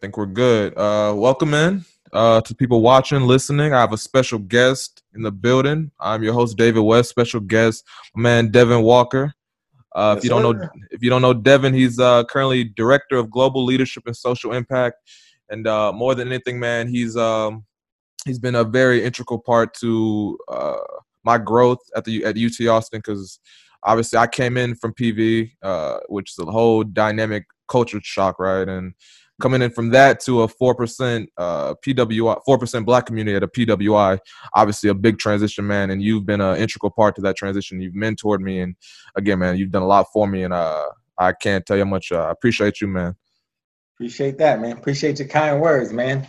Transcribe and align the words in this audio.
All 0.00 0.06
right, 0.06 0.06
I 0.06 0.06
think 0.06 0.16
we're 0.16 0.26
good. 0.26 0.78
Uh, 0.78 1.14
welcome 1.14 1.52
in 1.52 1.84
uh, 2.12 2.40
to 2.42 2.54
people 2.54 2.80
watching, 2.80 3.22
listening. 3.22 3.72
I 3.72 3.80
have 3.80 3.92
a 3.92 3.98
special 3.98 4.38
guest 4.38 5.02
in 5.14 5.22
the 5.22 5.30
building. 5.30 5.90
I'm 6.00 6.22
your 6.22 6.32
host, 6.32 6.56
David 6.56 6.80
West. 6.80 7.10
Special 7.10 7.40
guest, 7.40 7.84
man 8.16 8.50
Devin 8.50 8.82
Walker. 8.82 9.34
Uh, 9.94 10.14
if 10.16 10.24
you 10.24 10.30
don't 10.30 10.42
know, 10.42 10.68
if 10.90 11.02
you 11.02 11.10
don't 11.10 11.22
know 11.22 11.34
Devin, 11.34 11.74
he's 11.74 11.98
uh, 11.98 12.24
currently 12.24 12.64
director 12.64 13.16
of 13.16 13.30
global 13.30 13.64
leadership 13.64 14.04
and 14.06 14.16
social 14.16 14.52
impact, 14.52 14.96
and 15.50 15.66
uh, 15.66 15.92
more 15.92 16.14
than 16.14 16.28
anything, 16.28 16.58
man, 16.58 16.88
he's 16.88 17.16
um, 17.16 17.64
he's 18.24 18.38
been 18.38 18.54
a 18.54 18.64
very 18.64 19.04
integral 19.04 19.38
part 19.38 19.74
to 19.80 20.38
uh, 20.48 20.76
my 21.24 21.36
growth 21.36 21.80
at 21.94 22.04
the 22.04 22.24
at 22.24 22.36
UT 22.38 22.66
Austin 22.68 23.00
because 23.00 23.38
obviously 23.82 24.18
I 24.18 24.28
came 24.28 24.56
in 24.56 24.76
from 24.76 24.94
PV, 24.94 25.50
uh, 25.62 25.98
which 26.08 26.30
is 26.30 26.38
a 26.38 26.50
whole 26.50 26.84
dynamic 26.84 27.44
culture 27.68 28.00
shock, 28.02 28.38
right? 28.38 28.68
And 28.68 28.94
coming 29.40 29.62
in 29.62 29.70
from 29.70 29.90
that 29.90 30.20
to 30.20 30.42
a 30.42 30.48
four 30.48 30.74
percent 30.74 31.28
uh, 31.36 31.74
PWI, 31.84 32.40
four 32.44 32.58
percent 32.58 32.86
Black 32.86 33.06
community 33.06 33.36
at 33.36 33.42
a 33.42 33.48
PWI, 33.48 34.18
obviously 34.54 34.90
a 34.90 34.94
big 34.94 35.18
transition, 35.18 35.66
man. 35.66 35.90
And 35.90 36.02
you've 36.02 36.26
been 36.26 36.40
an 36.40 36.56
integral 36.56 36.90
part 36.90 37.16
to 37.16 37.22
that 37.22 37.36
transition. 37.36 37.80
You've 37.80 37.94
mentored 37.94 38.40
me, 38.40 38.60
and 38.60 38.76
again, 39.16 39.38
man, 39.38 39.56
you've 39.56 39.70
done 39.70 39.82
a 39.82 39.86
lot 39.86 40.06
for 40.12 40.26
me, 40.26 40.44
and 40.44 40.54
uh, 40.54 40.86
I 41.18 41.32
can't 41.32 41.64
tell 41.66 41.76
you 41.76 41.84
how 41.84 41.90
much 41.90 42.12
uh, 42.12 42.22
I 42.22 42.30
appreciate 42.30 42.80
you, 42.80 42.88
man. 42.88 43.16
Appreciate 43.96 44.38
that, 44.38 44.60
man. 44.60 44.72
Appreciate 44.72 45.18
your 45.18 45.28
kind 45.28 45.60
words, 45.60 45.92
man. 45.92 46.26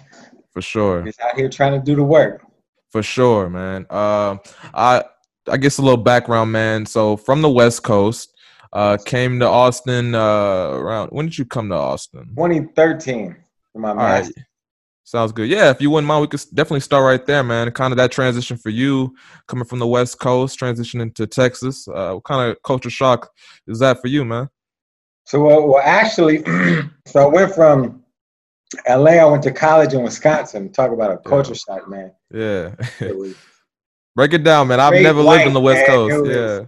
For 0.52 0.62
sure. 0.62 1.04
Just 1.04 1.22
out 1.22 1.36
here 1.36 1.50
trying 1.50 1.80
to 1.80 1.86
do 1.86 1.96
the 1.96 2.04
work. 2.04 2.46
For 2.90 3.02
sure, 3.02 3.50
man. 3.50 3.86
Uh, 3.90 4.38
I 4.74 5.04
I 5.50 5.58
guess 5.58 5.78
a 5.78 5.82
little 5.82 6.04
background, 6.04 6.52
man. 6.52 6.86
So 6.86 7.18
from 7.18 7.42
the 7.42 7.50
West 7.50 7.84
Coast, 7.84 8.31
uh, 8.74 8.98
came 9.06 9.40
to 9.40 9.48
Austin 9.48 10.16
uh, 10.16 10.70
around. 10.70 11.10
When 11.10 11.26
did 11.26 11.38
you 11.38 11.46
come 11.46 11.70
to 11.70 11.76
Austin? 11.76 12.28
2013 12.36 13.36
for 13.74 13.80
my 13.80 13.94
master. 13.94 14.34
Right. 14.36 14.46
Sounds 15.04 15.32
good. 15.34 15.50
Yeah, 15.50 15.72
if 15.72 15.82
you 15.82 15.90
wouldn't 15.90 16.08
mind, 16.08 16.22
we 16.22 16.28
could 16.28 16.42
definitely 16.54 16.80
start 16.80 17.04
right 17.04 17.26
there, 17.26 17.44
man. 17.44 17.70
Kind 17.72 17.92
of 17.92 17.98
that 17.98 18.12
transition 18.12 18.56
for 18.56 18.70
you, 18.70 19.14
coming 19.48 19.66
from 19.66 19.80
the 19.80 19.88
West 19.88 20.20
Coast, 20.20 20.58
transitioning 20.58 21.14
to 21.16 21.28
Texas. 21.28 21.88
Uh, 21.88 22.14
what 22.14 22.24
kind 22.24 22.50
of 22.50 22.62
culture 22.64 22.90
shock 22.90 23.30
is 23.68 23.80
that 23.80 24.00
for 24.00 24.08
you, 24.08 24.24
man? 24.24 24.48
So, 25.26 25.50
uh, 25.50 25.66
well, 25.66 25.82
actually, 25.84 26.44
so 27.08 27.24
I 27.24 27.26
went 27.26 27.54
from 27.54 28.04
LA. 28.88 29.12
I 29.12 29.26
went 29.26 29.44
to 29.44 29.52
college 29.52 29.94
in 29.94 30.04
Wisconsin. 30.04 30.72
Talk 30.72 30.92
about 30.92 31.12
a 31.12 31.18
culture 31.18 31.54
yeah. 31.54 31.76
shock, 31.76 31.90
man. 31.90 32.12
Yeah. 32.34 32.76
Break 34.16 34.34
it 34.34 34.44
down, 34.44 34.68
man. 34.68 34.80
I've 34.80 35.02
never 35.02 35.22
lived 35.22 35.48
on 35.48 35.54
the 35.54 35.60
West 35.60 35.88
man. 35.88 35.88
Coast. 35.88 36.30
Yeah. 36.30 36.66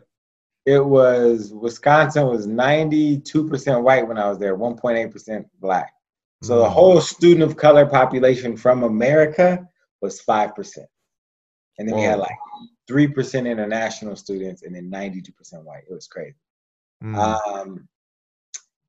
It 0.65 0.83
was 0.83 1.51
Wisconsin 1.53 2.27
was 2.27 2.47
92% 2.47 3.83
white 3.83 4.07
when 4.07 4.17
I 4.17 4.29
was 4.29 4.39
there, 4.39 4.57
1.8% 4.57 5.45
black. 5.59 5.93
So 6.41 6.59
the 6.59 6.65
mm. 6.65 6.71
whole 6.71 7.01
student 7.01 7.43
of 7.43 7.57
color 7.57 7.85
population 7.85 8.55
from 8.55 8.83
America 8.83 9.67
was 10.01 10.21
5%. 10.21 10.77
And 11.77 11.87
then 11.87 11.95
Whoa. 11.95 12.01
we 12.01 12.05
had 12.05 12.19
like 12.19 12.37
3% 12.89 13.49
international 13.49 14.15
students 14.15 14.63
and 14.63 14.75
then 14.75 14.89
92% 14.91 15.31
white. 15.63 15.83
It 15.89 15.93
was 15.93 16.07
crazy. 16.07 16.35
Mm. 17.03 17.15
Um, 17.15 17.87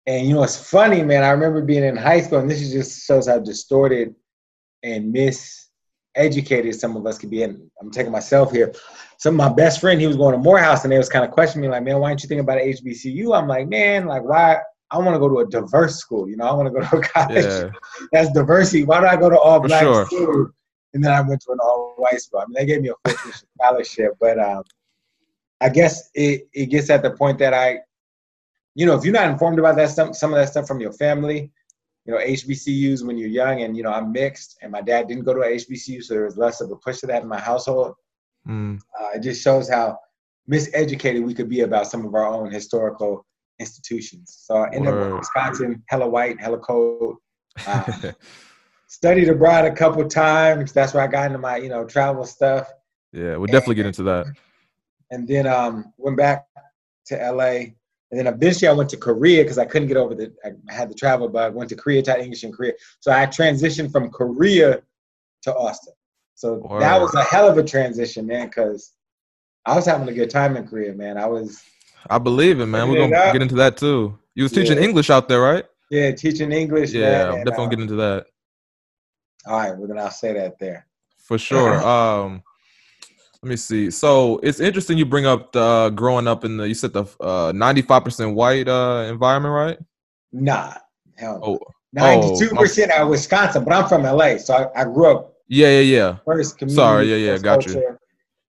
and 0.07 0.27
you 0.27 0.35
know, 0.35 0.43
it's 0.43 0.71
funny, 0.71 1.03
man. 1.03 1.25
I 1.25 1.31
remember 1.31 1.63
being 1.63 1.85
in 1.85 1.97
high 1.97 2.21
school, 2.21 2.39
and 2.39 2.51
this 2.51 2.71
just 2.71 3.07
shows 3.07 3.27
how 3.27 3.39
distorted 3.39 4.15
and 4.83 5.11
mis 5.11 5.69
educated 6.17 6.79
some 6.79 6.97
of 6.97 7.07
us 7.07 7.19
could 7.19 7.31
be. 7.31 7.43
And 7.43 7.71
I'm 7.81 7.91
taking 7.91 8.13
myself 8.13 8.53
here. 8.53 8.73
Some 9.19 9.41
of 9.41 9.49
my 9.49 9.55
best 9.55 9.81
friend, 9.81 10.01
he 10.01 10.07
was 10.07 10.17
going 10.17 10.33
to 10.33 10.39
Morehouse, 10.39 10.85
and 10.85 10.93
they 10.93 10.99
was 10.99 11.09
kind 11.09 11.25
of 11.25 11.31
questioning 11.31 11.69
me, 11.69 11.73
like, 11.75 11.85
man, 11.85 11.99
why 11.99 12.09
don't 12.09 12.23
you 12.23 12.29
think 12.29 12.41
about 12.41 12.59
HBCU? 12.59 13.37
I'm 13.37 13.49
like, 13.49 13.69
man, 13.69 14.07
like, 14.07 14.23
why? 14.23 14.59
I 14.91 14.99
want 14.99 15.15
to 15.15 15.19
go 15.19 15.29
to 15.29 15.39
a 15.39 15.47
diverse 15.47 15.97
school. 15.97 16.29
You 16.29 16.37
know, 16.37 16.45
I 16.45 16.53
want 16.53 16.67
to 16.67 16.73
go 16.73 16.87
to 16.87 16.97
a 16.97 17.01
college 17.15 17.45
yeah. 17.45 17.71
that's 18.13 18.33
diversity. 18.33 18.85
Why 18.85 19.01
do 19.01 19.07
I 19.07 19.17
go 19.17 19.31
to 19.31 19.39
all 19.39 19.61
black 19.61 19.83
sure. 19.83 20.07
school? 20.07 20.51
And 20.93 21.03
then 21.03 21.13
I 21.13 21.21
went 21.21 21.41
to 21.43 21.53
an 21.53 21.59
all 21.61 21.95
white 21.97 22.21
school. 22.21 22.41
I 22.41 22.47
mean, 22.47 22.55
they 22.55 22.67
gave 22.67 22.83
me 22.83 22.91
a 22.91 23.11
full 23.11 23.33
scholarship, 23.59 24.13
but 24.21 24.39
um, 24.39 24.63
I 25.61 25.69
guess 25.69 26.11
it, 26.15 26.49
it 26.53 26.67
gets 26.67 26.91
at 26.91 27.03
the 27.03 27.11
point 27.11 27.39
that 27.39 27.55
I, 27.55 27.79
you 28.75 28.87
know, 28.87 28.95
if 28.95 29.05
you're 29.05 29.15
not 29.15 29.31
informed 29.31 29.59
about 29.59 29.77
that 29.77 29.91
stuff, 29.91 30.15
some 30.15 30.33
of 30.33 30.39
that 30.39 30.51
stuff 30.51 30.69
from 30.69 30.81
your 30.81 30.93
family, 30.93 31.51
you 32.05 32.13
know, 32.13 32.21
HBCUs 32.21 33.05
when 33.05 33.17
you're 33.17 33.29
young, 33.29 33.63
and 33.63 33.77
you 33.77 33.83
know, 33.83 33.91
I'm 33.91 34.13
mixed, 34.13 34.59
and 34.63 34.71
my 34.71 34.81
dad 34.81 35.09
didn't 35.09 35.25
go 35.25 35.35
to 35.35 35.41
a 35.41 35.57
HBCU, 35.57 36.03
so 36.03 36.15
there 36.15 36.25
was 36.25 36.37
less 36.37 36.61
of 36.61 36.71
a 36.71 36.77
push 36.77 36.99
to 37.01 37.07
that 37.07 37.23
in 37.23 37.29
my 37.29 37.41
household. 37.41 37.95
Mm. 38.47 38.79
Uh, 39.01 39.09
it 39.15 39.21
just 39.21 39.43
shows 39.43 39.69
how 39.69 39.99
miseducated 40.51 41.25
we 41.25 41.35
could 41.35 41.49
be 41.49 41.61
about 41.61 41.87
some 41.87 42.05
of 42.05 42.15
our 42.15 42.27
own 42.27 42.51
historical 42.51 43.25
institutions. 43.59 44.37
So 44.43 44.57
I 44.57 44.75
ended 44.75 44.93
up 44.93 45.07
in 45.07 45.17
Wisconsin, 45.17 45.83
hella 45.89 46.09
white, 46.09 46.41
hella 46.41 46.59
cold. 46.59 47.17
Uh, 47.69 48.11
studied 48.89 49.29
abroad 49.29 49.65
a 49.65 49.73
couple 49.73 50.07
times. 50.09 50.73
That's 50.73 50.93
where 50.93 51.03
I 51.03 51.07
got 51.07 51.27
into 51.27 51.39
my, 51.39 51.57
you 51.57 51.69
know, 51.69 51.85
travel 51.85 52.25
stuff. 52.25 52.69
Yeah, 53.13 53.37
we'll 53.37 53.47
definitely 53.47 53.77
get 53.77 53.87
into 53.87 54.03
that. 54.05 54.27
And 55.11 55.29
then 55.29 55.47
um, 55.47 55.93
went 55.97 56.17
back 56.17 56.47
to 57.07 57.33
LA 57.33 57.75
and 58.11 58.19
then 58.19 58.33
eventually 58.33 58.69
I 58.69 58.73
went 58.73 58.91
to 58.91 58.97
Korea 58.97 59.43
because 59.43 59.59
I 59.59 59.65
couldn't 59.65 59.89
get 59.89 59.97
over 59.97 60.15
the, 60.15 60.33
I 60.45 60.73
had 60.73 60.91
the 60.91 60.95
travel 60.95 61.29
bug, 61.29 61.53
I 61.53 61.57
went 61.57 61.71
to 61.71 61.77
Korea, 61.77 62.03
taught 62.03 62.21
English 62.21 62.45
in 62.45 62.53
Korea. 62.53 62.73
So 63.01 63.11
I 63.11 63.27
transitioned 63.27 63.91
from 63.91 64.11
Korea 64.11 64.83
to 65.43 65.55
Austin. 65.55 65.95
So 66.35 66.55
Word. 66.55 66.83
that 66.83 67.01
was 67.01 67.15
a 67.15 67.23
hell 67.23 67.49
of 67.49 67.59
a 67.59 67.65
transition, 67.65 68.27
man, 68.27 68.47
because 68.47 68.93
I 69.65 69.75
was 69.75 69.87
having 69.87 70.09
a 70.09 70.13
good 70.13 70.31
time 70.31 70.57
in 70.57 70.67
Korea, 70.67 70.93
man. 70.93 71.17
I 71.17 71.27
was. 71.27 71.63
I 72.11 72.19
believe 72.19 72.61
it, 72.61 72.67
man. 72.67 72.89
We're 72.89 72.97
going 72.97 73.11
to 73.11 73.31
get 73.33 73.43
into 73.43 73.55
that 73.57 73.77
too. 73.77 74.19
You 74.35 74.43
was 74.43 74.53
teaching 74.53 74.77
yeah. 74.77 74.85
English 74.85 75.11
out 75.11 75.29
there, 75.29 75.41
right? 75.41 75.65
Yeah, 75.91 76.11
teaching 76.11 76.53
English. 76.53 76.93
Yeah, 76.93 77.31
man, 77.31 77.45
definitely 77.45 77.67
uh, 77.67 77.69
get 77.69 77.81
into 77.81 77.95
that. 77.97 78.27
All 79.47 79.59
right, 79.59 79.77
well 79.77 79.87
then 79.89 79.99
I'll 79.99 80.11
say 80.11 80.33
that 80.35 80.59
there. 80.59 80.87
For 81.19 81.39
sure. 81.39 81.83
um, 81.87 82.43
let 83.45 83.51
me 83.51 83.57
see. 83.57 83.91
So 83.91 84.41
it's 84.43 84.59
interesting 84.59 84.97
you 84.97 85.05
bring 85.05 85.27
up 85.27 85.53
the 85.53 85.61
uh, 85.61 85.91
growing 85.91 86.27
up 86.27 86.47
in 86.47 86.57
the 86.57 86.67
you 86.67 86.73
said 86.73 86.95
the 86.95 87.05
uh, 87.21 87.53
ninety 87.55 87.83
five 87.83 88.03
percent 88.03 88.35
white 88.35 88.69
uh, 88.69 89.07
environment, 89.07 89.53
right? 89.53 89.79
Nah, 90.33 90.73
hell. 91.17 91.41
No. 91.41 91.45
Oh, 91.45 91.59
ninety 91.93 92.39
two 92.39 92.55
percent 92.55 92.91
out 92.91 93.03
of 93.03 93.09
Wisconsin, 93.09 93.63
but 93.63 93.75
I'm 93.75 93.87
from 93.87 94.05
LA, 94.05 94.39
so 94.39 94.55
I, 94.55 94.81
I 94.81 94.85
grew 94.85 95.15
up. 95.15 95.35
Yeah, 95.47 95.69
yeah, 95.69 95.81
yeah. 95.81 96.17
First 96.25 96.57
community. 96.57 96.75
Sorry, 96.75 97.11
yeah, 97.11 97.33
yeah, 97.33 97.39
got 97.39 97.67
you. 97.67 97.99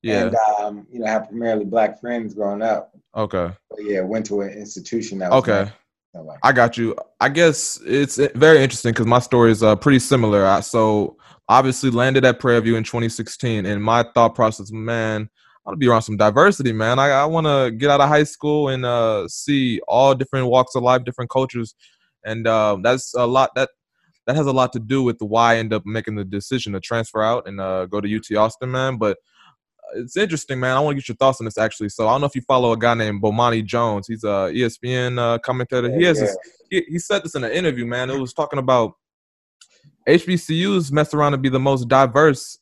Yeah, 0.01 0.27
and 0.27 0.35
um, 0.59 0.87
you 0.89 0.99
know, 0.99 1.07
have 1.07 1.27
primarily 1.27 1.65
black 1.65 1.99
friends 1.99 2.33
growing 2.33 2.61
up. 2.61 2.91
Okay. 3.17 3.51
But 3.69 3.79
yeah, 3.83 3.99
went 3.99 4.25
to 4.27 4.41
an 4.41 4.51
institution 4.51 5.19
that. 5.19 5.33
okay. 5.33 5.69
I 6.41 6.53
got 6.53 6.77
you. 6.77 6.95
I 7.19 7.27
guess 7.27 7.81
it's 7.85 8.15
very 8.35 8.63
interesting 8.63 8.93
because 8.93 9.05
my 9.05 9.19
story 9.19 9.51
is 9.51 9.61
uh, 9.61 9.75
pretty 9.75 9.99
similar. 9.99 10.45
I, 10.45 10.61
So 10.61 11.17
obviously 11.47 11.89
landed 11.91 12.25
at 12.25 12.39
Prairie 12.39 12.61
View 12.61 12.75
in 12.75 12.83
2016, 12.83 13.65
and 13.65 13.83
my 13.83 14.03
thought 14.13 14.35
process, 14.35 14.71
man, 14.71 15.29
I 15.65 15.69
want 15.69 15.75
to 15.75 15.79
be 15.79 15.87
around 15.87 16.03
some 16.03 16.17
diversity, 16.17 16.71
man. 16.71 16.99
I, 16.99 17.09
I 17.09 17.25
want 17.25 17.47
to 17.47 17.71
get 17.71 17.89
out 17.89 18.01
of 18.01 18.07
high 18.07 18.23
school 18.23 18.69
and 18.69 18.85
uh, 18.85 19.27
see 19.27 19.79
all 19.87 20.13
different 20.13 20.47
walks 20.47 20.75
of 20.75 20.83
life, 20.83 21.03
different 21.03 21.31
cultures, 21.31 21.75
and 22.23 22.47
uh, 22.47 22.77
that's 22.81 23.13
a 23.15 23.25
lot. 23.25 23.51
That 23.55 23.69
that 24.27 24.35
has 24.35 24.47
a 24.47 24.51
lot 24.51 24.73
to 24.73 24.79
do 24.79 25.03
with 25.03 25.17
why 25.19 25.53
I 25.53 25.57
end 25.57 25.73
up 25.73 25.85
making 25.85 26.15
the 26.15 26.23
decision 26.23 26.73
to 26.73 26.79
transfer 26.79 27.23
out 27.23 27.47
and 27.47 27.59
uh, 27.59 27.85
go 27.85 28.01
to 28.01 28.15
UT 28.15 28.35
Austin, 28.37 28.71
man. 28.71 28.97
But 28.97 29.17
uh, 29.17 29.99
it's 30.01 30.17
interesting, 30.17 30.59
man. 30.59 30.75
I 30.75 30.79
want 30.79 30.95
to 30.95 31.01
get 31.01 31.07
your 31.07 31.15
thoughts 31.15 31.41
on 31.41 31.45
this 31.45 31.57
actually. 31.57 31.89
So 31.89 32.07
I 32.07 32.13
don't 32.13 32.21
know 32.21 32.27
if 32.27 32.35
you 32.35 32.41
follow 32.41 32.71
a 32.71 32.77
guy 32.77 32.93
named 32.95 33.21
Bomani 33.21 33.63
Jones. 33.63 34.07
He's 34.07 34.23
a 34.23 34.51
ESPN 34.51 35.19
uh, 35.19 35.39
commentator. 35.39 35.95
He 35.95 36.03
has 36.05 36.19
this. 36.19 36.37
He, 36.69 36.83
he 36.87 36.99
said 36.99 37.23
this 37.23 37.35
in 37.35 37.43
an 37.43 37.51
interview, 37.51 37.85
man. 37.85 38.09
It 38.09 38.19
was 38.19 38.33
talking 38.33 38.59
about 38.59 38.93
HBCUs 40.07 40.91
mess 40.91 41.13
around 41.13 41.33
to 41.33 41.37
be 41.37 41.49
the 41.49 41.59
most 41.59 41.87
diverse 41.87 42.59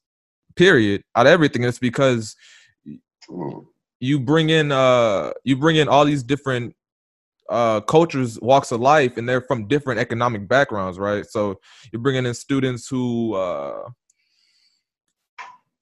period 0.56 1.04
out 1.16 1.26
of 1.26 1.32
everything. 1.32 1.64
It's 1.64 1.80
because 1.80 2.36
you 4.00 4.20
bring 4.20 4.50
in 4.50 4.72
uh 4.72 5.32
you 5.44 5.56
bring 5.56 5.78
in 5.78 5.88
all 5.88 6.06
these 6.06 6.24
different 6.24 6.76
uh 7.50 7.82
cultures, 7.82 8.40
walks 8.42 8.72
of 8.72 8.82
life, 8.82 9.18
and 9.18 9.28
they're 9.28 9.42
from 9.42 9.68
different 9.68 10.00
economic 10.00 10.48
backgrounds, 10.48 11.00
right? 11.00 11.26
So 11.26 11.60
you're 11.92 12.02
bringing 12.02 12.26
in 12.26 12.34
students 12.34 12.88
who 12.88 13.36
uh 13.36 13.90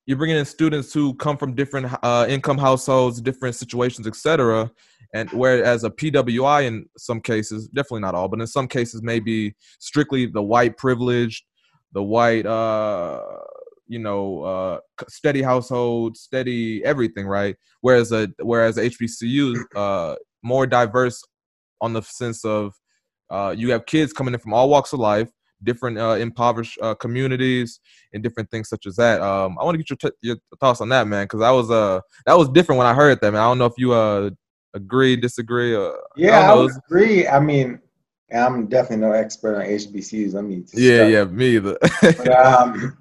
you're 0.06 0.18
bringing 0.18 0.38
in 0.38 0.46
students 0.46 0.94
who 0.94 1.14
come 1.14 1.38
from 1.38 1.54
different 1.54 1.88
uh, 2.02 2.26
income 2.28 2.58
households, 2.58 3.22
different 3.22 3.56
situations, 3.56 4.08
etc. 4.08 4.70
And 5.14 5.30
whereas 5.32 5.84
a 5.84 5.90
PWI 5.90 6.66
in 6.66 6.86
some 6.98 7.22
cases, 7.22 7.68
definitely 7.68 8.02
not 8.02 8.16
all, 8.16 8.28
but 8.28 8.42
in 8.42 8.48
some 8.48 8.68
cases, 8.68 9.02
maybe 9.02 9.56
strictly 9.80 10.26
the 10.26 10.42
white 10.42 10.76
privileged 10.76 11.46
the 11.94 12.04
white 12.04 12.46
uh 12.46 13.22
you 13.88 14.00
know 14.00 14.44
uh 14.44 14.80
steady 15.10 15.42
household 15.42 16.18
steady 16.18 16.84
everything 16.86 17.28
right? 17.28 17.56
Whereas 17.82 18.12
a 18.12 18.30
whereas 18.40 18.78
hbcu 18.78 19.56
uh 19.76 20.16
more 20.44 20.66
diverse 20.66 21.24
on 21.82 21.94
the 21.94 22.02
sense 22.02 22.46
of 22.46 22.74
uh 23.30 23.54
you 23.58 23.72
have 23.72 23.86
kids 23.86 24.14
coming 24.14 24.34
in 24.34 24.40
from 24.40 24.54
all 24.54 24.70
walks 24.70 24.94
of 24.94 25.00
life 25.00 25.30
different 25.64 25.98
uh, 25.98 26.16
impoverished 26.16 26.78
uh, 26.82 26.96
communities 26.96 27.80
and 28.14 28.24
different 28.24 28.50
things 28.50 28.68
such 28.68 28.86
as 28.88 28.96
that. 28.96 29.22
Um 29.22 29.58
i 29.60 29.64
want 29.64 29.76
to 29.76 29.78
get 29.84 29.90
your, 29.90 29.98
t- 29.98 30.18
your 30.22 30.38
thoughts 30.60 30.82
on 30.82 30.90
that 30.90 31.08
man 31.08 31.26
because 31.26 31.42
that 31.42 31.52
was 31.52 31.70
uh 31.70 32.00
that 32.26 32.38
was 32.38 32.50
different 32.50 32.78
when 32.78 32.88
i 32.88 32.94
heard 32.94 33.20
that 33.22 33.32
man. 33.32 33.42
I 33.42 33.46
don't 33.46 33.58
know 33.58 33.66
if 33.66 33.78
you 33.78 33.94
uh 33.94 34.32
agree 34.74 35.16
disagree 35.16 35.76
or 35.76 36.00
yeah 36.16 36.40
i, 36.40 36.54
I 36.54 36.68
agree. 36.88 37.28
I 37.28 37.40
mean 37.40 37.80
And 38.32 38.44
I'm 38.44 38.68
definitely 38.68 39.06
no 39.06 39.12
expert 39.12 39.58
on 39.58 39.66
HBCUs. 39.66 40.34
Let 40.34 40.46
me. 40.46 40.64
Yeah, 40.74 41.06
yeah, 41.08 41.24
me 41.26 41.58
either. 41.58 41.78
but, 42.02 42.30
um, 42.30 42.98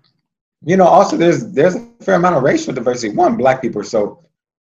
you 0.63 0.77
know, 0.77 0.87
also 0.87 1.17
there's 1.17 1.53
there's 1.53 1.77
a 1.77 1.87
fair 2.01 2.17
amount 2.17 2.37
of 2.37 2.43
racial 2.43 2.75
diversity. 2.75 3.15
One, 3.15 3.37
black 3.37 3.63
people 3.63 3.81
are 3.81 3.85
so 3.85 4.25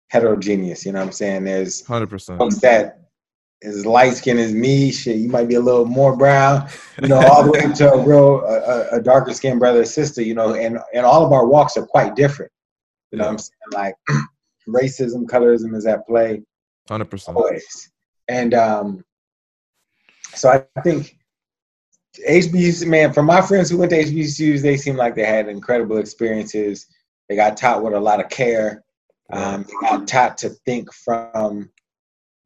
heterogeneous. 0.08 0.86
You 0.86 0.92
know 0.92 1.00
what 1.00 1.06
I'm 1.06 1.12
saying? 1.12 1.44
There's 1.44 1.84
hundred 1.86 2.08
percent 2.08 2.38
folks 2.38 2.58
that 2.60 3.06
is 3.60 3.86
light 3.86 4.14
skin 4.14 4.38
as 4.38 4.52
me. 4.52 4.90
Shit, 4.92 5.16
you 5.16 5.28
might 5.28 5.48
be 5.48 5.54
a 5.54 5.60
little 5.60 5.84
more 5.84 6.16
brown. 6.16 6.68
You 7.02 7.08
know, 7.08 7.18
all 7.18 7.44
the 7.44 7.50
way 7.50 7.72
to 7.72 7.92
a 7.92 8.06
real 8.06 8.40
a, 8.44 8.96
a 8.96 9.02
darker 9.02 9.34
skinned 9.34 9.60
brother 9.60 9.82
or 9.82 9.84
sister. 9.84 10.22
You 10.22 10.34
know, 10.34 10.54
and 10.54 10.78
and 10.94 11.04
all 11.04 11.24
of 11.24 11.32
our 11.32 11.46
walks 11.46 11.76
are 11.76 11.86
quite 11.86 12.16
different. 12.16 12.50
You 13.12 13.18
know 13.18 13.24
what 13.24 13.32
I'm 13.32 13.38
saying? 13.38 13.54
Like 13.72 13.94
racism, 14.68 15.24
colorism 15.26 15.74
is 15.76 15.86
at 15.86 16.06
play. 16.06 16.42
Hundred 16.88 17.10
percent. 17.10 17.36
Always. 17.36 17.92
And 18.28 18.54
um, 18.54 19.04
so 20.36 20.50
I 20.50 20.80
think 20.82 21.16
HBCUs, 22.28 22.86
man, 22.86 23.12
from 23.12 23.26
my 23.26 23.40
friends 23.40 23.70
who 23.70 23.78
went 23.78 23.90
to 23.90 24.02
HBCUs, 24.02 24.62
they 24.62 24.76
seem 24.76 24.96
like 24.96 25.14
they 25.14 25.24
had 25.24 25.48
incredible 25.48 25.98
experiences. 25.98 26.86
They 27.28 27.36
got 27.36 27.56
taught 27.56 27.82
with 27.82 27.94
a 27.94 28.00
lot 28.00 28.20
of 28.20 28.28
care. 28.28 28.84
Um, 29.32 29.64
they 29.64 29.88
got 29.88 30.06
taught 30.06 30.38
to 30.38 30.50
think 30.64 30.92
from 30.92 31.70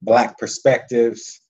black 0.03 0.39
perspectives. 0.39 1.41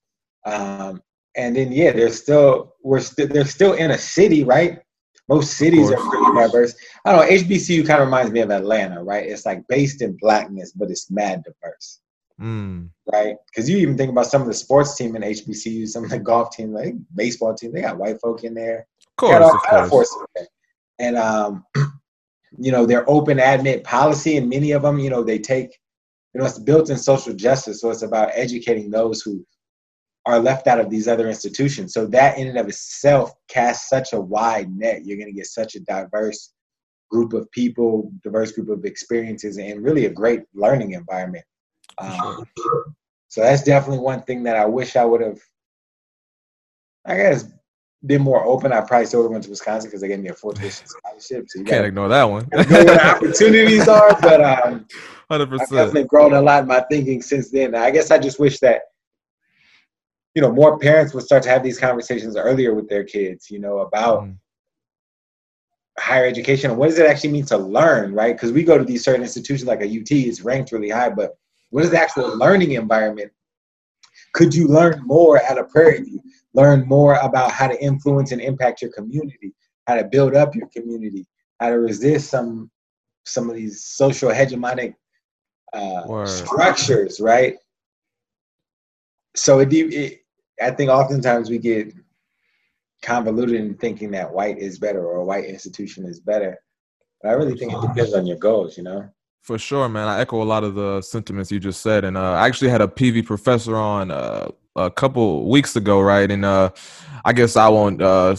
Um, 0.45 1.03
and 1.37 1.55
then 1.55 1.71
yeah, 1.73 1.93
they're 1.93 2.11
still 2.11 2.75
we're 2.83 3.01
still 3.01 3.29
they're 3.29 3.45
still 3.45 3.75
in 3.75 3.93
a 3.93 3.99
city, 3.99 4.43
right? 4.45 4.81
Most 5.29 5.57
cities 5.57 5.93
are 5.93 5.97
pretty 5.97 6.35
diverse. 6.35 6.75
I 7.05 7.13
don't 7.13 7.21
know. 7.21 7.33
HBCU 7.33 7.87
kind 7.87 8.01
of 8.01 8.09
reminds 8.09 8.33
me 8.33 8.41
of 8.41 8.51
Atlanta, 8.51 9.03
right? 9.05 9.25
It's 9.25 9.47
like 9.47 9.63
based 9.69 10.03
in 10.03 10.17
blackness, 10.21 10.73
but 10.73 10.91
it's 10.91 11.09
mad 11.09 11.45
diverse. 11.45 12.01
Mm. 12.41 12.91
Right? 13.13 13.37
Because 13.47 13.69
you 13.69 13.77
even 13.79 13.97
think 13.97 14.11
about 14.11 14.27
some 14.27 14.41
of 14.41 14.49
the 14.49 14.55
sports 14.55 14.97
team 14.97 15.15
in 15.15 15.23
HBCU, 15.23 15.87
some 15.89 16.05
of 16.05 16.11
the 16.11 16.19
golf 16.19 16.55
team, 16.57 16.73
like 16.73 16.95
baseball 17.15 17.55
team, 17.55 17.73
they 17.73 17.83
got 17.83 17.99
white 17.99 18.21
folk 18.21 18.45
in 18.45 18.55
there. 18.55 18.87
Of 19.01 19.17
course, 19.17 19.55
of 19.71 19.91
course. 19.91 20.19
And 20.99 21.17
um, 21.17 21.65
you 22.59 22.73
know, 22.73 22.87
their 22.87 23.09
open 23.09 23.39
admit 23.39 23.85
policy, 23.85 24.37
and 24.37 24.49
many 24.49 24.73
of 24.73 24.83
them, 24.83 24.99
you 24.99 25.11
know, 25.11 25.23
they 25.23 25.39
take, 25.39 25.79
you 26.35 26.41
know, 26.41 26.47
it's 26.47 26.59
built 26.59 26.91
in 26.91 26.97
social 26.97 27.35
justice, 27.35 27.81
so 27.81 27.91
it's 27.91 28.03
about 28.03 28.31
educating 28.35 28.91
those 28.91 29.21
who 29.21 29.45
are 30.27 30.39
left 30.39 30.67
out 30.67 30.81
of 30.81 30.91
these 30.91 31.09
other 31.09 31.29
institutions. 31.29 31.93
So 31.93 32.07
that 32.07 32.39
in 32.39 32.49
and 32.49 32.59
of 32.59 32.69
itself 32.69 33.33
casts 33.49 33.89
such 33.89 34.13
a 34.13 34.21
wide 34.21 34.71
net. 34.71 35.05
You're 35.05 35.17
going 35.17 35.29
to 35.29 35.37
get 35.37 35.47
such 35.47 35.75
a 35.75 35.81
diverse 35.81 36.53
group 37.11 37.33
of 37.33 37.51
people, 37.51 38.13
diverse 38.23 38.53
group 38.53 38.69
of 38.69 38.85
experiences, 38.85 39.59
and 39.59 39.83
really 39.83 40.07
a 40.07 40.11
great 40.11 40.43
learning 40.55 40.93
environment. 40.93 41.45
Um, 41.99 42.47
so 43.29 43.43
that's 43.43 43.63
definitely 43.63 44.01
one 44.01 44.23
thing 44.23 44.43
that 44.43 44.57
I 44.57 44.67
wish 44.67 44.97
I 44.97 45.05
would 45.05 45.21
have, 45.21 45.39
I 47.07 47.17
guess, 47.17 47.45
been 48.05 48.23
more 48.23 48.45
open. 48.45 48.73
I 48.73 48.81
probably 48.81 49.07
still 49.07 49.21
would 49.21 49.27
have 49.27 49.33
went 49.33 49.45
to 49.45 49.51
Wisconsin 49.51 49.89
because 49.89 50.01
they 50.01 50.09
gave 50.09 50.21
me 50.21 50.31
a 50.31 50.35
four 50.35 50.53
tuition 50.53 50.87
scholarship. 50.87 51.47
So 51.49 51.61
you 51.61 51.65
can't 51.65 51.87
ignore 51.87 52.09
that 52.09 52.25
one. 52.25 52.49
know 52.53 52.85
what 52.85 53.05
opportunities 53.05 53.89
are, 53.89 54.19
but 54.21 54.43
um, 54.43 54.87
100%. 55.31 55.61
I've 55.61 55.69
definitely 55.69 56.05
grown 56.05 56.33
a 56.33 56.43
lot 56.43 56.63
in 56.63 56.69
my 56.69 56.85
thinking 56.91 57.23
since 57.23 57.51
then. 57.51 57.75
I 57.75 57.91
guess 57.91 58.11
I 58.11 58.19
just 58.19 58.41
wish 58.41 58.59
that 58.61 58.83
you 60.35 60.43
know 60.43 60.53
more 60.53 60.79
parents 60.79 61.15
would 61.15 61.25
start 61.25 61.43
to 61.45 61.51
have 61.51 61.63
these 61.63 61.79
conversations 61.79 62.37
earlier 62.37 62.75
with 62.75 62.89
their 62.89 63.05
kids. 63.05 63.51
You 63.51 63.61
know 63.61 63.79
about. 63.79 64.25
Mm. 64.25 64.37
Higher 65.99 66.25
education. 66.25 66.77
What 66.77 66.89
does 66.89 66.99
it 66.99 67.05
actually 67.05 67.33
mean 67.33 67.45
to 67.47 67.59
learn, 67.59 68.15
right? 68.15 68.35
Because 68.35 68.53
we 68.53 68.63
go 68.63 68.79
to 68.79 68.85
these 68.85 69.05
certain 69.05 69.21
institutions 69.21 69.69
like 69.69 69.83
a 69.83 69.85
UT, 69.85 70.11
it's 70.11 70.41
ranked 70.41 70.73
really 70.73 70.89
high, 70.89 71.11
but 71.11 71.37
what 71.71 71.85
is 71.85 71.91
the 71.91 72.01
actual 72.01 72.37
learning 72.37 72.73
environment? 72.73 73.33
Could 74.35 74.55
you 74.55 74.69
learn 74.69 75.03
more 75.05 75.39
at 75.39 75.59
a 75.59 75.65
Prairie 75.65 76.03
View? 76.03 76.21
Learn 76.55 76.87
more 76.87 77.15
about 77.17 77.51
how 77.51 77.69
to 77.69 77.83
influence 77.83 78.33
and 78.33 78.41
impact 78.41 78.83
your 78.83 78.93
community, 78.93 79.55
how 79.87 79.95
to 79.95 80.05
build 80.05 80.35
up 80.35 80.55
your 80.55 80.69
community, 80.69 81.27
how 81.61 81.71
to 81.71 81.79
resist 81.79 82.31
some 82.31 82.71
some 83.25 83.51
of 83.51 83.57
these 83.57 83.85
social 83.85 84.31
hegemonic 84.31 84.95
uh, 85.73 86.27
structures, 86.27 87.21
right? 87.21 87.57
So 89.37 89.61
it, 89.61 89.73
it, 89.73 90.21
I 90.61 90.71
think 90.71 90.91
oftentimes 90.91 91.51
we 91.51 91.59
get 91.59 91.93
convoluted 93.03 93.57
in 93.57 93.75
thinking 93.77 94.11
that 94.13 94.33
white 94.33 94.59
is 94.59 94.79
better 94.79 95.05
or 95.05 95.17
a 95.19 95.25
white 95.25 95.45
institution 95.45 96.05
is 96.05 96.19
better. 96.21 96.59
But 97.23 97.31
I 97.31 97.33
really 97.33 97.57
think 97.57 97.73
it 97.73 97.81
depends 97.81 98.15
on 98.15 98.27
your 98.27 98.39
goals, 98.39 98.77
you 98.77 98.83
know. 98.83 99.09
For 99.43 99.59
sure, 99.59 99.89
man. 99.89 100.07
I 100.07 100.21
echo 100.21 100.43
a 100.43 100.45
lot 100.45 100.65
of 100.65 100.75
the 100.75 101.01
sentiments 101.01 101.51
you 101.51 101.59
just 101.59 101.81
said, 101.81 102.05
and 102.05 102.17
uh, 102.17 102.33
I 102.33 102.47
actually 102.47 102.71
had 102.71 102.83
a 102.83 102.87
PV 102.87 103.25
professor 103.25 103.75
on 103.75 104.11
uh, 104.11 104.49
a 104.77 104.91
couple 104.91 105.49
weeks 105.49 105.77
ago, 105.77 106.01
right? 106.01 106.31
And 106.31 106.45
uh, 106.45 106.71
I 107.25 107.33
guess 107.33 107.57
I 107.57 107.69
won't 107.69 108.03
uh, 108.03 108.37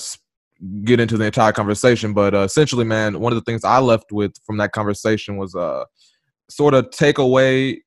get 0.84 1.00
into 1.00 1.18
the 1.18 1.26
entire 1.26 1.54
conversation, 1.54 2.14
but 2.14 2.36
uh, 2.36 2.42
essentially, 2.42 2.86
man, 2.86 3.20
one 3.20 3.34
of 3.34 3.36
the 3.36 3.52
things 3.52 3.64
I 3.64 3.80
left 3.80 4.12
with 4.12 4.34
from 4.46 4.58
that 4.58 4.74
conversation 4.74 5.38
was 5.38 5.56
uh, 5.56 5.86
sort 6.50 6.76
of 6.76 6.92
take 6.92 7.18
away 7.18 7.82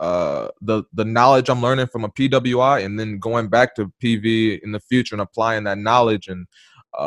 the 0.00 0.84
the 0.92 1.04
knowledge 1.04 1.48
I'm 1.48 1.62
learning 1.62 1.86
from 1.86 2.04
a 2.04 2.08
PWI, 2.08 2.84
and 2.84 2.98
then 2.98 3.20
going 3.20 3.48
back 3.48 3.76
to 3.76 3.92
PV 4.02 4.58
in 4.64 4.72
the 4.72 4.80
future 4.80 5.14
and 5.14 5.22
applying 5.22 5.64
that 5.64 5.78
knowledge 5.78 6.26
and 6.26 6.48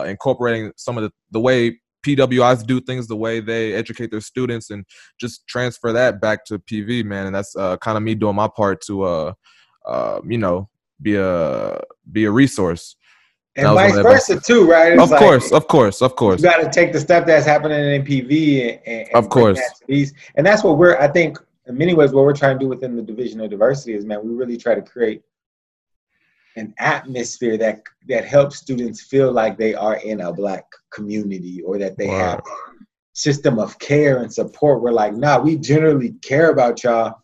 incorporating 0.08 0.72
some 0.78 0.98
of 0.98 1.04
the, 1.04 1.12
the 1.32 1.40
way 1.42 1.80
PWIs 2.06 2.66
do 2.66 2.80
things 2.80 3.08
the 3.08 3.16
way 3.16 3.40
they 3.40 3.74
educate 3.74 4.12
their 4.12 4.22
students 4.22 4.70
and 4.70 4.86
just 5.20 5.48
transfer 5.48 5.92
that 5.92 6.22
back 6.22 6.46
to 6.46 6.60
PV, 6.60 7.04
man. 7.06 7.28
And 7.28 7.36
that's 7.36 7.56
uh, 7.56 7.78
kind 7.78 7.98
of 7.98 8.04
me 8.04 8.16
doing 8.16 8.36
my 8.36 8.48
part 8.48 8.82
to, 8.88 9.04
uh, 9.04 9.34
uh, 9.86 10.22
you 10.28 10.38
know, 10.38 10.70
be 11.02 11.16
a 11.16 11.82
be 12.12 12.26
a 12.26 12.32
resource. 12.32 12.96
And 13.56 13.68
vice 13.74 13.96
versa 13.96 14.40
too, 14.40 14.70
right? 14.70 14.94
It's 14.94 15.02
of 15.02 15.10
like, 15.10 15.20
course, 15.20 15.52
of 15.52 15.68
course, 15.68 16.02
of 16.02 16.16
course. 16.16 16.42
You 16.42 16.50
got 16.50 16.62
to 16.62 16.70
take 16.70 16.94
the 16.94 17.00
stuff 17.00 17.26
that's 17.26 17.46
happening 17.46 17.80
in 17.80 18.04
PV 18.04 18.80
and, 18.86 18.88
and 18.88 19.10
of 19.16 19.30
course, 19.30 19.60
these, 19.88 20.14
and 20.36 20.46
that's 20.46 20.64
what 20.64 20.78
we're. 20.78 20.98
I 20.98 21.08
think 21.08 21.38
in 21.68 21.78
many 21.78 21.94
ways, 21.94 22.12
what 22.12 22.24
we're 22.24 22.34
trying 22.34 22.58
to 22.58 22.64
do 22.64 22.70
within 22.70 22.96
the 22.96 23.02
division 23.02 23.42
of 23.42 23.50
diversity 23.50 23.94
is, 23.94 24.06
man, 24.06 24.22
we 24.24 24.34
really 24.34 24.58
try 24.58 24.76
to 24.76 24.82
create 24.82 25.24
an 26.60 26.74
atmosphere 26.78 27.58
that 27.58 27.82
that 28.08 28.26
helps 28.26 28.58
students 28.58 29.02
feel 29.02 29.32
like 29.32 29.58
they 29.58 29.74
are 29.74 29.98
in 29.98 30.22
a 30.22 30.34
black 30.34 30.66
community 30.92 31.62
or 31.62 31.78
that 31.78 31.98
they 31.98 32.08
wow. 32.08 32.18
have 32.18 32.42
system 33.14 33.60
of 33.60 33.78
care 33.80 34.22
and 34.22 34.34
support. 34.34 34.82
We're 34.82 34.92
like, 34.92 35.14
nah, 35.14 35.40
we 35.40 35.58
generally 35.58 36.12
care 36.22 36.52
about 36.52 36.84
y'all, 36.84 37.16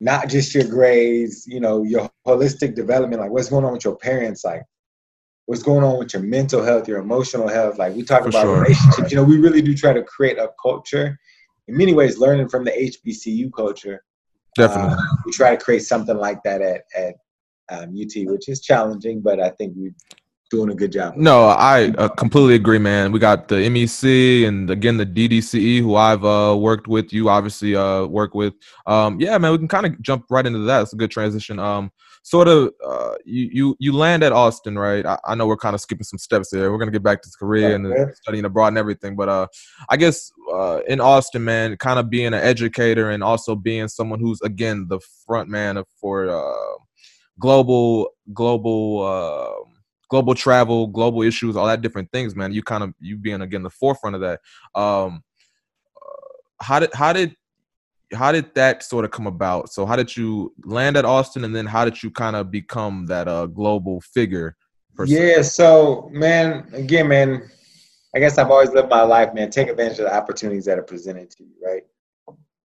not 0.00 0.28
just 0.28 0.54
your 0.54 0.64
grades, 0.64 1.46
you 1.46 1.60
know, 1.60 1.82
your 1.82 2.10
holistic 2.26 2.74
development, 2.74 3.20
like 3.20 3.30
what's 3.30 3.48
going 3.50 3.64
on 3.64 3.72
with 3.72 3.84
your 3.84 3.96
parents, 3.96 4.44
like 4.44 4.62
what's 5.46 5.62
going 5.62 5.84
on 5.84 5.98
with 5.98 6.14
your 6.14 6.22
mental 6.22 6.62
health, 6.62 6.88
your 6.88 7.00
emotional 7.00 7.48
health. 7.48 7.78
Like 7.78 7.94
we 7.94 8.02
talk 8.02 8.22
For 8.22 8.28
about 8.28 8.42
sure. 8.42 8.60
relationships, 8.60 9.10
you 9.10 9.16
know, 9.16 9.24
we 9.24 9.38
really 9.38 9.62
do 9.62 9.74
try 9.74 9.92
to 9.92 10.02
create 10.02 10.38
a 10.38 10.50
culture. 10.60 11.18
In 11.68 11.76
many 11.76 11.94
ways, 11.94 12.18
learning 12.18 12.48
from 12.48 12.64
the 12.64 12.72
HBCU 12.72 13.50
culture. 13.54 14.02
Definitely. 14.56 14.94
Uh, 14.94 15.16
we 15.24 15.32
try 15.32 15.56
to 15.56 15.64
create 15.64 15.82
something 15.82 16.16
like 16.16 16.42
that 16.42 16.60
at, 16.60 16.82
at 16.96 17.14
um, 17.70 17.94
UT, 17.98 18.12
which 18.26 18.48
is 18.48 18.60
challenging, 18.60 19.20
but 19.20 19.40
I 19.40 19.50
think 19.50 19.74
we're 19.76 19.94
doing 20.52 20.70
a 20.70 20.74
good 20.74 20.92
job. 20.92 21.16
No, 21.16 21.46
I 21.46 21.88
uh, 21.98 22.08
completely 22.08 22.54
agree, 22.54 22.78
man. 22.78 23.10
We 23.10 23.18
got 23.18 23.48
the 23.48 23.56
MEC 23.56 24.46
and 24.46 24.70
again 24.70 24.98
the 24.98 25.06
DDCE, 25.06 25.80
who 25.80 25.96
I've 25.96 26.24
uh, 26.24 26.56
worked 26.58 26.86
with. 26.86 27.12
You 27.12 27.30
obviously 27.30 27.74
uh, 27.74 28.04
work 28.04 28.34
with. 28.34 28.54
Um, 28.86 29.18
yeah, 29.18 29.36
man, 29.38 29.52
we 29.52 29.58
can 29.58 29.68
kind 29.68 29.86
of 29.86 30.00
jump 30.02 30.26
right 30.30 30.46
into 30.46 30.60
that. 30.60 30.82
It's 30.82 30.92
a 30.92 30.96
good 30.96 31.10
transition. 31.10 31.58
Um, 31.58 31.90
sort 32.22 32.48
of, 32.48 32.70
uh, 32.86 33.14
you 33.24 33.48
you 33.52 33.76
you 33.78 33.92
land 33.92 34.22
at 34.22 34.32
Austin, 34.32 34.78
right? 34.78 35.04
I, 35.06 35.18
I 35.24 35.34
know 35.34 35.46
we're 35.46 35.56
kind 35.56 35.74
of 35.74 35.80
skipping 35.80 36.04
some 36.04 36.18
steps 36.18 36.50
there. 36.50 36.70
We're 36.70 36.78
gonna 36.78 36.92
get 36.92 37.02
back 37.02 37.22
to 37.22 37.30
Korea 37.38 37.74
and 37.74 38.14
studying 38.16 38.44
abroad 38.44 38.68
and 38.68 38.78
everything, 38.78 39.16
but 39.16 39.30
uh, 39.30 39.46
I 39.88 39.96
guess 39.96 40.30
uh, 40.52 40.80
in 40.86 41.00
Austin, 41.00 41.44
man, 41.44 41.76
kind 41.78 41.98
of 41.98 42.10
being 42.10 42.26
an 42.26 42.34
educator 42.34 43.10
and 43.10 43.24
also 43.24 43.56
being 43.56 43.88
someone 43.88 44.20
who's 44.20 44.40
again 44.42 44.86
the 44.88 45.00
front 45.26 45.48
man 45.48 45.82
for 45.98 46.28
uh, 46.28 46.78
global 47.38 48.10
global 48.32 49.02
uh, 49.02 49.72
global 50.12 50.34
travel, 50.34 50.86
global 50.88 51.22
issues, 51.22 51.56
all 51.56 51.66
that 51.66 51.80
different 51.80 52.10
things, 52.12 52.36
man. 52.36 52.52
You 52.52 52.62
kind 52.62 52.84
of 52.84 52.92
you 53.00 53.16
being 53.16 53.40
again 53.40 53.62
the 53.62 53.70
forefront 53.70 54.14
of 54.14 54.20
that. 54.20 54.40
Um, 54.74 55.22
uh, 55.96 56.62
how 56.62 56.80
did 56.80 56.90
how 56.94 57.12
did 57.12 57.34
how 58.12 58.30
did 58.30 58.54
that 58.54 58.82
sort 58.82 59.04
of 59.06 59.10
come 59.10 59.26
about? 59.26 59.72
So 59.72 59.86
how 59.86 59.96
did 59.96 60.14
you 60.14 60.54
land 60.64 60.96
at 60.96 61.04
Austin, 61.04 61.44
and 61.44 61.56
then 61.56 61.66
how 61.66 61.84
did 61.84 62.02
you 62.02 62.10
kind 62.10 62.36
of 62.36 62.50
become 62.50 63.06
that 63.06 63.26
uh, 63.26 63.46
global 63.46 64.00
figure? 64.00 64.56
Yeah. 65.06 65.40
So 65.42 66.10
man, 66.12 66.68
again, 66.74 67.08
man, 67.08 67.50
I 68.14 68.18
guess 68.18 68.36
I've 68.36 68.50
always 68.50 68.70
lived 68.70 68.90
my 68.90 69.02
life, 69.02 69.32
man. 69.32 69.50
Take 69.50 69.68
advantage 69.68 69.98
of 69.98 70.04
the 70.04 70.14
opportunities 70.14 70.66
that 70.66 70.78
are 70.78 70.82
presented 70.82 71.30
to 71.30 71.44
you, 71.44 71.54
right? 71.64 71.84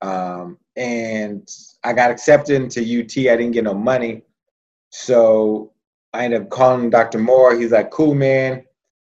Um, 0.00 0.59
and 0.77 1.49
I 1.85 1.93
got 1.93 2.11
accepted 2.11 2.61
into 2.61 2.81
UT. 2.81 3.17
I 3.33 3.37
didn't 3.37 3.53
get 3.53 3.65
no 3.65 3.75
money, 3.75 4.23
so 4.90 5.73
I 6.12 6.25
ended 6.25 6.42
up 6.42 6.50
calling 6.50 6.90
Dr. 6.90 7.18
Moore. 7.18 7.59
He's 7.59 7.73
like, 7.73 7.90
cool, 7.90 8.14
man. 8.14 8.64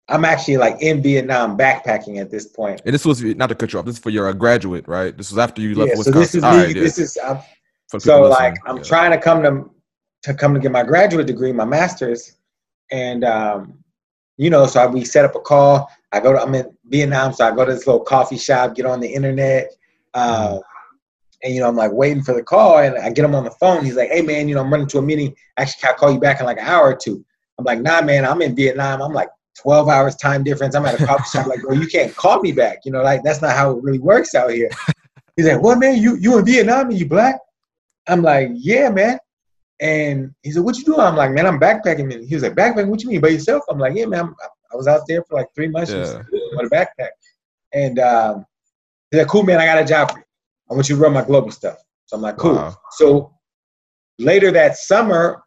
I'm 0.10 0.26
actually 0.26 0.58
like 0.58 0.82
in 0.82 1.02
Vietnam 1.02 1.58
backpacking 1.58 2.20
at 2.20 2.30
this 2.30 2.48
point. 2.48 2.82
And 2.86 2.94
this 2.94 3.06
was 3.06 3.24
not 3.24 3.48
to 3.48 3.56
cut 3.56 3.72
you 3.74 3.80
off. 3.80 3.86
This 3.86 3.96
is 3.96 4.02
for 4.02 4.10
your 4.10 4.32
graduate, 4.34 4.88
right? 4.88 5.16
This 5.16 5.32
was 5.32 5.38
after 5.38 5.62
you 5.62 5.76
left 5.76 5.90
yeah, 5.90 5.98
Wisconsin. 5.98 6.14
So 6.14 6.20
this 6.20 6.36
is 6.36 6.44
me. 6.44 6.50
Right, 6.50 6.76
this 6.76 6.98
yeah. 6.98 7.04
is 7.04 7.18
I'm, 7.94 8.00
so 8.00 8.24
like 8.24 8.56
I'm 8.66 8.78
yeah. 8.78 8.84
trying 8.84 9.12
to 9.12 9.18
come 9.18 9.44
to 9.44 9.70
to 10.24 10.34
come 10.34 10.54
to 10.54 10.60
get 10.60 10.72
my 10.72 10.84
graduate 10.84 11.28
degree, 11.28 11.52
my 11.52 11.66
master's, 11.66 12.38
and 12.92 13.24
um, 13.24 13.84
you 14.38 14.50
know, 14.50 14.66
so 14.66 14.82
I, 14.82 14.88
we 14.88 15.06
set 15.06 15.26
up 15.26 15.36
a 15.36 15.40
call. 15.40 15.90
I 16.12 16.20
go 16.20 16.34
to 16.34 16.42
I'm 16.42 16.54
in 16.54 16.76
Vietnam, 16.86 17.34
so 17.34 17.48
I 17.48 17.56
go 17.56 17.66
to 17.66 17.74
this 17.74 17.88
little 17.88 18.04
coffee 18.04 18.38
shop, 18.38 18.76
get 18.76 18.86
on 18.86 19.00
the 19.00 19.08
internet, 19.08 19.72
uh, 20.14 20.60
and 21.44 21.54
you 21.54 21.60
know, 21.60 21.68
I'm 21.68 21.76
like 21.76 21.92
waiting 21.92 22.24
for 22.24 22.34
the 22.34 22.42
call, 22.42 22.78
and 22.80 22.98
I 22.98 23.10
get 23.10 23.26
him 23.26 23.36
on 23.36 23.44
the 23.44 23.52
phone. 23.52 23.84
He's 23.84 23.96
like, 23.96 24.10
"Hey, 24.10 24.22
man, 24.22 24.48
you 24.48 24.56
know, 24.56 24.62
I'm 24.62 24.72
running 24.72 24.88
to 24.88 24.98
a 24.98 25.02
meeting. 25.02 25.36
Actually, 25.58 25.82
can 25.82 25.94
I 25.94 25.98
call 25.98 26.12
you 26.12 26.20
back 26.20 26.40
in 26.40 26.46
like 26.46 26.58
an 26.58 26.66
hour 26.66 26.86
or 26.86 26.96
two? 26.96 27.24
I'm 27.60 27.66
like, 27.66 27.82
"Nah, 27.82 28.02
man, 28.02 28.26
I'm 28.26 28.42
in 28.42 28.56
Vietnam. 28.56 29.02
I'm 29.02 29.14
like 29.14 29.30
12 29.62 29.90
hours 29.90 30.16
time 30.16 30.44
difference. 30.44 30.74
I'm 30.74 30.86
at 30.86 31.00
a 31.00 31.06
coffee 31.06 31.38
shop. 31.38 31.48
Like, 31.48 31.62
bro, 31.62 31.74
you 31.74 31.88
can't 31.88 32.16
call 32.16 32.40
me 32.40 32.54
back. 32.54 32.80
You 32.86 32.94
know, 32.94 33.04
like 33.04 33.24
that's 33.24 33.42
not 33.42 33.56
how 33.56 33.72
it 33.72 33.84
really 33.84 34.00
works 34.00 34.34
out 34.36 34.52
here." 34.52 34.70
He's 35.36 35.48
like, 35.48 35.62
"What, 35.62 35.80
man? 35.80 36.02
You 36.02 36.16
you 36.16 36.38
in 36.38 36.46
Vietnam 36.46 36.90
and 36.90 37.00
you 37.00 37.08
black?" 37.08 37.40
I'm 38.08 38.22
like, 38.22 38.50
"Yeah, 38.54 38.90
man." 38.90 39.20
And 39.82 40.34
he 40.44 40.52
said, 40.52 40.64
"What 40.64 40.78
you 40.78 40.86
doing?" 40.86 41.02
I'm 41.02 41.18
like, 41.18 41.32
"Man, 41.32 41.46
I'm 41.46 41.60
backpacking." 41.60 42.14
And 42.14 42.26
he 42.26 42.36
was 42.36 42.44
like, 42.44 42.56
"Backpacking? 42.56 42.88
What 42.88 43.04
you 43.04 43.10
mean 43.10 43.22
by 43.22 43.30
yourself?" 43.30 43.64
I'm 43.70 43.80
like, 43.80 43.96
"Yeah, 43.96 44.06
man, 44.06 44.22
I'm, 44.22 44.36
i 44.72 44.76
was 44.78 44.88
out 44.88 45.02
there 45.08 45.24
for 45.26 45.38
like 45.38 45.48
three 45.54 45.68
months 45.68 45.92
yeah. 45.92 46.22
with 46.54 46.72
a 46.72 46.76
backpack." 46.76 47.10
And 47.74 48.00
um, 48.00 48.46
he's 49.12 49.20
like, 49.20 49.28
"Cool, 49.28 49.44
man, 49.44 49.60
I 49.60 49.66
got 49.66 49.82
a 49.82 49.86
job 49.86 50.12
for 50.12 50.20
you. 50.20 50.24
I 50.74 50.76
want 50.76 50.90
you 50.90 50.96
to 50.96 51.02
run 51.02 51.14
my 51.14 51.24
global 51.24 51.52
stuff." 51.52 51.78
So 52.06 52.16
I'm 52.16 52.22
like, 52.22 52.38
"Cool." 52.38 52.56
Wow. 52.56 52.76
So 52.92 53.34
later 54.20 54.52
that 54.52 54.78
summer, 54.78 55.44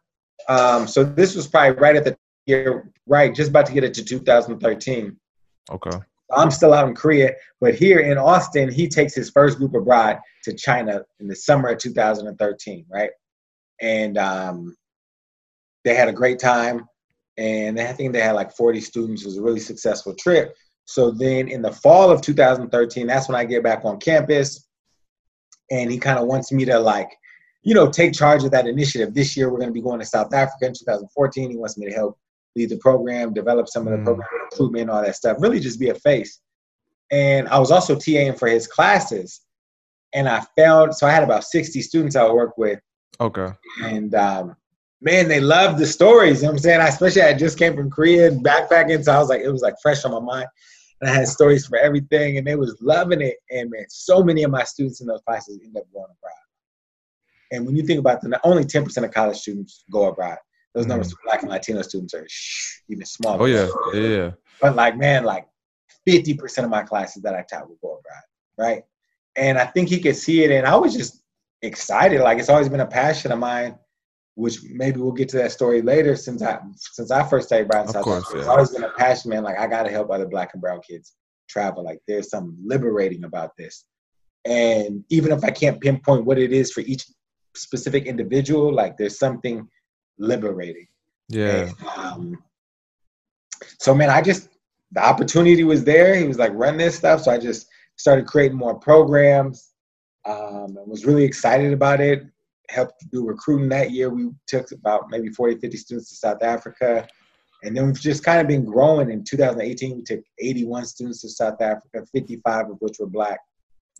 um, 0.49 0.87
so 0.87 1.03
this 1.03 1.35
was 1.35 1.47
probably 1.47 1.79
right 1.79 1.95
at 1.95 2.03
the 2.03 2.17
year, 2.45 2.91
right, 3.05 3.33
just 3.33 3.49
about 3.49 3.65
to 3.67 3.73
get 3.73 3.83
it 3.83 3.93
to 3.95 4.03
2013. 4.03 5.17
Okay. 5.71 5.97
I'm 6.35 6.51
still 6.51 6.73
out 6.73 6.87
in 6.89 6.93
Korea, 6.93 7.35
but 7.61 7.75
here 7.75 7.99
in 7.99 8.17
Austin, 8.17 8.69
he 8.69 8.89
takes 8.89 9.15
his 9.15 9.29
first 9.29 9.57
group 9.57 9.73
abroad 9.75 10.19
to 10.43 10.53
China 10.53 11.03
in 11.21 11.27
the 11.27 11.35
summer 11.35 11.69
of 11.69 11.77
2013, 11.77 12.85
right? 12.89 13.11
and 13.81 14.17
um, 14.17 14.75
they 15.83 15.95
had 15.95 16.07
a 16.07 16.13
great 16.13 16.39
time. 16.39 16.87
And 17.37 17.79
I 17.79 17.93
think 17.93 18.13
they 18.13 18.21
had 18.21 18.31
like 18.31 18.51
40 18.51 18.81
students. 18.81 19.21
It 19.23 19.27
was 19.27 19.37
a 19.37 19.41
really 19.41 19.59
successful 19.59 20.15
trip. 20.15 20.55
So 20.85 21.11
then 21.11 21.47
in 21.49 21.61
the 21.61 21.71
fall 21.71 22.09
of 22.09 22.21
2013, 22.21 23.05
that's 23.05 23.27
when 23.27 23.35
I 23.35 23.45
get 23.45 23.63
back 23.63 23.85
on 23.85 23.99
campus. 23.99 24.66
And 25.71 25.91
he 25.91 25.97
kind 25.97 26.19
of 26.19 26.27
wants 26.27 26.51
me 26.51 26.65
to 26.65 26.79
like, 26.79 27.09
you 27.63 27.73
know, 27.73 27.89
take 27.89 28.13
charge 28.13 28.43
of 28.43 28.51
that 28.51 28.67
initiative. 28.67 29.13
This 29.13 29.35
year 29.35 29.49
we're 29.49 29.59
going 29.59 29.69
to 29.69 29.73
be 29.73 29.81
going 29.81 29.99
to 29.99 30.05
South 30.05 30.33
Africa 30.33 30.67
in 30.67 30.73
2014. 30.73 31.51
He 31.51 31.57
wants 31.57 31.77
me 31.77 31.87
to 31.87 31.93
help 31.93 32.17
lead 32.55 32.69
the 32.69 32.77
program, 32.77 33.33
develop 33.33 33.67
some 33.67 33.87
of 33.87 33.91
the 33.91 33.99
mm. 33.99 34.05
program 34.05 34.27
improvement, 34.51 34.89
all 34.89 35.01
that 35.01 35.15
stuff. 35.15 35.37
Really 35.39 35.59
just 35.59 35.79
be 35.79 35.89
a 35.89 35.95
face. 35.95 36.39
And 37.11 37.47
I 37.49 37.59
was 37.59 37.71
also 37.71 37.95
TAing 37.95 38.37
for 38.37 38.47
his 38.47 38.67
classes. 38.67 39.41
And 40.13 40.27
I 40.27 40.43
found, 40.57 40.95
so 40.95 41.05
I 41.05 41.11
had 41.11 41.23
about 41.23 41.43
60 41.43 41.81
students 41.81 42.15
I 42.15 42.23
would 42.23 42.33
work 42.33 42.57
with. 42.57 42.79
Okay. 43.19 43.49
And 43.83 44.13
um, 44.15 44.55
man, 45.01 45.27
they 45.27 45.39
loved 45.39 45.79
the 45.79 45.85
stories. 45.85 46.37
You 46.37 46.43
know 46.43 46.49
what 46.49 46.57
I'm 46.57 46.59
saying? 46.59 46.81
I, 46.81 46.87
especially 46.87 47.21
I 47.23 47.33
just 47.33 47.57
came 47.57 47.75
from 47.75 47.89
Korea 47.89 48.31
backpacking, 48.31 49.03
so 49.03 49.11
I 49.11 49.19
was 49.19 49.29
like, 49.29 49.41
it 49.41 49.49
was 49.49 49.61
like 49.61 49.75
fresh 49.81 50.05
on 50.05 50.11
my 50.11 50.19
mind. 50.19 50.47
And 51.01 51.09
I 51.09 51.13
had 51.13 51.27
stories 51.27 51.67
for 51.67 51.77
everything, 51.77 52.37
and 52.37 52.47
they 52.47 52.55
was 52.55 52.75
loving 52.81 53.21
it. 53.21 53.37
And 53.51 53.69
man, 53.69 53.85
so 53.89 54.23
many 54.23 54.43
of 54.43 54.51
my 54.51 54.63
students 54.63 55.01
in 55.01 55.07
those 55.07 55.21
classes 55.21 55.59
end 55.63 55.77
up 55.77 55.83
going 55.93 56.05
abroad. 56.05 56.33
And 57.51 57.65
when 57.65 57.75
you 57.75 57.83
think 57.83 57.99
about 57.99 58.21
the 58.21 58.39
only 58.43 58.65
10% 58.65 59.03
of 59.03 59.11
college 59.11 59.37
students 59.37 59.83
go 59.91 60.07
abroad. 60.09 60.37
Those 60.73 60.85
mm 60.85 60.89
numbers 60.89 61.11
for 61.11 61.17
Black 61.23 61.41
and 61.41 61.49
Latino 61.49 61.81
students 61.81 62.13
are 62.13 62.25
shh, 62.29 62.81
even 62.89 63.05
smaller. 63.05 63.41
Oh 63.41 63.45
yeah, 63.45 63.67
yeah. 63.93 64.31
But 64.61 64.75
like, 64.75 64.95
man, 64.95 65.23
like 65.23 65.47
50% 66.07 66.63
of 66.63 66.69
my 66.69 66.83
classes 66.83 67.23
that 67.23 67.33
I 67.33 67.43
taught 67.49 67.67
will 67.67 67.79
go 67.81 67.99
abroad, 67.99 68.23
right? 68.57 68.83
And 69.35 69.57
I 69.57 69.65
think 69.65 69.89
he 69.89 69.99
could 69.99 70.15
see 70.15 70.43
it, 70.43 70.51
and 70.51 70.67
I 70.67 70.75
was 70.75 70.95
just 70.95 71.23
excited. 71.63 72.21
Like 72.21 72.37
it's 72.37 72.49
always 72.49 72.69
been 72.69 72.81
a 72.81 72.85
passion 72.85 73.31
of 73.31 73.39
mine, 73.39 73.75
which 74.37 74.59
maybe 74.69 74.99
we'll 74.99 75.11
get 75.11 75.27
to 75.27 75.37
that 75.37 75.51
story 75.51 75.81
later. 75.81 76.15
Since 76.15 76.43
I 76.43 76.59
since 76.75 77.09
I 77.09 77.27
first 77.27 77.47
started 77.47 77.69
riding 77.73 77.91
South 77.91 78.03
course, 78.03 78.23
Africa, 78.23 78.37
yeah. 78.37 78.41
it's 78.41 78.49
always 78.49 78.69
been 78.69 78.83
a 78.83 78.91
passion, 78.91 79.31
man. 79.31 79.43
Like 79.43 79.57
I 79.57 79.65
gotta 79.65 79.89
help 79.89 80.11
other 80.11 80.27
black 80.27 80.51
and 80.53 80.61
brown 80.61 80.79
kids 80.87 81.13
travel. 81.49 81.83
Like 81.83 81.99
there's 82.07 82.29
something 82.29 82.55
liberating 82.63 83.23
about 83.23 83.57
this. 83.57 83.85
And 84.45 85.03
even 85.09 85.31
if 85.31 85.43
I 85.43 85.49
can't 85.49 85.81
pinpoint 85.81 86.25
what 86.25 86.37
it 86.37 86.53
is 86.53 86.71
for 86.71 86.81
each 86.81 87.05
specific 87.55 88.05
individual, 88.05 88.71
like 88.71 88.95
there's 88.95 89.17
something 89.17 89.67
liberating. 90.19 90.87
Yeah. 91.29 91.69
And, 91.69 91.75
um, 91.97 92.37
so 93.79 93.95
man, 93.95 94.11
I 94.11 94.21
just 94.21 94.49
the 94.91 95.03
opportunity 95.03 95.63
was 95.63 95.83
there. 95.83 96.15
He 96.15 96.27
was 96.27 96.37
like, 96.37 96.51
run 96.53 96.77
this 96.77 96.95
stuff. 96.95 97.23
So 97.23 97.31
I 97.31 97.39
just 97.39 97.67
started 97.95 98.27
creating 98.27 98.55
more 98.55 98.75
programs 98.75 99.71
um, 100.25 100.77
and 100.77 100.87
was 100.87 101.07
really 101.07 101.23
excited 101.23 101.73
about 101.73 102.01
it. 102.01 102.23
Helped 102.69 103.05
do 103.11 103.25
recruiting 103.25 103.69
that 103.69 103.91
year. 103.91 104.09
We 104.09 104.29
took 104.47 104.71
about 104.71 105.09
maybe 105.09 105.29
40, 105.29 105.59
50 105.59 105.77
students 105.77 106.09
to 106.09 106.15
South 106.15 106.43
Africa. 106.43 107.07
And 107.63 107.75
then 107.75 107.87
we've 107.87 107.99
just 107.99 108.23
kind 108.23 108.39
of 108.39 108.47
been 108.47 108.65
growing. 108.65 109.09
In 109.09 109.23
2018, 109.23 109.95
we 109.95 110.03
took 110.03 110.21
81 110.39 110.85
students 110.85 111.21
to 111.21 111.29
South 111.29 111.61
Africa, 111.61 112.05
55 112.13 112.71
of 112.71 112.77
which 112.79 112.97
were 112.99 113.07
black. 113.07 113.39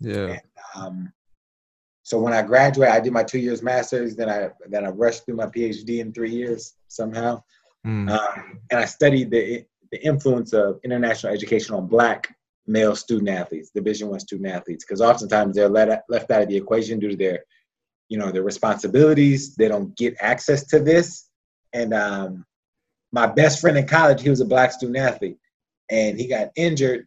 Yeah. 0.00 0.26
And, 0.26 0.40
um, 0.76 1.12
so 2.02 2.18
when 2.18 2.32
I 2.32 2.42
graduated, 2.42 2.94
I 2.94 3.00
did 3.00 3.12
my 3.12 3.24
two 3.24 3.38
years 3.38 3.62
master's. 3.62 4.16
Then 4.16 4.30
I 4.30 4.50
then 4.68 4.86
I 4.86 4.88
rushed 4.88 5.26
through 5.26 5.36
my 5.36 5.46
PhD 5.46 5.98
in 5.98 6.12
three 6.12 6.30
years 6.30 6.74
somehow. 6.86 7.42
Mm. 7.86 8.10
Um, 8.10 8.60
and 8.70 8.80
I 8.80 8.86
studied 8.86 9.30
the 9.30 9.64
the 9.92 10.02
influence 10.04 10.52
of 10.52 10.80
international 10.84 11.32
education 11.32 11.74
on 11.74 11.86
black 11.86 12.34
male 12.66 12.94
student 12.94 13.30
athletes, 13.30 13.70
Division 13.74 14.08
One 14.08 14.20
student 14.20 14.48
athletes, 14.48 14.84
because 14.84 15.00
oftentimes 15.00 15.56
they're 15.56 15.68
let, 15.68 16.04
left 16.08 16.30
out 16.30 16.42
of 16.42 16.48
the 16.48 16.56
equation 16.56 16.98
due 16.98 17.10
to 17.10 17.16
their, 17.16 17.40
you 18.08 18.18
know, 18.18 18.30
their 18.30 18.42
responsibilities. 18.42 19.54
They 19.54 19.68
don't 19.68 19.96
get 19.96 20.16
access 20.20 20.64
to 20.68 20.80
this. 20.80 21.28
And 21.72 21.92
um, 21.92 22.44
my 23.12 23.26
best 23.26 23.60
friend 23.60 23.76
in 23.76 23.86
college, 23.86 24.22
he 24.22 24.30
was 24.30 24.40
a 24.40 24.46
black 24.46 24.72
student 24.72 24.98
athlete, 24.98 25.38
and 25.90 26.18
he 26.18 26.26
got 26.26 26.48
injured, 26.56 27.06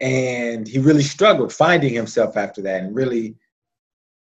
and 0.00 0.66
he 0.66 0.78
really 0.78 1.02
struggled 1.02 1.52
finding 1.52 1.92
himself 1.92 2.36
after 2.36 2.62
that, 2.62 2.82
and 2.82 2.94
really, 2.94 3.36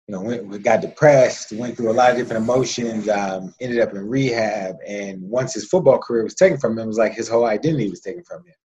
you 0.08 0.10
know, 0.10 0.22
went, 0.22 0.64
got 0.64 0.82
depressed, 0.82 1.52
went 1.54 1.76
through 1.76 1.92
a 1.92 1.94
lot 1.94 2.12
of 2.12 2.18
different 2.18 2.44
emotions, 2.44 3.10
um, 3.10 3.54
ended 3.62 3.80
up 3.80 3.92
in 3.92 4.08
rehab, 4.08 4.76
and 4.86 5.22
once 5.22 5.54
his 5.54 5.66
football 5.66 5.98
career 5.98 6.24
was 6.24 6.36
taken 6.36 6.60
from 6.60 6.74
him, 6.74 6.84
it 6.84 6.88
was 6.88 6.98
like 6.98 7.14
his 7.14 7.30
whole 7.30 7.46
identity 7.46 7.90
was 7.90 8.02
taken 8.02 8.24
from 8.24 8.40
him 8.46 8.56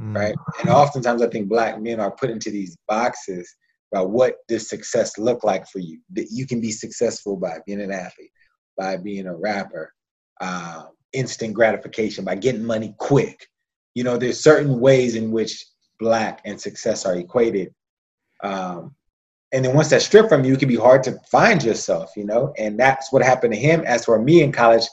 mm. 0.00 0.16
right? 0.16 0.34
And 0.60 0.70
oftentimes, 0.70 1.22
I 1.22 1.28
think 1.28 1.48
black 1.48 1.80
men 1.80 2.00
are 2.00 2.10
put 2.10 2.30
into 2.30 2.50
these 2.50 2.76
boxes 2.86 3.54
about 3.92 4.10
what 4.10 4.36
does 4.48 4.68
success 4.68 5.18
look 5.18 5.44
like 5.44 5.66
for 5.68 5.78
you. 5.78 6.00
That 6.12 6.28
you 6.30 6.46
can 6.46 6.60
be 6.60 6.70
successful 6.70 7.36
by 7.36 7.58
being 7.66 7.80
an 7.80 7.92
athlete, 7.92 8.32
by 8.76 8.96
being 8.96 9.26
a 9.26 9.36
rapper, 9.36 9.92
um, 10.40 10.88
instant 11.12 11.54
gratification, 11.54 12.24
by 12.24 12.34
getting 12.34 12.64
money 12.64 12.94
quick. 12.98 13.46
You 13.94 14.04
know, 14.04 14.16
there's 14.16 14.40
certain 14.40 14.80
ways 14.80 15.14
in 15.14 15.30
which 15.30 15.64
black 15.98 16.40
and 16.44 16.60
success 16.60 17.06
are 17.06 17.16
equated. 17.16 17.74
Um, 18.42 18.94
and 19.52 19.64
then 19.64 19.74
once 19.74 19.88
that's 19.88 20.04
stripped 20.04 20.28
from 20.28 20.44
you, 20.44 20.52
it 20.52 20.58
can 20.58 20.68
be 20.68 20.76
hard 20.76 21.02
to 21.04 21.18
find 21.30 21.62
yourself, 21.62 22.12
you 22.16 22.24
know. 22.24 22.52
And 22.58 22.78
that's 22.78 23.10
what 23.12 23.22
happened 23.22 23.54
to 23.54 23.58
him. 23.58 23.80
As 23.86 24.04
for 24.04 24.20
me 24.20 24.42
in 24.42 24.52
college, 24.52 24.84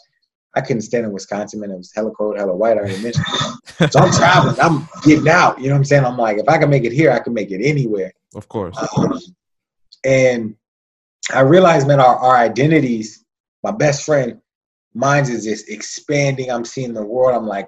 I 0.55 0.61
couldn't 0.61 0.83
stand 0.83 1.05
in 1.05 1.11
Wisconsin, 1.11 1.59
man. 1.59 1.71
It 1.71 1.77
was 1.77 1.91
hella 1.93 2.11
cold, 2.11 2.37
hella 2.37 2.55
white. 2.55 2.77
I 2.77 2.79
already 2.79 3.03
mentioned. 3.03 3.25
so 3.89 3.99
I'm 3.99 4.11
traveling. 4.17 4.59
I'm 4.61 4.87
getting 5.03 5.27
out. 5.27 5.59
You 5.59 5.67
know 5.67 5.73
what 5.73 5.79
I'm 5.79 5.85
saying? 5.85 6.05
I'm 6.05 6.17
like, 6.17 6.37
if 6.37 6.47
I 6.47 6.57
can 6.57 6.69
make 6.69 6.85
it 6.85 6.93
here, 6.93 7.11
I 7.11 7.19
can 7.19 7.33
make 7.33 7.51
it 7.51 7.61
anywhere. 7.61 8.13
Of 8.77 8.89
course. 8.89 9.27
Um, 9.27 9.35
and 10.03 10.55
I 11.33 11.41
realized, 11.41 11.87
man, 11.87 11.99
our, 11.99 12.15
our 12.17 12.37
identities. 12.37 13.23
My 13.63 13.71
best 13.71 14.05
friend, 14.05 14.39
mine's 14.93 15.29
is 15.29 15.43
just 15.43 15.69
expanding. 15.69 16.51
I'm 16.51 16.65
seeing 16.65 16.93
the 16.93 17.03
world. 17.03 17.35
I'm 17.35 17.47
like 17.47 17.67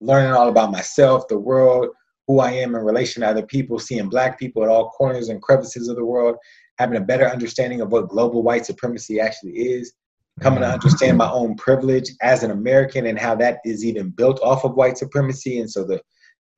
learning 0.00 0.32
all 0.32 0.48
about 0.48 0.70
myself, 0.70 1.26
the 1.28 1.38
world, 1.38 1.88
who 2.26 2.40
I 2.40 2.52
am 2.52 2.74
in 2.74 2.82
relation 2.82 3.22
to 3.22 3.28
other 3.28 3.46
people, 3.46 3.78
seeing 3.78 4.08
black 4.08 4.38
people 4.38 4.62
at 4.62 4.68
all 4.68 4.90
corners 4.90 5.30
and 5.30 5.40
crevices 5.40 5.88
of 5.88 5.96
the 5.96 6.04
world, 6.04 6.36
having 6.78 6.98
a 6.98 7.04
better 7.04 7.26
understanding 7.26 7.80
of 7.80 7.90
what 7.90 8.08
global 8.08 8.42
white 8.42 8.66
supremacy 8.66 9.18
actually 9.18 9.52
is 9.52 9.94
coming 10.40 10.60
to 10.60 10.68
understand 10.68 11.18
my 11.18 11.30
own 11.30 11.56
privilege 11.56 12.10
as 12.20 12.42
an 12.42 12.50
American 12.50 13.06
and 13.06 13.18
how 13.18 13.34
that 13.34 13.58
is 13.64 13.84
even 13.84 14.10
built 14.10 14.38
off 14.40 14.64
of 14.64 14.74
white 14.74 14.96
supremacy. 14.96 15.58
And 15.60 15.70
so 15.70 15.84
the 15.84 16.00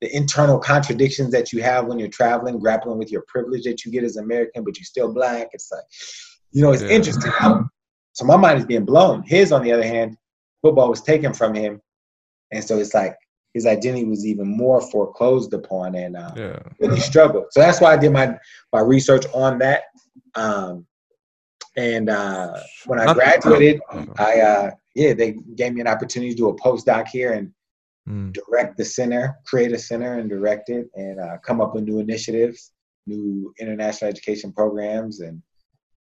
the 0.00 0.14
internal 0.16 0.59
contradictions 0.59 1.30
that 1.33 1.52
you 1.52 1.62
have 1.62 1.87
when 1.87 1.99
you're 1.99 2.09
traveling, 2.09 2.59
grappling 2.59 2.99
with 2.99 3.12
your 3.12 3.23
privilege 3.28 3.64
that 3.64 3.85
you 3.85 3.92
get 3.92 4.04
as 4.04 4.16
American, 4.16 4.64
but 4.64 4.78
you're 4.78 4.85
still 4.85 5.12
black. 5.12 5.49
It's 5.52 5.71
like, 5.71 5.85
you 6.52 6.62
know, 6.62 6.73
it's 6.73 6.83
yeah. 6.83 6.88
interesting. 6.90 7.33
So 8.12 8.25
my 8.25 8.37
mind 8.37 8.59
is 8.59 8.66
being 8.66 8.85
blown. 8.85 9.23
His, 9.23 9.52
on 9.52 9.62
the 9.62 9.73
other 9.73 9.85
hand, 9.85 10.16
football 10.62 10.88
was 10.88 11.02
taken 11.02 11.33
from 11.33 11.54
him, 11.54 11.80
and 12.50 12.64
so 12.64 12.78
it's 12.78 12.95
like 12.95 13.16
his 13.54 13.66
identity 13.66 14.04
was 14.04 14.26
even 14.26 14.49
more 14.49 14.80
foreclosed 14.80 15.52
upon, 15.54 15.95
and 15.95 16.16
uh, 16.16 16.33
yeah. 16.37 16.59
really 16.80 17.00
struggled. 17.00 17.47
So 17.50 17.61
that's 17.61 17.80
why 17.80 17.92
I 17.92 17.97
did 17.97 18.12
my 18.12 18.37
my 18.73 18.80
research 18.80 19.26
on 19.33 19.59
that. 19.59 19.83
Um, 20.35 20.87
and 21.76 22.11
uh, 22.11 22.59
when 22.87 22.99
I 23.00 23.14
graduated, 23.14 23.80
I 24.19 24.40
uh, 24.40 24.71
yeah, 24.95 25.14
they 25.14 25.37
gave 25.54 25.73
me 25.73 25.80
an 25.80 25.87
opportunity 25.87 26.33
to 26.33 26.37
do 26.37 26.49
a 26.49 26.57
postdoc 26.57 27.07
here 27.09 27.33
and 27.33 27.52
mm. 28.09 28.33
direct 28.33 28.76
the 28.76 28.85
center, 28.85 29.37
create 29.47 29.73
a 29.73 29.78
center 29.78 30.19
and 30.19 30.28
direct 30.28 30.69
it, 30.69 30.88
and 30.95 31.21
uh, 31.21 31.38
come 31.45 31.61
up 31.61 31.75
with 31.75 31.85
new 31.85 32.00
initiatives, 32.00 32.73
new 33.07 33.52
international 33.59 34.09
education 34.09 34.52
programs, 34.52 35.21
and 35.21 35.42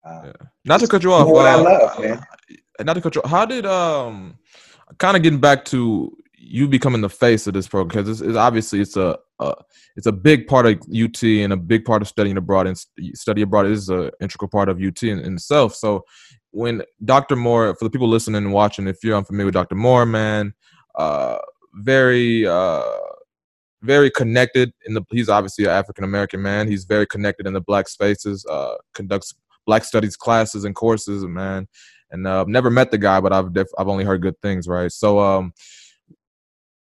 uh, 0.05 0.21
yeah. 0.25 0.47
not 0.65 0.79
to 0.79 0.87
cut 0.87 1.03
you 1.03 1.13
off. 1.13 1.27
What 1.27 1.45
I 1.45 1.53
uh, 1.53 1.63
love, 1.63 1.99
man. 1.99 2.25
Not 2.81 2.93
to 2.93 3.01
cut 3.01 3.15
you. 3.15 3.21
Off, 3.21 3.29
how 3.29 3.45
did 3.45 3.65
um? 3.65 4.37
kind 4.97 5.15
of 5.15 5.23
getting 5.23 5.39
back 5.39 5.65
to 5.65 6.15
you 6.35 6.67
becoming 6.67 7.01
the 7.01 7.09
face 7.09 7.45
of 7.47 7.53
this 7.53 7.67
program 7.67 7.89
because 7.89 8.09
it's, 8.09 8.27
it's, 8.27 8.37
obviously 8.37 8.79
it's 8.79 8.97
a, 8.97 9.17
a, 9.39 9.53
it's 9.95 10.07
a 10.07 10.11
big 10.11 10.47
part 10.47 10.65
of 10.65 10.81
UT 10.91 11.21
and 11.23 11.53
a 11.53 11.57
big 11.57 11.85
part 11.85 12.01
of 12.01 12.07
studying 12.07 12.37
abroad 12.37 12.65
and 12.65 12.77
study 13.13 13.41
abroad 13.41 13.67
is 13.67 13.89
an 13.89 14.09
integral 14.21 14.49
part 14.49 14.69
of 14.69 14.81
UT 14.81 15.03
in, 15.03 15.19
in, 15.19 15.33
itself. 15.35 15.75
So 15.75 16.05
when 16.51 16.81
Dr. 17.05 17.35
Moore, 17.35 17.75
for 17.75 17.85
the 17.85 17.89
people 17.89 18.07
listening 18.07 18.43
and 18.43 18.53
watching, 18.53 18.87
if 18.87 19.03
you're 19.03 19.17
unfamiliar 19.17 19.45
with 19.45 19.53
Dr. 19.53 19.75
Moore, 19.75 20.05
man, 20.05 20.53
uh, 20.95 21.37
very 21.73 22.47
uh, 22.47 22.83
very 23.81 24.11
connected 24.11 24.73
in 24.85 24.93
the. 24.93 25.03
He's 25.11 25.29
obviously 25.29 25.65
an 25.65 25.71
African 25.71 26.03
American 26.03 26.41
man. 26.41 26.67
He's 26.67 26.85
very 26.85 27.07
connected 27.07 27.47
in 27.47 27.53
the 27.53 27.61
black 27.61 27.87
spaces. 27.87 28.45
Uh, 28.49 28.75
conducts 28.93 29.33
black 29.65 29.83
studies 29.83 30.15
classes 30.15 30.65
and 30.65 30.75
courses, 30.75 31.23
man. 31.25 31.67
And 32.11 32.25
uh, 32.25 32.41
I've 32.41 32.47
never 32.47 32.69
met 32.69 32.91
the 32.91 32.97
guy, 32.97 33.19
but 33.21 33.31
I've 33.31 33.53
def- 33.53 33.73
I've 33.77 33.87
only 33.87 34.03
heard 34.03 34.21
good 34.21 34.39
things, 34.41 34.67
right? 34.67 34.91
So 34.91 35.19
um, 35.19 35.53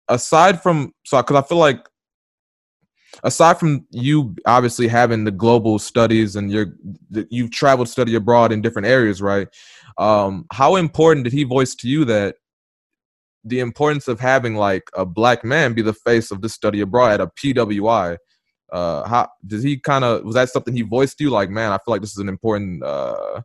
aside 0.08 0.62
from 0.62 0.92
so 1.04 1.20
because 1.20 1.36
I 1.36 1.46
feel 1.46 1.58
like 1.58 1.86
aside 3.24 3.58
from 3.58 3.86
you 3.90 4.34
obviously 4.46 4.88
having 4.88 5.24
the 5.24 5.30
global 5.30 5.78
studies 5.78 6.36
and 6.36 6.50
you're 6.50 6.74
you've 7.30 7.50
traveled 7.50 7.88
study 7.88 8.14
abroad 8.14 8.52
in 8.52 8.60
different 8.60 8.86
areas 8.86 9.22
right 9.22 9.48
um, 9.96 10.46
how 10.52 10.76
important 10.76 11.24
did 11.24 11.32
he 11.32 11.44
voice 11.44 11.74
to 11.74 11.88
you 11.88 12.04
that 12.04 12.36
the 13.44 13.60
importance 13.60 14.08
of 14.08 14.20
having 14.20 14.56
like 14.56 14.90
a 14.94 15.04
black 15.04 15.44
man 15.44 15.74
be 15.74 15.82
the 15.82 15.92
face 15.92 16.30
of 16.30 16.42
this 16.42 16.54
study 16.54 16.80
abroad 16.80 17.12
at 17.12 17.20
a 17.20 17.26
pwi 17.28 18.16
uh 18.72 19.08
how 19.08 19.28
did 19.46 19.62
he 19.62 19.78
kind 19.78 20.04
of 20.04 20.24
was 20.24 20.34
that 20.34 20.48
something 20.50 20.74
he 20.74 20.82
voiced 20.82 21.16
to 21.16 21.24
you? 21.24 21.30
Like 21.30 21.48
man 21.48 21.72
i 21.72 21.78
feel 21.78 21.92
like 21.92 22.02
this 22.02 22.12
is 22.12 22.18
an 22.18 22.28
important 22.28 22.82
uh 22.82 23.40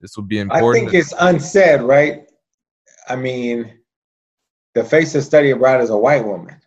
this 0.00 0.16
would 0.16 0.26
be 0.26 0.38
important 0.38 0.88
i 0.88 0.90
think 0.90 0.94
it's 0.94 1.14
unsaid 1.18 1.82
right? 1.82 2.22
I 3.08 3.16
mean 3.16 3.80
the 4.74 4.84
face 4.84 5.14
of 5.14 5.24
study 5.24 5.50
abroad 5.50 5.80
is 5.80 5.90
a 5.90 5.96
white 5.96 6.24
woman, 6.24 6.60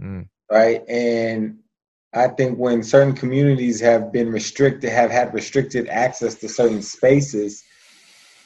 mm. 0.00 0.28
right? 0.50 0.82
And 0.88 1.58
I 2.14 2.28
think 2.28 2.58
when 2.58 2.82
certain 2.82 3.14
communities 3.14 3.80
have 3.80 4.12
been 4.12 4.30
restricted, 4.30 4.90
have 4.90 5.10
had 5.10 5.32
restricted 5.32 5.88
access 5.88 6.34
to 6.36 6.48
certain 6.48 6.82
spaces, 6.82 7.62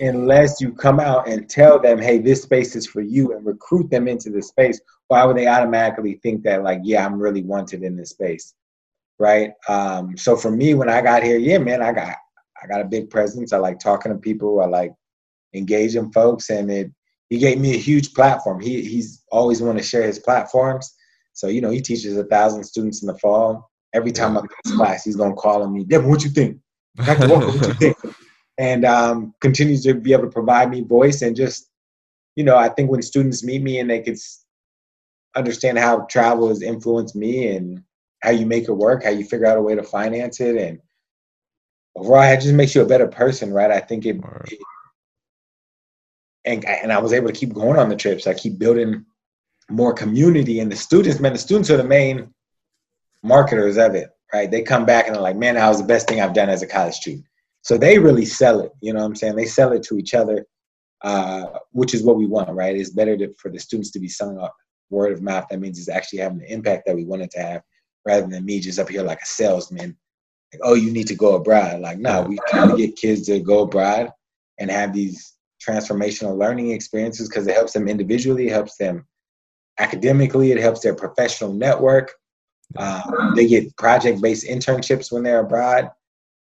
unless 0.01 0.61
you 0.61 0.73
come 0.73 1.01
out 1.01 1.29
and 1.29 1.49
tell 1.49 1.79
them, 1.79 1.99
hey, 1.99 2.19
this 2.19 2.43
space 2.43 2.77
is 2.77 2.87
for 2.87 3.01
you 3.01 3.33
and 3.33 3.45
recruit 3.45 3.91
them 3.91 4.09
into 4.09 4.31
the 4.31 4.43
space, 4.43 4.81
why 5.09 5.25
would 5.25 5.37
they 5.37 5.47
automatically 5.47 6.21
think 6.23 6.43
that, 6.43 6.63
like, 6.63 6.81
yeah, 6.83 7.05
I'm 7.05 7.19
really 7.19 7.43
wanted 7.43 7.83
in 7.83 7.97
this 7.97 8.11
space? 8.11 8.55
Right. 9.19 9.53
Um, 9.69 10.17
so 10.17 10.37
for 10.37 10.51
me, 10.51 10.75
when 10.75 10.91
I 10.91 11.01
got 11.01 11.23
here, 11.23 11.39
yeah, 11.39 11.59
man, 11.59 11.83
I 11.83 11.93
got 11.93 12.17
I 12.63 12.67
got 12.67 12.81
a 12.81 12.89
big 12.89 13.11
presence. 13.11 13.53
I 13.53 13.59
like 13.59 13.79
talking 13.79 14.13
to 14.13 14.19
people. 14.19 14.61
I 14.61 14.67
like 14.67 14.93
engaging 15.55 16.13
folks, 16.13 16.51
and 16.51 16.71
it 16.71 16.91
he 17.31 17.39
gave 17.39 17.59
me 17.59 17.75
a 17.75 17.79
huge 17.79 18.15
platform. 18.15 18.61
He 18.61 18.83
he's 18.83 19.25
always 19.33 19.63
want 19.63 19.79
to 19.79 19.85
share 19.85 20.03
his 20.03 20.19
platforms. 20.19 20.95
So 21.33 21.49
you 21.49 21.61
know, 21.61 21.71
he 21.71 21.81
teaches 21.81 22.17
a 22.17 22.25
thousand 22.25 22.65
students 22.65 23.03
in 23.03 23.07
the 23.07 23.19
fall. 23.19 23.71
Every 23.95 24.13
time 24.13 24.37
I 24.37 24.43
go 24.43 24.49
to 24.67 24.77
class, 24.77 25.05
he's 25.05 25.17
gonna 25.17 25.35
call 25.35 25.63
on 25.63 25.73
me. 25.73 25.85
Devin, 25.85 26.11
what 26.11 26.23
you 26.23 26.31
think? 26.31 26.59
Walker, 26.99 27.29
what 27.29 27.67
you 27.67 27.75
think? 27.75 27.97
And 28.59 28.85
um, 28.85 29.35
continues 29.41 29.83
to 29.85 29.95
be 29.95 30.13
able 30.13 30.25
to 30.25 30.31
provide 30.31 30.71
me 30.71 30.81
voice 30.81 31.23
and 31.23 31.37
just, 31.37 31.69
you 32.37 32.45
know, 32.45 32.57
I 32.57 32.71
think 32.71 32.91
when 32.91 33.03
students 33.03 33.45
meet 33.45 33.63
me 33.63 33.81
and 33.81 33.91
they 33.91 34.01
could 34.01 34.19
understand 35.35 35.79
how 35.79 36.07
travel 36.11 36.49
has 36.49 36.63
influenced 36.63 37.15
me 37.15 37.49
and 37.55 37.83
how 38.23 38.31
you 38.31 38.47
make 38.47 38.65
it 38.65 38.73
work, 38.73 39.05
how 39.05 39.11
you 39.11 39.25
figure 39.25 39.47
out 39.47 39.59
a 39.59 39.63
way 39.63 39.75
to 39.75 39.83
finance 39.83 40.41
it, 40.41 40.57
and 40.57 40.81
overall, 41.95 42.23
it 42.23 42.41
just 42.41 42.55
makes 42.55 42.75
you 42.75 42.83
a 42.83 42.87
better 42.87 43.07
person, 43.07 43.53
right? 43.53 43.71
I 43.71 43.81
think 43.81 44.07
it, 44.07 44.21
it 44.47 44.59
and 46.47 46.65
and 46.65 46.93
I 46.93 46.99
was 46.99 47.13
able 47.13 47.27
to 47.27 47.35
keep 47.35 47.53
going 47.53 47.79
on 47.79 47.89
the 47.89 47.97
trips. 47.97 48.27
I 48.27 48.35
keep 48.35 48.59
building 48.59 49.05
more 49.69 49.93
community, 49.93 50.61
and 50.61 50.73
the 50.73 50.77
students, 50.77 51.21
man, 51.21 51.33
the 51.33 51.39
students 51.39 51.71
are 51.71 51.77
the 51.77 51.85
main 51.85 52.33
marketers 53.23 53.77
of 53.77 53.95
it, 53.95 54.11
right? 54.33 54.51
They 54.51 54.63
come 54.63 54.87
back 54.87 55.07
and 55.07 55.15
they're 55.15 55.23
like, 55.23 55.37
man, 55.37 55.57
that 55.57 55.69
was 55.69 55.79
the 55.79 55.87
best 55.87 56.09
thing 56.09 56.21
I've 56.21 56.35
done 56.35 56.49
as 56.49 56.63
a 56.63 56.67
college 56.67 56.95
student. 56.95 57.25
So 57.67 57.77
they 57.77 57.99
really 57.99 58.25
sell 58.25 58.61
it. 58.61 58.71
You 58.81 58.93
know 58.93 59.01
what 59.01 59.07
I'm 59.07 59.17
saying? 59.17 59.35
They 59.35 59.45
sell 59.45 59.73
it 59.73 59.83
to 59.89 59.99
each 59.99 60.15
other, 60.15 60.47
uh, 61.03 61.47
which 61.73 61.95
is 61.95 62.05
what 62.05 62.17
we 62.17 62.25
want, 62.25 62.49
right? 62.51 62.77
It's 62.77 62.91
better 62.91 63.17
to, 63.17 63.35
for 63.43 63.51
the 63.51 63.59
students 63.59 63.91
to 63.91 63.99
be 63.99 64.09
selling 64.09 64.39
up 64.39 64.55
word 64.89 65.11
of 65.11 65.21
mouth. 65.21 65.47
That 65.51 65.59
means 65.59 65.77
it's 65.77 65.89
actually 65.89 66.21
having 66.21 66.39
the 66.39 66.53
impact 66.53 66.85
that 66.87 66.95
we 66.95 67.05
want 67.05 67.23
it 67.23 67.33
to 67.33 67.41
have, 67.41 67.63
rather 68.07 68.29
than 68.29 68.45
me 68.45 68.61
just 68.61 68.79
up 68.79 68.89
here 68.89 69.03
like 69.03 69.21
a 69.21 69.27
salesman. 69.27 69.97
Like, 70.53 70.61
oh, 70.63 70.75
you 70.75 70.93
need 70.93 71.09
to 71.09 71.17
go 71.17 71.35
abroad. 71.35 71.81
Like, 71.81 71.99
no, 71.99 72.23
we 72.23 72.39
try 72.47 72.69
to 72.69 72.77
get 72.77 72.95
kids 72.95 73.27
to 73.27 73.41
go 73.41 73.63
abroad 73.63 74.13
and 74.61 74.71
have 74.71 74.93
these 74.93 75.35
transformational 75.61 76.39
learning 76.39 76.71
experiences 76.71 77.29
because 77.29 77.49
it 77.49 77.57
helps 77.57 77.73
them 77.73 77.89
individually, 77.89 78.47
it 78.47 78.53
helps 78.53 78.77
them 78.77 79.05
academically, 79.81 80.53
it 80.53 80.61
helps 80.61 80.83
their 80.83 80.95
professional 80.95 81.53
network. 81.53 82.13
Um, 82.77 83.33
they 83.35 83.49
get 83.49 83.77
project 83.77 84.23
based 84.23 84.47
internships 84.47 85.11
when 85.11 85.25
they're 85.25 85.41
abroad, 85.41 85.91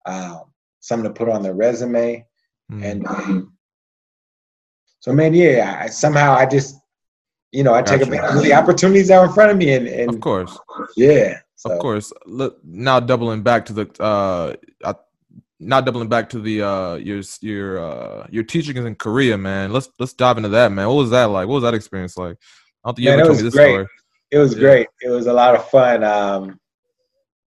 um, 0.06 0.42
something 0.84 1.10
to 1.10 1.18
put 1.18 1.30
on 1.30 1.42
their 1.42 1.54
resume. 1.54 2.26
Mm. 2.72 2.84
And 2.84 3.08
um, 3.08 3.54
so, 5.00 5.14
man, 5.14 5.34
yeah, 5.34 5.80
I, 5.84 5.88
somehow 5.88 6.34
I 6.34 6.46
just, 6.46 6.76
you 7.52 7.64
know, 7.64 7.74
I 7.74 7.82
take 7.82 8.02
advantage 8.02 8.36
of 8.36 8.44
the 8.44 8.54
opportunities 8.54 9.08
that 9.08 9.18
are 9.18 9.26
in 9.26 9.34
front 9.34 9.52
of 9.52 9.58
me. 9.58 9.74
And, 9.74 9.88
and 9.88 10.10
of 10.14 10.20
course, 10.20 10.58
yeah. 10.98 11.40
So. 11.56 11.72
Of 11.72 11.80
course. 11.80 12.12
Look, 12.26 12.60
now 12.64 13.00
doubling 13.00 13.44
back 13.44 13.66
to 13.68 13.74
the, 13.74 14.04
uh, 14.04 14.56
I 14.84 14.94
not 15.60 15.86
doubling 15.86 16.10
back 16.10 16.30
to 16.32 16.40
the 16.40 16.62
uh 16.62 16.96
your 16.96 17.22
your 17.40 17.80
uh 17.80 18.28
your 18.30 18.44
teaching 18.44 18.76
is 18.76 18.86
in 18.86 18.96
Korea, 18.96 19.38
man. 19.38 19.72
Let's 19.72 19.90
let's 20.00 20.14
dive 20.14 20.38
into 20.38 20.50
that, 20.50 20.72
man. 20.72 20.88
What 20.88 20.96
was 20.96 21.12
that 21.12 21.26
like? 21.26 21.48
What 21.48 21.56
was 21.56 21.64
that 21.64 21.74
experience 21.74 22.18
like? 22.18 22.38
I 22.84 22.90
don't 22.90 22.96
think 22.96 23.06
you 23.06 23.12
man, 23.12 23.20
ever 23.20 23.28
told 23.30 23.38
me 23.38 23.44
this 23.44 23.54
great. 23.54 23.72
story. 23.72 23.88
It 24.32 24.38
was 24.40 24.54
yeah. 24.54 24.60
great. 24.60 24.88
It 25.02 25.10
was 25.10 25.28
a 25.28 25.34
lot 25.34 25.56
of 25.56 25.70
fun. 25.70 26.04
Um 26.04 26.60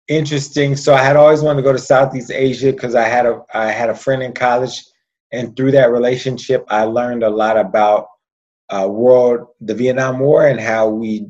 interesting. 0.07 0.75
So 0.75 0.93
I 0.93 1.01
had 1.01 1.15
always 1.15 1.41
wanted 1.41 1.61
to 1.61 1.63
go 1.63 1.73
to 1.73 1.79
Southeast 1.79 2.31
Asia 2.31 2.71
because 2.71 2.95
I 2.95 3.07
had 3.07 3.25
a 3.25 3.41
I 3.53 3.71
had 3.71 3.89
a 3.89 3.95
friend 3.95 4.21
in 4.21 4.33
college 4.33 4.83
and 5.31 5.55
through 5.55 5.71
that 5.71 5.91
relationship 5.91 6.65
I 6.69 6.83
learned 6.83 7.23
a 7.23 7.29
lot 7.29 7.57
about 7.57 8.07
uh 8.69 8.87
world 8.89 9.47
the 9.61 9.73
Vietnam 9.73 10.19
War 10.19 10.47
and 10.47 10.59
how 10.59 10.89
we 10.89 11.27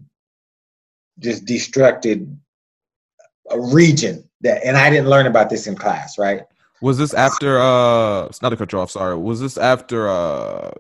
just 1.20 1.46
destructed 1.46 2.36
a 3.50 3.60
region 3.60 4.28
that 4.42 4.66
and 4.66 4.78
I 4.78 4.90
didn't 4.90 5.10
learn 5.10 5.28
about 5.28 5.50
this 5.50 5.68
in 5.68 5.76
class, 5.76 6.18
right? 6.18 6.42
Was 6.82 6.98
this 6.98 7.14
after 7.14 7.60
uh 7.60 8.26
it's 8.26 8.42
not 8.42 8.54
a 8.54 8.58
cut 8.58 8.74
off, 8.74 8.92
sorry. 8.92 9.16
Was 9.16 9.40
this 9.40 9.58
after 9.58 10.10
uh 10.10 10.72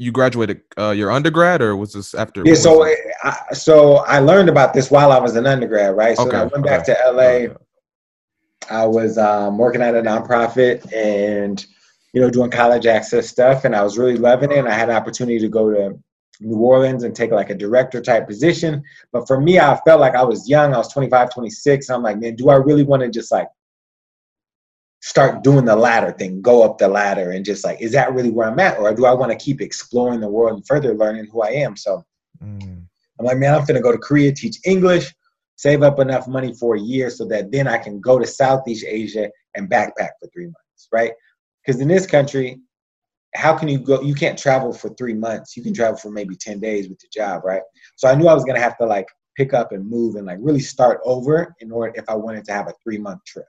you 0.00 0.10
graduated 0.10 0.62
uh, 0.78 0.92
your 0.92 1.10
undergrad 1.10 1.60
or 1.60 1.76
was 1.76 1.92
this 1.92 2.14
after 2.14 2.42
Yeah, 2.46 2.54
so 2.54 2.82
I, 3.22 3.34
so 3.52 3.96
I 3.96 4.18
learned 4.18 4.48
about 4.48 4.72
this 4.72 4.90
while 4.90 5.12
I 5.12 5.18
was 5.18 5.36
an 5.36 5.46
undergrad, 5.46 5.94
right? 5.94 6.16
So 6.16 6.26
okay, 6.26 6.38
I 6.38 6.44
went 6.44 6.64
back 6.64 6.86
to 6.86 6.96
LA. 7.04 7.20
Okay. 7.20 7.54
I 8.70 8.86
was 8.86 9.18
um, 9.18 9.58
working 9.58 9.82
at 9.82 9.94
a 9.94 10.00
nonprofit 10.00 10.90
and 10.90 11.64
you 12.14 12.20
know 12.22 12.30
doing 12.30 12.50
college 12.50 12.86
access 12.86 13.28
stuff 13.28 13.66
and 13.66 13.76
I 13.76 13.82
was 13.82 13.98
really 13.98 14.16
loving 14.16 14.50
it 14.52 14.58
and 14.58 14.68
I 14.68 14.72
had 14.72 14.88
an 14.88 14.96
opportunity 14.96 15.38
to 15.38 15.48
go 15.48 15.70
to 15.70 15.98
New 16.40 16.56
Orleans 16.56 17.04
and 17.04 17.14
take 17.14 17.30
like 17.30 17.50
a 17.50 17.54
director 17.54 18.00
type 18.00 18.26
position. 18.26 18.82
But 19.12 19.26
for 19.26 19.38
me, 19.38 19.60
I 19.60 19.78
felt 19.84 20.00
like 20.00 20.14
I 20.14 20.24
was 20.24 20.48
young. 20.48 20.72
I 20.72 20.78
was 20.78 20.90
25, 20.90 21.30
26. 21.30 21.90
I'm 21.90 22.02
like, 22.02 22.18
man, 22.18 22.36
do 22.36 22.48
I 22.48 22.54
really 22.54 22.84
want 22.84 23.02
to 23.02 23.10
just 23.10 23.30
like 23.30 23.48
start 25.00 25.42
doing 25.42 25.64
the 25.64 25.76
ladder 25.76 26.12
thing, 26.12 26.42
go 26.42 26.62
up 26.62 26.78
the 26.78 26.88
ladder 26.88 27.30
and 27.30 27.44
just 27.44 27.64
like, 27.64 27.80
is 27.80 27.92
that 27.92 28.12
really 28.12 28.30
where 28.30 28.48
I'm 28.48 28.58
at? 28.58 28.78
Or 28.78 28.94
do 28.94 29.06
I 29.06 29.14
want 29.14 29.32
to 29.32 29.44
keep 29.44 29.60
exploring 29.60 30.20
the 30.20 30.28
world 30.28 30.56
and 30.56 30.66
further 30.66 30.94
learning 30.94 31.26
who 31.32 31.42
I 31.42 31.50
am? 31.50 31.76
So 31.76 32.04
mm. 32.42 32.84
I'm 33.18 33.26
like, 33.26 33.38
man, 33.38 33.54
I'm 33.54 33.64
going 33.64 33.76
to 33.76 33.80
go 33.80 33.92
to 33.92 33.98
Korea, 33.98 34.32
teach 34.32 34.58
English, 34.64 35.12
save 35.56 35.82
up 35.82 35.98
enough 36.00 36.28
money 36.28 36.54
for 36.54 36.76
a 36.76 36.80
year 36.80 37.10
so 37.10 37.26
that 37.28 37.50
then 37.50 37.66
I 37.66 37.78
can 37.78 38.00
go 38.00 38.18
to 38.18 38.26
Southeast 38.26 38.84
Asia 38.86 39.30
and 39.54 39.70
backpack 39.70 40.10
for 40.20 40.28
three 40.32 40.46
months, 40.46 40.88
right? 40.92 41.12
Because 41.64 41.80
in 41.80 41.88
this 41.88 42.06
country, 42.06 42.60
how 43.34 43.56
can 43.56 43.68
you 43.68 43.78
go? 43.78 44.00
You 44.02 44.14
can't 44.14 44.38
travel 44.38 44.72
for 44.72 44.90
three 44.90 45.14
months. 45.14 45.56
You 45.56 45.62
can 45.62 45.72
travel 45.72 45.96
for 45.96 46.10
maybe 46.10 46.34
10 46.34 46.58
days 46.58 46.88
with 46.88 46.98
your 47.02 47.26
job, 47.26 47.44
right? 47.44 47.62
So 47.96 48.08
I 48.08 48.14
knew 48.16 48.26
I 48.26 48.34
was 48.34 48.44
going 48.44 48.56
to 48.56 48.62
have 48.62 48.76
to 48.78 48.86
like 48.86 49.06
pick 49.36 49.54
up 49.54 49.72
and 49.72 49.88
move 49.88 50.16
and 50.16 50.26
like 50.26 50.38
really 50.40 50.60
start 50.60 51.00
over 51.04 51.54
in 51.60 51.70
order 51.70 51.92
if 51.94 52.04
I 52.08 52.16
wanted 52.16 52.44
to 52.46 52.52
have 52.52 52.66
a 52.68 52.74
three 52.82 52.98
month 52.98 53.24
trip 53.24 53.46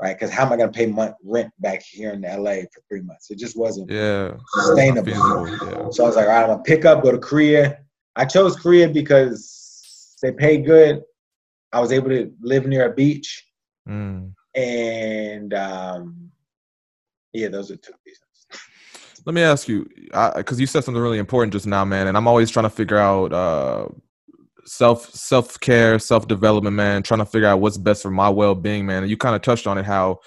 right? 0.00 0.18
Because 0.18 0.32
how 0.32 0.46
am 0.46 0.52
I 0.52 0.56
going 0.56 0.72
to 0.72 0.76
pay 0.76 0.86
month 0.86 1.14
rent 1.22 1.52
back 1.58 1.82
here 1.82 2.12
in 2.12 2.22
LA 2.22 2.62
for 2.72 2.82
three 2.88 3.02
months? 3.02 3.30
It 3.30 3.38
just 3.38 3.56
wasn't 3.56 3.90
yeah 3.90 4.34
sustainable. 4.54 5.10
Yeah. 5.10 5.90
So 5.90 6.04
I 6.04 6.06
was 6.06 6.16
like, 6.16 6.26
all 6.26 6.32
right, 6.32 6.42
I'm 6.42 6.48
gonna 6.48 6.62
pick 6.62 6.84
up, 6.84 7.02
go 7.02 7.12
to 7.12 7.18
Korea. 7.18 7.78
I 8.16 8.24
chose 8.24 8.56
Korea 8.56 8.88
because 8.88 10.16
they 10.22 10.32
pay 10.32 10.58
good. 10.58 11.02
I 11.72 11.80
was 11.80 11.92
able 11.92 12.08
to 12.08 12.32
live 12.40 12.66
near 12.66 12.90
a 12.90 12.94
beach, 12.94 13.46
mm. 13.88 14.32
and 14.56 15.54
um, 15.54 16.30
yeah, 17.32 17.48
those 17.48 17.70
are 17.70 17.76
two 17.76 17.92
reasons. 18.04 18.26
Let 19.26 19.34
me 19.34 19.42
ask 19.42 19.68
you, 19.68 19.88
because 20.34 20.58
you 20.58 20.66
said 20.66 20.82
something 20.82 21.00
really 21.00 21.18
important 21.18 21.52
just 21.52 21.66
now, 21.66 21.84
man, 21.84 22.08
and 22.08 22.16
I'm 22.16 22.26
always 22.26 22.50
trying 22.50 22.64
to 22.64 22.70
figure 22.70 22.98
out. 22.98 23.32
Uh, 23.32 23.88
self 24.70 25.12
self 25.12 25.58
care, 25.58 25.98
self 25.98 26.28
development, 26.28 26.76
man. 26.76 27.02
Trying 27.02 27.18
to 27.18 27.26
figure 27.26 27.48
out 27.48 27.60
what's 27.60 27.76
best 27.76 28.02
for 28.02 28.10
my 28.10 28.28
well 28.28 28.54
being, 28.54 28.86
man. 28.86 29.02
And 29.02 29.10
you 29.10 29.16
kind 29.16 29.34
of 29.34 29.42
touched 29.42 29.66
on 29.66 29.78
it, 29.78 29.84
how 29.84 30.20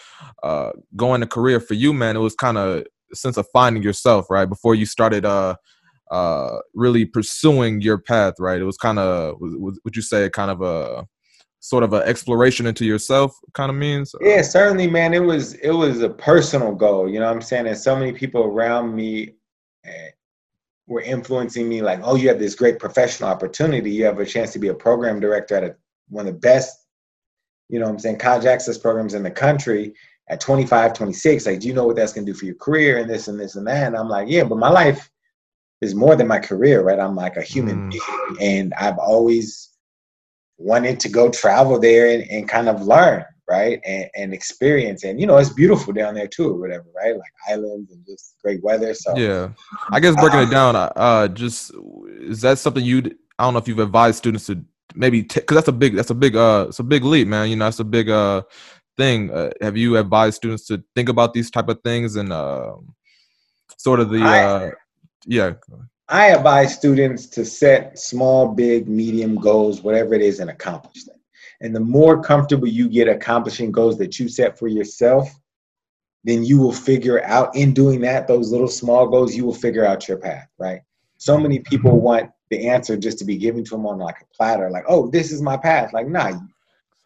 uh, 0.43 0.71
going 0.95 1.21
to 1.21 1.27
Korea 1.27 1.59
for 1.59 1.75
you, 1.75 1.93
man. 1.93 2.17
It 2.17 2.19
was 2.19 2.35
kind 2.35 2.57
of 2.57 2.85
sense 3.13 3.37
of 3.37 3.47
finding 3.53 3.83
yourself, 3.83 4.29
right? 4.29 4.45
Before 4.45 4.75
you 4.75 4.85
started 4.85 5.23
uh, 5.23 5.55
uh, 6.11 6.57
really 6.73 7.05
pursuing 7.05 7.81
your 7.81 7.97
path, 7.97 8.33
right? 8.37 8.59
It 8.59 8.65
was 8.65 8.77
kind 8.77 8.99
of, 8.99 9.37
would 9.39 9.95
you 9.95 10.01
say, 10.01 10.29
kind 10.29 10.51
of 10.51 10.61
a 10.61 11.05
sort 11.61 11.83
of 11.83 11.93
an 11.93 12.03
exploration 12.03 12.65
into 12.65 12.83
yourself 12.83 13.33
kind 13.53 13.69
of 13.69 13.77
means? 13.77 14.13
Yeah, 14.19 14.41
certainly, 14.41 14.89
man. 14.89 15.13
It 15.13 15.23
was 15.23 15.53
it 15.55 15.71
was 15.71 16.01
a 16.01 16.09
personal 16.09 16.75
goal. 16.75 17.09
You 17.09 17.19
know 17.19 17.27
what 17.27 17.35
I'm 17.35 17.41
saying? 17.41 17.67
And 17.67 17.77
so 17.77 17.95
many 17.95 18.11
people 18.11 18.43
around 18.43 18.93
me 18.93 19.35
eh, 19.85 20.09
were 20.87 21.01
influencing 21.01 21.69
me 21.69 21.81
like, 21.81 21.99
oh, 22.03 22.15
you 22.15 22.27
have 22.27 22.39
this 22.39 22.55
great 22.55 22.79
professional 22.79 23.29
opportunity. 23.29 23.91
You 23.91 24.05
have 24.05 24.19
a 24.19 24.25
chance 24.25 24.51
to 24.53 24.59
be 24.59 24.67
a 24.67 24.73
program 24.73 25.19
director 25.19 25.55
at 25.55 25.63
a, 25.63 25.75
one 26.09 26.27
of 26.27 26.33
the 26.33 26.39
best, 26.39 26.85
you 27.69 27.79
know 27.79 27.85
what 27.85 27.93
I'm 27.93 27.99
saying, 27.99 28.19
college 28.19 28.45
access 28.45 28.77
programs 28.77 29.13
in 29.13 29.23
the 29.23 29.31
country 29.31 29.93
at 30.29 30.41
25, 30.41 30.93
26. 30.93 31.45
Like, 31.45 31.59
do 31.59 31.67
you 31.67 31.73
know 31.73 31.85
what 31.85 31.95
that's 31.95 32.13
going 32.13 32.25
to 32.25 32.31
do 32.31 32.37
for 32.37 32.45
your 32.45 32.55
career 32.55 32.97
and 32.97 33.09
this 33.09 33.27
and 33.27 33.39
this 33.39 33.55
and 33.55 33.65
that? 33.67 33.87
And 33.87 33.95
I'm 33.95 34.09
like, 34.09 34.27
yeah, 34.29 34.43
but 34.43 34.57
my 34.57 34.69
life 34.69 35.09
is 35.81 35.95
more 35.95 36.15
than 36.15 36.27
my 36.27 36.39
career, 36.39 36.81
right? 36.81 36.99
I'm 36.99 37.15
like 37.15 37.37
a 37.37 37.41
human 37.41 37.89
mm. 37.89 37.91
being 37.91 38.37
and 38.41 38.73
I've 38.75 38.97
always 38.97 39.69
wanted 40.57 40.99
to 41.01 41.09
go 41.09 41.29
travel 41.29 41.79
there 41.79 42.09
and, 42.09 42.29
and 42.29 42.47
kind 42.47 42.69
of 42.69 42.85
learn 42.87 43.25
right? 43.49 43.79
And, 43.85 44.09
and 44.15 44.33
experience. 44.33 45.03
And 45.03 45.19
you 45.19 45.27
know 45.27 45.37
it's 45.37 45.49
beautiful 45.49 45.93
down 45.93 46.15
there 46.15 46.27
too 46.27 46.49
or 46.49 46.59
whatever 46.59 46.85
right? 46.95 47.15
Like 47.15 47.33
islands 47.49 47.91
and 47.91 48.05
just 48.05 48.35
great 48.43 48.63
weather 48.63 48.93
so. 48.93 49.15
Yeah. 49.17 49.49
I 49.91 49.99
guess 49.99 50.15
breaking 50.15 50.39
um, 50.39 50.47
it 50.47 50.51
down 50.51 50.75
uh, 50.75 50.91
uh 50.95 51.27
just 51.27 51.71
is 52.19 52.41
that 52.41 52.59
something 52.59 52.83
you'd, 52.83 53.15
i 53.39 53.43
don't 53.43 53.53
know 53.53 53.59
if 53.59 53.67
you've 53.67 53.79
advised 53.79 54.17
students 54.17 54.45
to 54.47 54.63
maybe 54.95 55.21
because 55.21 55.55
that's 55.55 55.67
a 55.67 55.73
big 55.73 55.95
that's 55.95 56.11
a 56.11 56.15
big 56.15 56.35
uh 56.35 56.65
it's 56.69 56.79
a 56.79 56.83
big 56.83 57.03
leap 57.03 57.27
man 57.27 57.49
you 57.49 57.55
know 57.55 57.67
it's 57.67 57.79
a 57.79 57.83
big 57.83 58.09
uh 58.09 58.41
thing. 58.95 59.31
Uh, 59.31 59.49
have 59.61 59.75
you 59.75 59.97
advised 59.97 60.35
students 60.35 60.67
to 60.67 60.83
think 60.95 61.09
about 61.09 61.33
these 61.33 61.49
type 61.49 61.67
of 61.67 61.79
things 61.83 62.15
and 62.15 62.31
uh 62.31 62.73
sort 63.77 63.99
of 63.99 64.09
the 64.09 64.23
uh 64.23 64.71
yeah 65.25 65.53
I 66.09 66.27
advise 66.27 66.75
students 66.75 67.27
to 67.27 67.45
set 67.45 67.97
small, 67.97 68.49
big, 68.49 68.89
medium 68.89 69.35
goals, 69.35 69.81
whatever 69.81 70.13
it 70.13 70.21
is, 70.21 70.41
and 70.41 70.49
accomplish 70.49 71.05
them. 71.05 71.12
And 71.63 71.73
the 71.73 71.79
more 71.79 72.21
comfortable 72.21 72.67
you 72.67 72.89
get 72.89 73.07
accomplishing 73.07 73.71
goals 73.71 73.97
that 73.97 74.19
you 74.19 74.27
set 74.27 74.59
for 74.59 74.67
yourself, 74.67 75.29
then 76.25 76.43
you 76.43 76.59
will 76.59 76.73
figure 76.73 77.23
out 77.23 77.55
in 77.55 77.73
doing 77.73 78.01
that, 78.01 78.27
those 78.27 78.51
little 78.51 78.67
small 78.67 79.07
goals, 79.07 79.35
you 79.35 79.45
will 79.45 79.53
figure 79.53 79.85
out 79.85 80.07
your 80.07 80.17
path, 80.17 80.47
right? 80.59 80.81
So 81.17 81.33
mm-hmm. 81.33 81.43
many 81.43 81.59
people 81.59 81.99
want 81.99 82.29
the 82.49 82.67
answer 82.67 82.97
just 82.97 83.17
to 83.19 83.25
be 83.25 83.37
given 83.37 83.63
to 83.63 83.71
them 83.71 83.87
on 83.87 83.97
like 83.97 84.17
a 84.21 84.35
platter, 84.35 84.69
like, 84.69 84.83
oh, 84.87 85.09
this 85.09 85.31
is 85.31 85.41
my 85.41 85.57
path. 85.57 85.93
Like, 85.93 86.07
nah. 86.07 86.33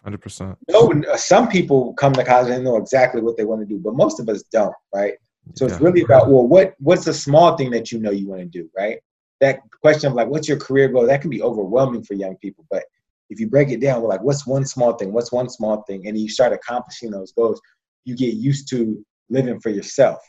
100%. 0.06 0.58
No, 0.70 0.92
uh, 1.12 1.18
some 1.18 1.48
people 1.48 1.94
come 1.94 2.14
to 2.14 2.24
college 2.24 2.52
and 2.52 2.64
know 2.64 2.78
exactly 2.78 3.22
what 3.22 3.38
they 3.38 3.46
want 3.46 3.62
to 3.62 3.66
do, 3.66 3.80
but 3.80 3.96
most 3.96 4.20
of 4.20 4.28
us 4.28 4.44
don't, 4.52 4.76
right? 4.94 5.14
So 5.56 5.66
it's 5.66 5.80
really 5.80 6.02
about 6.02 6.28
well, 6.28 6.46
what 6.46 6.76
what's 6.80 7.06
the 7.06 7.14
small 7.14 7.56
thing 7.56 7.72
that 7.72 7.90
you 7.90 8.00
know 8.00 8.12
you 8.12 8.28
want 8.28 8.42
to 8.42 8.48
do, 8.48 8.70
right? 8.76 9.00
That 9.40 9.60
question 9.82 10.10
of 10.10 10.14
like, 10.14 10.28
what's 10.28 10.48
your 10.48 10.58
career 10.58 10.90
goal? 10.90 11.06
That 11.06 11.22
can 11.22 11.30
be 11.30 11.42
overwhelming 11.42 12.04
for 12.04 12.16
young 12.16 12.36
people. 12.38 12.66
But 12.70 12.84
if 13.30 13.40
you 13.40 13.48
break 13.50 13.70
it 13.70 13.82
down, 13.82 14.02
we're 14.02 14.10
like, 14.10 14.24
what's 14.24 14.48
one 14.48 14.66
small 14.66 14.94
thing? 14.94 15.14
What's 15.14 15.32
one 15.32 15.50
small 15.50 15.84
thing? 15.84 16.08
And 16.08 16.18
you 16.18 16.30
start 16.30 16.54
accomplishing 16.54 17.12
those 17.12 17.32
goals, 17.32 17.62
you 18.06 18.16
get 18.16 18.36
used 18.36 18.70
to 18.70 19.04
living 19.30 19.60
for 19.60 19.70
yourself, 19.70 20.20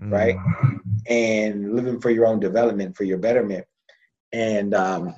mm. 0.00 0.12
right? 0.12 0.36
And 1.08 1.74
living 1.74 2.00
for 2.00 2.10
your 2.10 2.26
own 2.26 2.40
development, 2.40 2.96
for 2.96 3.04
your 3.04 3.18
betterment. 3.18 3.64
And 4.32 4.74
um, 4.74 5.14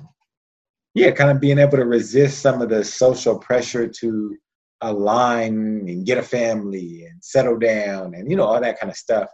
yeah, 0.93 1.11
kind 1.11 1.31
of 1.31 1.39
being 1.39 1.59
able 1.59 1.77
to 1.77 1.85
resist 1.85 2.41
some 2.41 2.61
of 2.61 2.69
the 2.69 2.83
social 2.83 3.37
pressure 3.37 3.87
to 3.87 4.37
align 4.81 5.85
and 5.87 6.05
get 6.05 6.17
a 6.17 6.23
family 6.23 7.05
and 7.05 7.23
settle 7.23 7.57
down 7.57 8.13
and 8.13 8.29
you 8.29 8.35
know 8.35 8.43
all 8.43 8.59
that 8.59 8.77
kind 8.77 8.91
of 8.91 8.97
stuff 8.97 9.29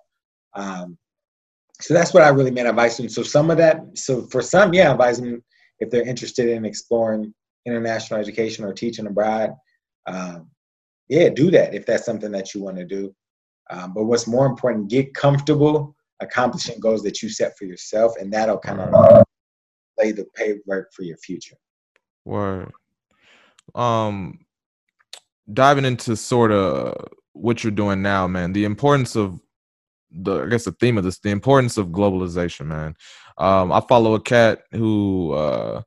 um, 0.53 0.97
so 1.81 1.93
that's 1.93 2.13
what 2.13 2.23
I 2.23 2.29
really 2.29 2.51
meant 2.51 2.67
advice 2.67 2.97
them. 2.97 3.09
So 3.09 3.23
some 3.23 3.49
of 3.49 3.57
that, 3.57 3.81
so 3.95 4.27
for 4.27 4.41
some, 4.41 4.73
yeah, 4.73 4.91
advise 4.91 5.19
them 5.19 5.43
if 5.79 5.89
they're 5.89 6.07
interested 6.07 6.47
in 6.47 6.63
exploring 6.63 7.33
international 7.65 8.19
education 8.19 8.65
or 8.65 8.73
teaching 8.73 9.07
abroad. 9.07 9.53
Um, 10.07 10.49
yeah, 11.09 11.29
do 11.29 11.51
that 11.51 11.73
if 11.73 11.85
that's 11.85 12.05
something 12.05 12.31
that 12.31 12.53
you 12.53 12.61
want 12.61 12.77
to 12.77 12.85
do. 12.85 13.13
Um, 13.69 13.93
but 13.93 14.05
what's 14.05 14.27
more 14.27 14.45
important, 14.45 14.89
get 14.89 15.13
comfortable 15.13 15.95
accomplishing 16.21 16.79
goals 16.79 17.03
that 17.03 17.21
you 17.21 17.29
set 17.29 17.57
for 17.57 17.65
yourself, 17.65 18.13
and 18.19 18.31
that'll 18.31 18.59
kind 18.59 18.79
of 18.79 19.23
lay 19.97 20.11
the 20.11 20.25
pavement 20.35 20.85
for 20.93 21.03
your 21.03 21.17
future. 21.17 21.55
Word. 22.25 22.71
Um, 23.75 24.39
diving 25.51 25.85
into 25.85 26.15
sort 26.15 26.51
of 26.51 27.07
what 27.33 27.63
you're 27.63 27.71
doing 27.71 28.01
now, 28.01 28.27
man. 28.27 28.53
The 28.53 28.65
importance 28.65 29.15
of 29.15 29.39
the 30.11 30.43
I 30.43 30.47
guess 30.47 30.65
the 30.65 30.73
theme 30.73 30.97
of 30.97 31.03
this, 31.03 31.19
the 31.19 31.29
importance 31.29 31.77
of 31.77 31.87
globalization, 31.87 32.67
man. 32.67 32.95
Um, 33.37 33.71
I 33.71 33.81
follow 33.81 34.13
a 34.13 34.21
cat 34.21 34.63
who 34.71 35.31
uh, 35.31 35.81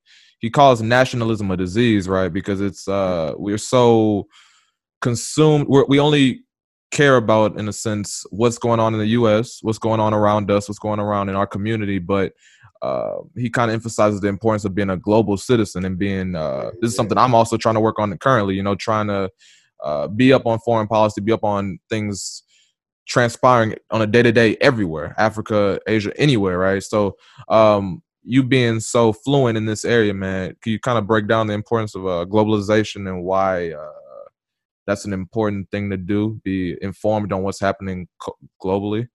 he 0.44 0.50
calls 0.50 0.82
nationalism 0.82 1.50
a 1.50 1.56
disease, 1.56 2.06
right? 2.06 2.30
Because 2.30 2.60
it's 2.60 2.86
uh, 2.86 3.32
we're 3.38 3.56
so 3.56 4.28
consumed. 5.00 5.66
We're, 5.68 5.86
we 5.86 5.98
only 5.98 6.42
care 6.90 7.16
about, 7.16 7.58
in 7.58 7.66
a 7.66 7.72
sense, 7.72 8.26
what's 8.28 8.58
going 8.58 8.78
on 8.78 8.92
in 8.92 9.00
the 9.00 9.06
U.S., 9.06 9.60
what's 9.62 9.78
going 9.78 10.00
on 10.00 10.12
around 10.12 10.50
us, 10.50 10.68
what's 10.68 10.78
going 10.78 11.00
around 11.00 11.30
in 11.30 11.34
our 11.34 11.46
community, 11.46 11.98
but 11.98 12.34
uh, 12.82 13.20
he 13.34 13.48
kind 13.48 13.70
of 13.70 13.74
emphasizes 13.74 14.20
the 14.20 14.28
importance 14.28 14.66
of 14.66 14.74
being 14.74 14.90
a 14.90 14.98
global 14.98 15.38
citizen 15.38 15.86
and 15.86 15.98
being. 15.98 16.36
Uh, 16.36 16.72
this 16.82 16.90
is 16.90 16.94
something 16.94 17.16
I'm 17.16 17.34
also 17.34 17.56
trying 17.56 17.76
to 17.76 17.80
work 17.80 17.98
on 17.98 18.14
currently. 18.18 18.54
You 18.54 18.62
know, 18.62 18.74
trying 18.74 19.06
to 19.06 19.30
uh, 19.82 20.08
be 20.08 20.34
up 20.34 20.44
on 20.44 20.58
foreign 20.58 20.88
policy, 20.88 21.22
be 21.22 21.32
up 21.32 21.44
on 21.44 21.78
things 21.88 22.42
transpiring 23.08 23.76
on 23.90 24.02
a 24.02 24.06
day 24.06 24.22
to 24.22 24.30
day 24.30 24.58
everywhere, 24.60 25.14
Africa, 25.16 25.80
Asia, 25.86 26.12
anywhere, 26.18 26.58
right? 26.58 26.82
So, 26.82 27.16
um, 27.48 28.02
you 28.24 28.42
being 28.42 28.80
so 28.80 29.12
fluent 29.12 29.56
in 29.56 29.66
this 29.66 29.84
area, 29.84 30.14
man, 30.14 30.56
can 30.62 30.72
you 30.72 30.80
kind 30.80 30.98
of 30.98 31.06
break 31.06 31.28
down 31.28 31.46
the 31.46 31.54
importance 31.54 31.94
of 31.94 32.06
uh, 32.06 32.24
globalization 32.24 33.08
and 33.08 33.22
why 33.22 33.72
uh, 33.72 33.90
that's 34.86 35.04
an 35.04 35.12
important 35.12 35.70
thing 35.70 35.90
to 35.90 35.96
do? 35.96 36.40
Be 36.42 36.76
informed 36.80 37.32
on 37.32 37.42
what's 37.42 37.60
happening 37.60 38.08
co- 38.20 38.36
globally. 38.62 39.08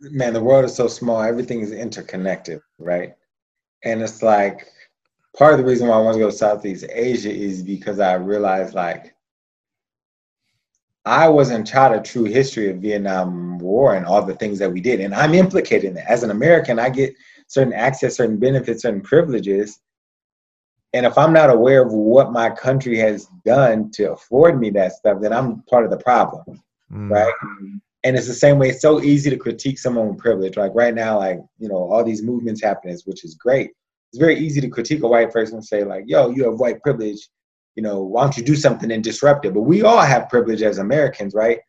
Man, 0.00 0.32
the 0.32 0.42
world 0.42 0.64
is 0.64 0.74
so 0.74 0.88
small; 0.88 1.22
everything 1.22 1.60
is 1.60 1.72
interconnected, 1.72 2.60
right? 2.78 3.14
And 3.84 4.02
it's 4.02 4.22
like 4.22 4.66
part 5.36 5.52
of 5.52 5.58
the 5.58 5.64
reason 5.64 5.88
why 5.88 5.96
I 5.96 6.00
want 6.00 6.14
to 6.14 6.20
go 6.20 6.30
to 6.30 6.36
Southeast 6.36 6.84
Asia 6.90 7.32
is 7.32 7.62
because 7.62 8.00
I 8.00 8.14
realized 8.14 8.74
like 8.74 9.14
I 11.04 11.28
wasn't 11.28 11.66
taught 11.66 11.94
a 11.94 12.00
true 12.00 12.24
history 12.24 12.70
of 12.70 12.78
Vietnam 12.78 13.58
War 13.58 13.94
and 13.94 14.06
all 14.06 14.22
the 14.22 14.34
things 14.34 14.58
that 14.58 14.72
we 14.72 14.80
did. 14.80 15.00
And 15.00 15.14
I'm 15.14 15.34
implicated 15.34 15.90
in 15.90 15.98
it. 15.98 16.04
As 16.08 16.22
an 16.22 16.30
American, 16.30 16.78
I 16.78 16.88
get 16.88 17.14
certain 17.54 17.72
access, 17.72 18.16
certain 18.16 18.38
benefits, 18.38 18.82
certain 18.82 19.00
privileges. 19.00 19.80
And 20.92 21.06
if 21.06 21.16
I'm 21.18 21.32
not 21.32 21.50
aware 21.50 21.84
of 21.84 21.92
what 21.92 22.32
my 22.32 22.50
country 22.50 22.98
has 22.98 23.28
done 23.44 23.90
to 23.92 24.12
afford 24.12 24.60
me 24.60 24.70
that 24.70 24.92
stuff, 24.92 25.20
then 25.20 25.32
I'm 25.32 25.62
part 25.62 25.84
of 25.84 25.90
the 25.90 25.98
problem. 25.98 26.62
Mm. 26.92 27.10
Right. 27.10 27.32
And 28.04 28.16
it's 28.16 28.26
the 28.26 28.34
same 28.34 28.58
way, 28.58 28.68
it's 28.68 28.82
so 28.82 29.00
easy 29.00 29.30
to 29.30 29.36
critique 29.36 29.78
someone 29.78 30.08
with 30.08 30.18
privilege. 30.18 30.56
Like 30.56 30.72
right 30.74 30.94
now, 30.94 31.18
like, 31.18 31.38
you 31.58 31.68
know, 31.68 31.90
all 31.90 32.04
these 32.04 32.22
movements 32.22 32.62
happening, 32.62 32.96
which 33.06 33.24
is 33.24 33.34
great. 33.34 33.70
It's 34.12 34.20
very 34.20 34.38
easy 34.38 34.60
to 34.60 34.68
critique 34.68 35.02
a 35.02 35.08
white 35.08 35.32
person 35.32 35.56
and 35.56 35.64
say, 35.64 35.82
like, 35.82 36.04
yo, 36.06 36.28
you 36.28 36.44
have 36.44 36.60
white 36.60 36.82
privilege 36.82 37.28
you 37.74 37.82
know, 37.82 38.02
why 38.02 38.22
don't 38.22 38.36
you 38.36 38.44
do 38.44 38.56
something 38.56 38.90
and 38.90 39.02
disrupt 39.02 39.44
it? 39.44 39.54
But 39.54 39.62
we 39.62 39.82
all 39.82 40.00
have 40.00 40.28
privilege 40.28 40.62
as 40.62 40.78
Americans, 40.78 41.34
right? 41.34 41.60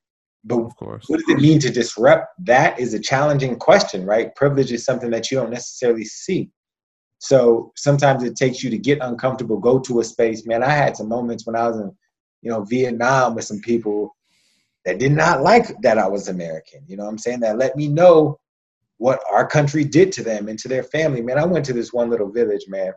But 0.45 0.59
of 0.59 0.75
course. 0.75 1.05
what 1.07 1.19
does 1.19 1.29
it 1.29 1.41
mean 1.41 1.59
to 1.59 1.71
disrupt? 1.71 2.27
That 2.45 2.79
is 2.79 2.93
a 2.93 2.99
challenging 2.99 3.57
question, 3.57 4.05
right? 4.05 4.33
Privilege 4.35 4.71
is 4.71 4.85
something 4.85 5.09
that 5.09 5.31
you 5.31 5.37
don't 5.37 5.49
necessarily 5.49 6.05
see. 6.05 6.51
So 7.17 7.71
sometimes 7.75 8.23
it 8.23 8.35
takes 8.35 8.63
you 8.63 8.69
to 8.69 8.77
get 8.77 8.99
uncomfortable, 9.01 9.57
go 9.57 9.79
to 9.79 9.99
a 9.99 10.03
space. 10.03 10.45
Man, 10.45 10.63
I 10.63 10.69
had 10.69 10.95
some 10.95 11.09
moments 11.09 11.47
when 11.47 11.55
I 11.55 11.67
was 11.67 11.79
in, 11.79 11.91
you 12.43 12.51
know, 12.51 12.63
Vietnam 12.63 13.33
with 13.33 13.45
some 13.45 13.59
people 13.61 14.15
that 14.85 14.99
did 14.99 15.11
not 15.11 15.41
like 15.41 15.81
that 15.81 15.97
I 15.97 16.07
was 16.07 16.27
American. 16.27 16.81
You 16.87 16.97
know 16.97 17.07
I'm 17.07 17.17
saying? 17.17 17.39
That 17.39 17.57
let 17.57 17.75
me 17.75 17.87
know 17.87 18.39
what 18.97 19.19
our 19.31 19.47
country 19.47 19.83
did 19.83 20.11
to 20.13 20.23
them 20.23 20.47
and 20.47 20.59
to 20.59 20.67
their 20.67 20.83
family. 20.83 21.21
Man, 21.21 21.39
I 21.39 21.45
went 21.45 21.65
to 21.65 21.73
this 21.73 21.91
one 21.91 22.11
little 22.11 22.31
village, 22.31 22.65
man. 22.67 22.93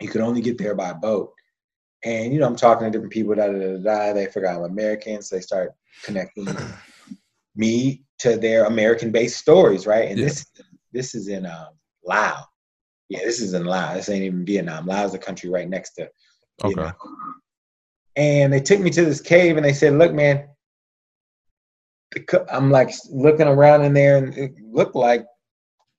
You 0.00 0.08
could 0.08 0.20
only 0.20 0.42
get 0.42 0.58
there 0.58 0.74
by 0.74 0.92
boat. 0.92 1.32
And 2.04 2.32
you 2.32 2.40
know, 2.40 2.46
I'm 2.46 2.56
talking 2.56 2.84
to 2.84 2.90
different 2.90 3.12
people, 3.12 3.34
da 3.34 3.48
da 3.48 3.58
da 3.58 3.76
da. 3.78 4.12
They 4.12 4.26
figure 4.26 4.48
I'm 4.48 4.62
American, 4.62 5.20
so 5.22 5.36
they 5.36 5.42
start 5.42 5.72
connecting 6.04 6.46
me 7.56 8.02
to 8.20 8.36
their 8.36 8.64
American-based 8.66 9.36
stories, 9.36 9.86
right? 9.86 10.08
And 10.08 10.18
yeah. 10.18 10.26
this 10.26 10.46
this 10.92 11.14
is 11.14 11.28
in 11.28 11.46
um, 11.46 11.68
Laos. 12.04 12.44
Yeah, 13.08 13.20
this 13.20 13.40
is 13.40 13.54
in 13.54 13.64
Laos. 13.64 13.96
This 13.96 14.08
ain't 14.10 14.24
even 14.24 14.44
Vietnam. 14.44 14.86
Laos 14.86 15.10
is 15.10 15.14
a 15.14 15.18
country 15.18 15.50
right 15.50 15.68
next 15.68 15.94
to 15.94 16.08
Vietnam. 16.62 16.86
Okay. 16.86 16.96
And 18.16 18.52
they 18.52 18.60
took 18.60 18.80
me 18.80 18.90
to 18.90 19.04
this 19.04 19.20
cave, 19.20 19.56
and 19.56 19.64
they 19.64 19.72
said, 19.72 19.94
"Look, 19.94 20.12
man." 20.12 20.48
I'm 22.50 22.70
like 22.70 22.90
looking 23.10 23.46
around 23.46 23.84
in 23.84 23.92
there, 23.92 24.16
and 24.16 24.36
it 24.36 24.52
looked 24.62 24.96
like 24.96 25.26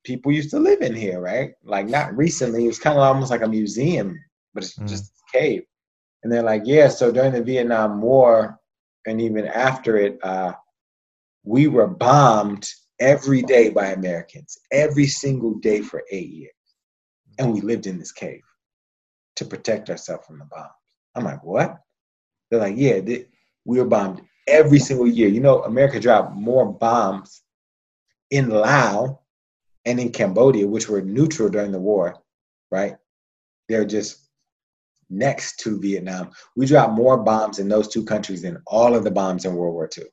people 0.04 0.32
used 0.32 0.50
to 0.52 0.60
live 0.60 0.82
in 0.82 0.96
here, 0.96 1.20
right? 1.22 1.52
Like 1.64 1.88
not 1.88 2.16
recently. 2.18 2.66
It 2.66 2.68
was 2.68 2.80
kind 2.80 2.98
of 2.98 3.04
almost 3.04 3.32
like 3.32 3.44
a 3.44 3.48
museum, 3.48 4.20
but 4.54 4.64
it's 4.64 4.78
mm. 4.78 4.88
just 4.88 5.12
a 5.12 5.38
cave. 5.38 5.64
And 6.24 6.32
they're 6.32 6.44
like, 6.44 6.64
yeah, 6.66 6.90
so 6.90 7.12
during 7.12 7.34
the 7.34 7.44
Vietnam 7.44 8.02
War 8.02 8.60
and 9.06 9.22
even 9.22 9.48
after 9.48 9.98
it, 9.98 10.20
uh, 10.24 10.54
we 11.44 11.68
were 11.68 11.88
bombed 11.88 12.68
every 13.00 13.42
day 13.42 13.70
by 13.70 13.88
Americans, 13.88 14.58
every 14.72 15.08
single 15.08 15.56
day 15.56 15.82
for 15.82 16.04
eight 16.12 16.30
years. 16.30 16.54
And 17.38 17.54
we 17.54 17.62
lived 17.62 17.88
in 17.88 17.98
this 17.98 18.12
cave 18.12 18.42
to 19.38 19.46
protect 19.46 19.90
ourselves 19.90 20.28
from 20.28 20.40
the 20.40 20.46
bombs. 20.46 20.70
I'm 21.16 21.24
like, 21.24 21.44
what? 21.44 21.78
They're 22.50 22.60
like, 22.60 22.76
yeah, 22.78 23.00
we 23.66 23.80
were 23.80 23.86
bombed 23.86 24.22
every 24.48 24.80
single 24.80 25.08
year. 25.08 25.30
You 25.30 25.40
know, 25.40 25.64
America 25.64 26.00
dropped 26.00 26.36
more 26.36 26.66
bombs 26.72 27.42
in 28.32 28.50
Laos 28.50 29.16
and 29.86 30.00
in 30.00 30.12
Cambodia, 30.12 30.68
which 30.68 30.90
were 30.90 31.02
neutral 31.02 31.50
during 31.50 31.72
the 31.72 31.80
war, 31.80 32.16
right? 32.72 32.98
They're 33.70 33.86
just 33.86 34.29
next 35.10 35.60
to 35.62 35.80
Vietnam. 35.80 36.32
We 36.56 36.66
dropped 36.66 36.94
more 36.94 37.18
bombs 37.18 37.60
in 37.60 37.68
those 37.68 37.88
two 37.88 38.04
countries 38.06 38.42
than 38.42 38.62
all 38.68 38.96
of 38.96 39.04
the 39.04 39.12
bombs 39.12 39.46
in 39.46 39.56
World 39.56 39.74
War 39.74 39.90
II 39.98 40.06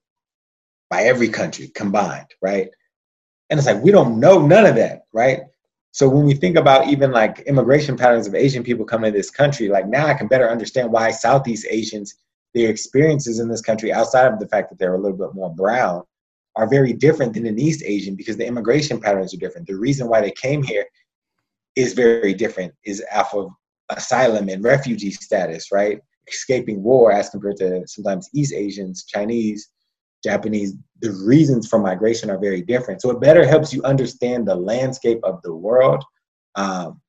by 0.90 1.02
every 1.02 1.28
country 1.28 1.68
combined, 1.68 2.28
right? 2.40 2.68
And 3.50 3.59
it's 3.59 3.66
like, 3.66 3.82
we 3.82 3.90
don't 3.90 4.18
know 4.18 4.44
none 4.44 4.66
of 4.66 4.76
that, 4.76 5.02
right? 5.12 5.40
So 5.92 6.09
when 6.09 6.26
we 6.26 6.35
think 6.35 6.56
about 6.56 6.88
even 6.88 7.11
like 7.11 7.40
immigration 7.40 7.96
patterns 7.96 8.26
of 8.26 8.35
Asian 8.35 8.62
people 8.62 8.85
coming 8.85 9.12
to 9.12 9.16
this 9.16 9.30
country, 9.30 9.68
like 9.68 9.87
now 9.87 10.06
I 10.06 10.14
can 10.14 10.28
better 10.28 10.50
understand 10.50 10.92
why 10.92 11.11
Southeast 11.11 11.66
Asians, 11.70 12.14
their 12.54 12.70
experiences 12.70 13.38
in 13.38 13.48
this 13.48 13.62
country, 13.62 13.92
outside 13.92 14.30
of 14.30 14.38
the 14.38 14.48
fact 14.48 14.68
that 14.70 14.78
they're 14.78 14.94
a 14.94 15.00
little 15.00 15.16
bit 15.16 15.35
more 15.35 15.54
brown, 15.54 16.02
are 16.54 16.68
very 16.68 16.92
different 16.92 17.35
than 17.35 17.46
an 17.46 17.59
East 17.59 17.82
Asian 17.85 18.14
because 18.14 18.37
the 18.37 18.46
immigration 18.46 19.00
patterns 19.00 19.32
are 19.35 19.38
different. 19.38 19.66
The 19.66 19.76
reason 19.76 20.09
why 20.09 20.20
they 20.20 20.32
came 20.32 20.62
here 20.62 20.85
is 21.76 21.92
very 21.92 22.35
different, 22.35 22.74
is 22.85 23.04
off 23.12 23.35
of 23.35 23.50
asylum 23.90 24.49
and 24.49 24.64
refugee 24.64 25.11
status, 25.11 25.70
right? 25.72 26.01
Escaping 26.29 26.83
war 26.83 27.12
as 27.12 27.31
compared 27.31 27.57
to 27.59 27.87
sometimes 27.87 28.29
East 28.35 28.53
Asians, 28.53 29.05
Chinese, 29.05 29.68
Japanese, 30.25 30.75
the 31.01 31.12
reasons 31.25 31.68
for 31.68 31.79
migration 31.79 32.31
are 32.31 32.38
very 32.38 32.62
different. 32.62 33.01
So 33.01 33.11
it 33.11 33.20
better 33.20 33.46
helps 33.46 33.72
you 33.72 33.83
understand 33.83 34.46
the 34.46 34.55
landscape 34.55 35.20
of 35.22 35.40
the 35.42 35.55
world. 35.55 36.03
Um, 36.57 37.01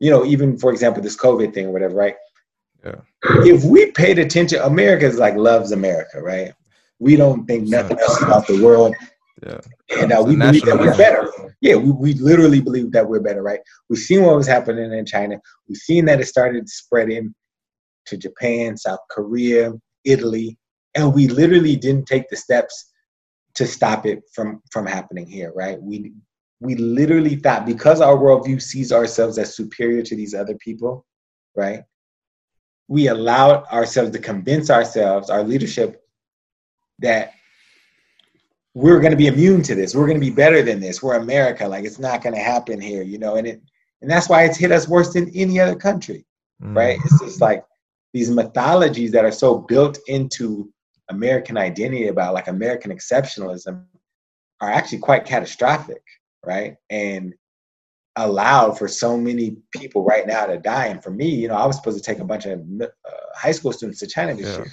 you 0.00 0.10
know, 0.10 0.24
even 0.24 0.58
for 0.58 0.72
example, 0.72 1.02
this 1.02 1.16
COVID 1.16 1.54
thing 1.54 1.66
or 1.66 1.72
whatever, 1.72 1.94
right? 1.94 2.16
Yeah. 2.84 2.96
If 3.22 3.64
we 3.64 3.92
paid 3.92 4.18
attention, 4.18 4.60
America 4.62 5.06
is 5.06 5.18
like 5.18 5.36
loves 5.36 5.72
America, 5.72 6.20
right? 6.20 6.52
We 6.98 7.16
don't 7.16 7.46
think 7.46 7.68
nothing 7.68 7.98
else 8.00 8.20
about 8.22 8.46
the 8.46 8.62
world. 8.62 8.94
Yeah. 9.44 9.60
And 9.90 10.12
uh, 10.12 10.22
we 10.26 10.36
believe 10.36 10.64
that 10.64 10.78
we're 10.78 10.96
better. 10.96 11.30
Yeah, 11.60 11.76
we, 11.76 11.90
we 11.92 12.14
literally 12.14 12.60
believe 12.60 12.92
that 12.92 13.08
we're 13.08 13.20
better, 13.20 13.42
right? 13.42 13.60
We've 13.88 13.98
seen 13.98 14.22
what 14.22 14.36
was 14.36 14.46
happening 14.46 14.92
in 14.92 15.06
China. 15.06 15.40
We've 15.68 15.78
seen 15.78 16.04
that 16.06 16.20
it 16.20 16.26
started 16.26 16.68
spreading 16.68 17.34
to 18.06 18.16
Japan, 18.16 18.76
South 18.76 19.00
Korea, 19.10 19.72
Italy, 20.04 20.58
and 20.94 21.14
we 21.14 21.28
literally 21.28 21.76
didn't 21.76 22.06
take 22.06 22.28
the 22.28 22.36
steps 22.36 22.90
to 23.54 23.66
stop 23.66 24.06
it 24.06 24.22
from 24.34 24.62
from 24.70 24.86
happening 24.86 25.26
here, 25.26 25.52
right? 25.54 25.80
We 25.80 26.12
we 26.60 26.74
literally 26.76 27.36
thought 27.36 27.66
because 27.66 28.00
our 28.00 28.16
worldview 28.16 28.60
sees 28.62 28.92
ourselves 28.92 29.38
as 29.38 29.56
superior 29.56 30.02
to 30.02 30.16
these 30.16 30.34
other 30.34 30.54
people, 30.56 31.04
right? 31.56 31.82
We 32.88 33.08
allowed 33.08 33.64
ourselves 33.66 34.10
to 34.12 34.18
convince 34.18 34.70
ourselves, 34.70 35.30
our 35.30 35.42
leadership, 35.42 36.02
that 37.00 37.32
we're 38.74 39.00
going 39.00 39.10
to 39.10 39.16
be 39.16 39.26
immune 39.26 39.62
to 39.62 39.74
this. 39.74 39.94
We're 39.94 40.06
going 40.06 40.20
to 40.20 40.26
be 40.26 40.34
better 40.34 40.62
than 40.62 40.80
this. 40.80 41.02
We're 41.02 41.16
America. 41.16 41.66
Like 41.68 41.84
it's 41.84 41.98
not 41.98 42.22
going 42.22 42.34
to 42.34 42.40
happen 42.40 42.80
here, 42.80 43.02
you 43.02 43.18
know. 43.18 43.36
And 43.36 43.46
it 43.46 43.62
and 44.00 44.10
that's 44.10 44.28
why 44.28 44.44
it's 44.44 44.58
hit 44.58 44.72
us 44.72 44.88
worse 44.88 45.12
than 45.12 45.30
any 45.34 45.60
other 45.60 45.76
country, 45.76 46.26
mm. 46.62 46.76
right? 46.76 46.98
It's 47.04 47.20
just 47.20 47.40
like 47.40 47.64
these 48.12 48.30
mythologies 48.30 49.12
that 49.12 49.24
are 49.24 49.32
so 49.32 49.58
built 49.58 49.98
into 50.08 50.72
American 51.08 51.56
identity 51.56 52.08
about 52.08 52.34
like 52.34 52.48
American 52.48 52.90
exceptionalism 52.90 53.84
are 54.60 54.70
actually 54.70 54.98
quite 54.98 55.24
catastrophic, 55.24 56.02
right? 56.44 56.76
And 56.90 57.34
allowed 58.16 58.78
for 58.78 58.88
so 58.88 59.16
many 59.16 59.56
people 59.74 60.04
right 60.04 60.26
now 60.26 60.46
to 60.46 60.58
die. 60.58 60.86
And 60.86 61.02
for 61.02 61.10
me, 61.10 61.28
you 61.28 61.48
know, 61.48 61.54
I 61.54 61.66
was 61.66 61.76
supposed 61.76 61.96
to 61.96 62.04
take 62.04 62.20
a 62.20 62.24
bunch 62.24 62.46
of 62.46 62.60
uh, 62.80 62.86
high 63.34 63.52
school 63.52 63.72
students 63.72 64.00
to 64.00 64.06
China 64.06 64.34
this 64.34 64.46
yeah. 64.46 64.56
year. 64.56 64.72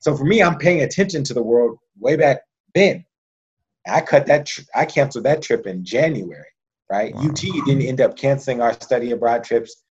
So 0.00 0.16
for 0.16 0.24
me, 0.24 0.42
I'm 0.42 0.58
paying 0.58 0.82
attention 0.82 1.24
to 1.24 1.34
the 1.34 1.42
world 1.42 1.78
way 1.98 2.16
back 2.16 2.42
then. 2.74 3.04
I 3.86 4.00
cut 4.00 4.26
that. 4.26 4.46
Tr- 4.46 4.62
I 4.74 4.84
canceled 4.84 5.24
that 5.24 5.42
trip 5.42 5.66
in 5.66 5.84
January. 5.84 6.44
Right? 6.90 7.14
Wow. 7.14 7.28
UT 7.28 7.36
didn't 7.36 7.82
end 7.82 8.00
up 8.00 8.16
canceling 8.16 8.60
our 8.60 8.74
study 8.74 9.10
abroad 9.10 9.42
trips 9.42 9.84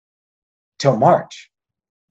till 0.77 0.97
March 0.97 1.51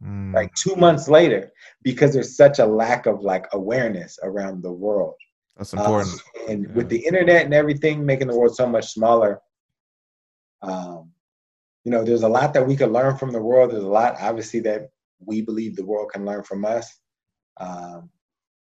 mm. 0.05 0.35
like 0.35 0.55
two 0.55 0.75
months 0.77 1.09
later 1.09 1.53
because 1.83 2.13
there's 2.13 2.37
such 2.37 2.59
a 2.59 2.67
lack 2.67 3.07
of 3.07 3.21
like 3.21 3.47
awareness 3.53 4.19
around 4.23 4.63
the 4.63 4.73
world 4.73 5.15
that's 5.57 5.73
important 5.73 6.09
um, 6.09 6.49
and 6.49 6.65
yeah. 6.65 6.75
with 6.75 6.89
the 6.89 7.05
internet 7.07 7.45
and 7.45 7.55
everything 7.55 8.05
making 8.05 8.29
the 8.29 8.37
world 8.37 8.55
so 8.55 8.67
much 8.67 8.93
smaller 8.93 9.41
um, 10.63 11.11
you 11.85 11.91
know 11.91 12.05
there's 12.05 12.23
a 12.23 12.29
lot 12.29 12.55
that 12.55 12.67
we 12.67 12.77
can 12.77 12.93
learn 12.93 13.17
from 13.17 13.31
the 13.31 13.41
world 13.41 13.71
there's 13.71 13.83
a 13.83 13.89
lot 13.89 14.17
obviously 14.21 14.61
that 14.61 14.89
we 15.25 15.43
believe 15.43 15.77
the 15.77 15.85
world 15.85 16.11
can 16.13 16.25
learn 16.25 16.43
from 16.43 16.65
us 16.65 17.01
um, 17.59 18.09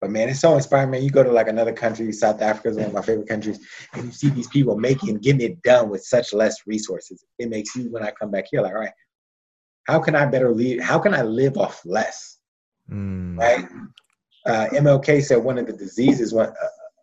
but 0.02 0.10
man, 0.10 0.30
it's 0.30 0.40
so 0.40 0.56
inspiring, 0.56 0.90
man. 0.90 1.04
You 1.04 1.12
go 1.12 1.24
to 1.24 1.32
like 1.32 1.48
another 1.48 1.72
country, 1.72 2.12
South 2.12 2.42
Africa 2.42 2.70
is 2.70 2.78
one 2.78 2.88
of 2.88 2.94
my 2.94 3.04
favorite 3.04 3.30
countries, 3.30 3.60
and 3.94 4.06
you 4.06 4.12
see 4.12 4.30
these 4.30 4.48
people 4.48 4.76
making, 4.76 5.20
getting 5.20 5.42
it 5.42 5.62
done 5.62 5.90
with 5.90 6.04
such 6.04 6.34
less 6.34 6.58
resources. 6.66 7.24
It 7.38 7.50
makes 7.50 7.76
you, 7.76 7.92
when 7.92 8.04
I 8.04 8.12
come 8.12 8.32
back 8.32 8.46
here, 8.50 8.62
like, 8.62 8.74
all 8.74 8.80
right, 8.80 8.92
how 9.88 10.00
can 10.00 10.16
I 10.16 10.26
better 10.26 10.52
lead? 10.52 10.82
How 10.82 10.98
can 10.98 11.14
I 11.14 11.22
live 11.22 11.56
off 11.56 11.82
less? 11.86 12.40
Mm. 12.92 13.38
Right? 13.38 13.66
Uh, 14.48 14.68
MLK 14.74 15.24
said 15.24 15.38
one 15.38 15.60
of 15.60 15.68
the 15.68 15.74
diseases 15.74 16.34
uh, 16.34 16.52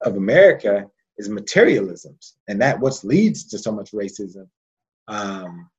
of 0.03 0.17
America 0.17 0.85
is 1.19 1.29
materialism, 1.29 2.19
and 2.49 2.61
that 2.61 2.81
what 2.81 2.99
leads 3.05 3.45
to 3.47 3.59
so 3.59 3.71
much 3.71 3.93
racism. 3.93 4.49
Um, 5.07 5.71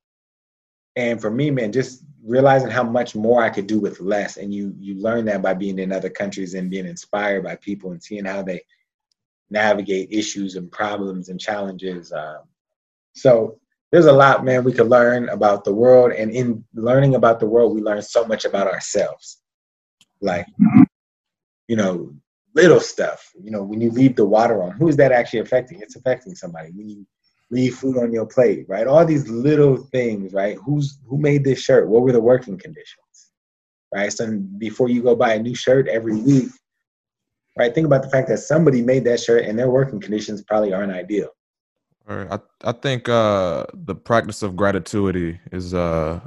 and 0.95 1.19
for 1.19 1.29
me, 1.29 1.51
man, 1.51 1.73
just 1.73 2.05
realizing 2.25 2.69
how 2.69 2.83
much 2.83 3.15
more 3.15 3.43
I 3.43 3.49
could 3.49 3.67
do 3.67 3.79
with 3.79 3.99
less, 3.99 4.37
and 4.37 4.53
you 4.53 4.73
you 4.79 4.95
learn 4.95 5.25
that 5.25 5.41
by 5.41 5.53
being 5.53 5.79
in 5.79 5.91
other 5.91 6.09
countries 6.09 6.53
and 6.53 6.69
being 6.69 6.85
inspired 6.85 7.43
by 7.43 7.55
people 7.55 7.91
and 7.91 8.01
seeing 8.01 8.25
how 8.25 8.41
they 8.41 8.61
navigate 9.49 10.11
issues 10.11 10.55
and 10.55 10.71
problems 10.71 11.29
and 11.29 11.39
challenges. 11.39 12.11
Um, 12.11 12.39
so 13.13 13.59
there's 13.91 14.05
a 14.05 14.11
lot, 14.11 14.45
man, 14.45 14.63
we 14.63 14.73
could 14.73 14.87
learn 14.87 15.29
about 15.29 15.63
the 15.63 15.73
world. 15.73 16.11
And 16.11 16.31
in 16.31 16.63
learning 16.73 17.15
about 17.15 17.39
the 17.39 17.47
world, 17.47 17.73
we 17.73 17.81
learn 17.81 18.01
so 18.01 18.25
much 18.25 18.45
about 18.45 18.67
ourselves. 18.67 19.41
Like, 20.21 20.45
you 21.67 21.75
know, 21.75 22.13
little 22.55 22.79
stuff. 22.79 23.31
You 23.41 23.51
know, 23.51 23.63
when 23.63 23.81
you 23.81 23.89
leave 23.89 24.15
the 24.15 24.25
water 24.25 24.61
on, 24.61 24.71
who 24.71 24.87
is 24.87 24.97
that 24.97 25.11
actually 25.11 25.39
affecting? 25.39 25.81
It's 25.81 25.95
affecting 25.95 26.35
somebody. 26.35 26.71
When 26.71 26.89
you 26.89 27.05
leave 27.51 27.75
food 27.75 27.97
on 27.97 28.13
your 28.13 28.25
plate, 28.25 28.65
right? 28.67 28.87
All 28.87 29.05
these 29.05 29.27
little 29.27 29.77
things, 29.77 30.33
right? 30.33 30.57
Who's 30.63 30.99
who 31.07 31.17
made 31.17 31.43
this 31.43 31.59
shirt? 31.61 31.87
What 31.87 32.03
were 32.03 32.11
the 32.11 32.19
working 32.19 32.57
conditions? 32.57 33.31
Right. 33.93 34.13
So 34.13 34.37
before 34.59 34.89
you 34.89 35.01
go 35.01 35.15
buy 35.15 35.33
a 35.33 35.41
new 35.41 35.55
shirt 35.55 35.87
every 35.87 36.15
week, 36.15 36.49
right? 37.57 37.73
Think 37.73 37.87
about 37.87 38.03
the 38.03 38.09
fact 38.09 38.27
that 38.27 38.37
somebody 38.37 38.83
made 38.83 39.03
that 39.05 39.19
shirt 39.19 39.45
and 39.45 39.57
their 39.57 39.69
working 39.69 39.99
conditions 39.99 40.43
probably 40.43 40.73
aren't 40.73 40.91
ideal. 40.91 41.29
I 42.09 42.39
I 42.63 42.71
think 42.71 43.07
uh, 43.07 43.65
the 43.73 43.93
practice 43.93 44.41
of 44.41 44.55
gratitude 44.55 45.39
is 45.51 45.73
uh, 45.73 46.19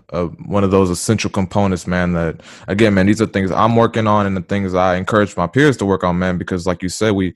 one 0.46 0.62
of 0.62 0.70
those 0.70 0.90
essential 0.90 1.28
components, 1.30 1.86
man. 1.86 2.12
That 2.12 2.40
again, 2.68 2.94
man, 2.94 3.06
these 3.06 3.20
are 3.20 3.26
things 3.26 3.50
I'm 3.50 3.74
working 3.74 4.06
on, 4.06 4.26
and 4.26 4.36
the 4.36 4.42
things 4.42 4.74
I 4.74 4.96
encourage 4.96 5.36
my 5.36 5.48
peers 5.48 5.76
to 5.78 5.84
work 5.84 6.04
on, 6.04 6.18
man. 6.18 6.38
Because, 6.38 6.66
like 6.68 6.82
you 6.82 6.88
said, 6.88 7.12
we 7.12 7.34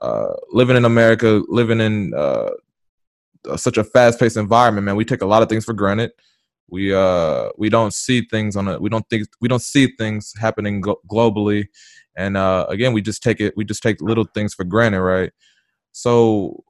uh, 0.00 0.32
living 0.52 0.76
in 0.76 0.86
America, 0.86 1.42
living 1.48 1.80
in 1.80 2.14
uh, 2.14 2.50
such 3.56 3.78
a 3.78 3.84
fast-paced 3.84 4.36
environment, 4.36 4.84
man. 4.84 4.96
We 4.96 5.04
take 5.04 5.22
a 5.22 5.26
lot 5.26 5.42
of 5.42 5.48
things 5.48 5.64
for 5.64 5.72
granted. 5.72 6.12
We 6.68 6.94
uh 6.94 7.50
we 7.58 7.68
don't 7.68 7.92
see 7.92 8.22
things 8.30 8.56
on 8.56 8.68
a 8.68 8.78
we 8.78 8.88
don't 8.88 9.08
think 9.10 9.28
we 9.40 9.48
don't 9.48 9.62
see 9.62 9.88
things 9.98 10.32
happening 10.40 10.82
globally, 10.82 11.66
and 12.16 12.36
uh, 12.36 12.66
again, 12.68 12.92
we 12.92 13.02
just 13.02 13.22
take 13.22 13.40
it 13.40 13.54
we 13.56 13.64
just 13.64 13.82
take 13.82 14.00
little 14.00 14.24
things 14.34 14.54
for 14.54 14.64
granted, 14.64 15.02
right? 15.02 15.32
So 15.92 16.64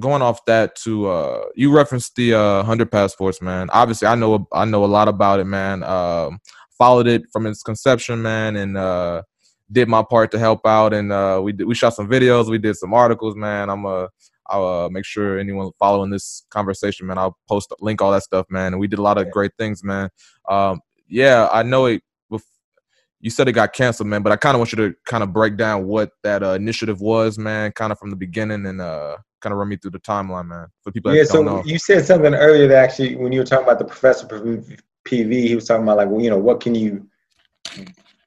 going 0.00 0.22
off 0.22 0.44
that 0.46 0.74
to 0.74 1.08
uh 1.08 1.44
you 1.54 1.70
referenced 1.72 2.16
the 2.16 2.34
uh 2.34 2.56
100 2.56 2.90
passports 2.90 3.42
man 3.42 3.68
obviously 3.70 4.08
i 4.08 4.14
know 4.14 4.48
i 4.52 4.64
know 4.64 4.84
a 4.84 4.86
lot 4.86 5.08
about 5.08 5.38
it 5.38 5.44
man 5.44 5.82
um 5.82 6.40
followed 6.76 7.06
it 7.06 7.22
from 7.32 7.46
its 7.46 7.62
conception 7.62 8.20
man 8.22 8.56
and 8.56 8.76
uh 8.76 9.22
did 9.70 9.88
my 9.88 10.02
part 10.02 10.30
to 10.30 10.38
help 10.38 10.66
out 10.66 10.92
and 10.92 11.12
uh 11.12 11.38
we 11.42 11.52
did, 11.52 11.66
we 11.66 11.74
shot 11.74 11.94
some 11.94 12.08
videos 12.08 12.48
we 12.48 12.58
did 12.58 12.74
some 12.74 12.94
articles 12.94 13.36
man 13.36 13.68
i'm 13.68 13.84
uh 13.84 14.06
I'll 14.50 14.84
uh, 14.86 14.88
make 14.90 15.04
sure 15.04 15.38
anyone 15.38 15.70
following 15.78 16.10
this 16.10 16.44
conversation, 16.50 17.06
man, 17.06 17.18
I'll 17.18 17.38
post 17.48 17.72
link 17.80 18.02
all 18.02 18.10
that 18.10 18.24
stuff, 18.24 18.46
man. 18.50 18.72
And 18.72 18.80
we 18.80 18.88
did 18.88 18.98
a 18.98 19.02
lot 19.02 19.16
of 19.16 19.30
great 19.30 19.52
things, 19.58 19.84
man. 19.84 20.10
Um, 20.48 20.80
yeah, 21.08 21.48
I 21.52 21.62
know 21.62 21.86
it. 21.86 22.02
You 23.22 23.28
said 23.28 23.48
it 23.48 23.52
got 23.52 23.74
canceled, 23.74 24.08
man, 24.08 24.22
but 24.22 24.32
I 24.32 24.36
kind 24.36 24.54
of 24.54 24.60
want 24.60 24.72
you 24.72 24.76
to 24.76 24.94
kind 25.04 25.22
of 25.22 25.30
break 25.30 25.58
down 25.58 25.86
what 25.86 26.10
that 26.22 26.42
uh, 26.42 26.52
initiative 26.52 27.02
was, 27.02 27.38
man, 27.38 27.70
kind 27.72 27.92
of 27.92 27.98
from 27.98 28.08
the 28.08 28.16
beginning, 28.16 28.64
and 28.64 28.80
uh, 28.80 29.18
kind 29.42 29.52
of 29.52 29.58
run 29.58 29.68
me 29.68 29.76
through 29.76 29.90
the 29.90 30.00
timeline, 30.00 30.46
man, 30.46 30.68
for 30.82 30.90
people. 30.90 31.14
yeah, 31.14 31.24
so 31.24 31.42
know. 31.42 31.62
you 31.66 31.78
said 31.78 32.06
something 32.06 32.34
earlier 32.34 32.66
that 32.66 32.82
actually, 32.82 33.16
when 33.16 33.30
you 33.30 33.40
were 33.40 33.44
talking 33.44 33.66
about 33.66 33.78
the 33.78 33.84
professor 33.84 34.26
PV, 34.26 35.32
he 35.32 35.54
was 35.54 35.66
talking 35.66 35.82
about 35.82 35.98
like, 35.98 36.08
well, 36.08 36.22
you 36.22 36.30
know, 36.30 36.38
what 36.38 36.60
can 36.60 36.74
you 36.74 37.06